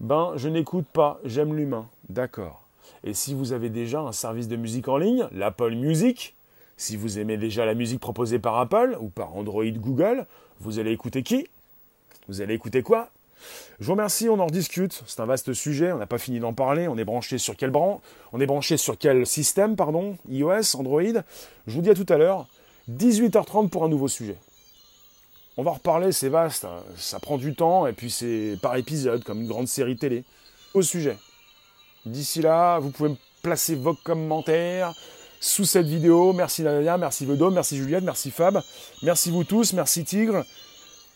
Ben, 0.01 0.33
je 0.35 0.49
n'écoute 0.49 0.87
pas, 0.93 1.21
j'aime 1.25 1.55
l'humain. 1.55 1.87
D'accord. 2.09 2.68
Et 3.05 3.15
si 3.15 3.35
vous 3.35 3.53
avez 3.53 3.71
déjà 3.71 4.01
un 4.01 4.13
service 4.13 4.49
de 4.49 4.57
musique 4.57 4.89
en 4.89 4.97
ligne, 4.97 5.29
l'Apple 5.33 5.75
Music, 5.75 6.35
si 6.77 6.97
vous 6.97 7.19
aimez 7.19 7.37
déjà 7.37 7.67
la 7.67 7.75
musique 7.75 8.01
proposée 8.01 8.39
par 8.39 8.59
Apple 8.59 8.97
ou 9.01 9.09
par 9.09 9.37
Android 9.37 9.65
Google, 9.65 10.27
vous 10.61 10.79
allez 10.79 10.93
écouter 10.93 11.23
qui? 11.23 11.49
Vous 12.29 12.41
allez 12.41 12.55
écouter 12.55 12.83
quoi? 12.83 13.11
Je 13.81 13.87
vous 13.87 13.93
remercie, 13.93 14.29
on 14.29 14.39
en 14.39 14.47
rediscute. 14.47 15.03
C'est 15.07 15.21
un 15.21 15.27
vaste 15.27 15.53
sujet, 15.53 15.93
on 15.93 15.99
n'a 15.99 16.07
pas 16.07 16.19
fini 16.19 16.41
d'en 16.41 16.53
parler. 16.53 16.89
On 16.89 16.99
est 16.99 17.05
branché 17.05 17.39
sur 17.39 17.57
quel 17.57 17.71
bran 17.71 18.01
On 18.33 18.41
est 18.41 18.47
branché 18.47 18.77
sur 18.77 18.99
quel 18.99 19.27
système, 19.27 19.77
pardon 19.77 20.17
iOS, 20.29 20.77
Android 20.77 21.03
Je 21.67 21.75
vous 21.75 21.83
dis 21.83 21.91
à 21.91 21.95
tout 21.95 22.07
à 22.09 22.17
l'heure. 22.17 22.47
18h30 22.91 23.69
pour 23.69 23.85
un 23.85 23.89
nouveau 23.89 24.09
sujet. 24.09 24.37
On 25.57 25.63
va 25.63 25.73
reparler, 25.73 26.13
c'est 26.13 26.29
vaste, 26.29 26.65
hein. 26.65 26.83
ça 26.97 27.19
prend 27.19 27.37
du 27.37 27.55
temps 27.55 27.87
et 27.87 27.93
puis 27.93 28.11
c'est 28.11 28.57
par 28.63 28.77
épisode, 28.77 29.25
comme 29.25 29.41
une 29.41 29.49
grande 29.49 29.67
série 29.67 29.97
télé. 29.97 30.25
Au 30.75 30.83
sujet. 30.83 31.17
D'ici 32.11 32.43
là, 32.43 32.79
vous 32.79 32.91
pouvez 32.91 33.15
placer 33.43 33.75
vos 33.75 33.95
commentaires 33.95 34.95
sous 35.41 35.65
cette 35.65 35.87
vidéo. 35.87 36.33
Merci 36.33 36.63
Nadia, 36.63 36.99
merci 36.99 37.25
Vedo, 37.27 37.51
merci 37.51 37.77
Juliette, 37.77 38.05
merci 38.05 38.31
Fab, 38.31 38.63
merci 39.03 39.31
vous 39.31 39.45
tous, 39.45 39.73
merci 39.73 40.05
Tigre, 40.05 40.45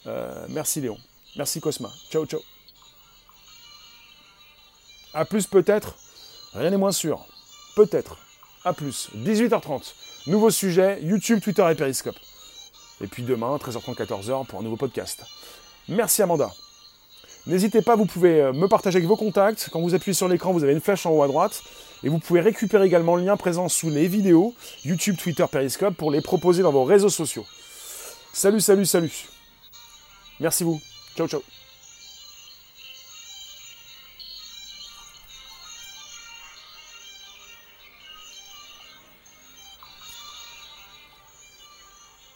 euh, 0.06 0.46
merci 0.48 0.80
Léon, 0.80 0.98
merci 1.36 1.60
Cosma. 1.60 1.90
Ciao, 2.10 2.26
ciao. 2.26 2.40
A 5.14 5.24
plus 5.24 5.46
peut-être, 5.46 5.96
rien 6.54 6.70
n'est 6.70 6.76
moins 6.76 6.92
sûr. 6.92 7.26
Peut-être. 7.74 8.16
A 8.64 8.72
plus. 8.72 9.08
18h30. 9.16 9.94
Nouveau 10.26 10.50
sujet, 10.50 11.00
YouTube, 11.02 11.40
Twitter 11.40 11.66
et 11.70 11.74
Periscope. 11.74 12.16
Et 13.00 13.06
puis 13.06 13.22
demain, 13.22 13.56
13h30, 13.56 13.94
14h 13.96 14.46
pour 14.46 14.60
un 14.60 14.62
nouveau 14.62 14.76
podcast. 14.76 15.22
Merci 15.88 16.22
Amanda. 16.22 16.52
N'hésitez 17.46 17.82
pas, 17.82 17.96
vous 17.96 18.06
pouvez 18.06 18.40
euh, 18.40 18.52
me 18.52 18.68
partager 18.68 18.98
avec 18.98 19.08
vos 19.08 19.16
contacts. 19.16 19.68
Quand 19.72 19.80
vous 19.80 19.94
appuyez 19.94 20.14
sur 20.14 20.28
l'écran, 20.28 20.52
vous 20.52 20.62
avez 20.62 20.72
une 20.72 20.80
flèche 20.80 21.06
en 21.06 21.10
haut 21.10 21.22
à 21.22 21.26
droite. 21.26 21.62
Et 22.04 22.08
vous 22.08 22.18
pouvez 22.18 22.40
récupérer 22.40 22.86
également 22.86 23.16
le 23.16 23.24
lien 23.24 23.36
présent 23.36 23.68
sous 23.68 23.90
les 23.90 24.06
vidéos, 24.08 24.54
YouTube, 24.84 25.16
Twitter, 25.16 25.44
Periscope, 25.50 25.94
pour 25.94 26.10
les 26.10 26.20
proposer 26.20 26.62
dans 26.62 26.72
vos 26.72 26.84
réseaux 26.84 27.08
sociaux. 27.08 27.46
Salut, 28.32 28.60
salut, 28.60 28.86
salut. 28.86 29.12
Merci 30.40 30.64
vous. 30.64 30.80
Ciao, 31.16 31.28
ciao. 31.28 31.42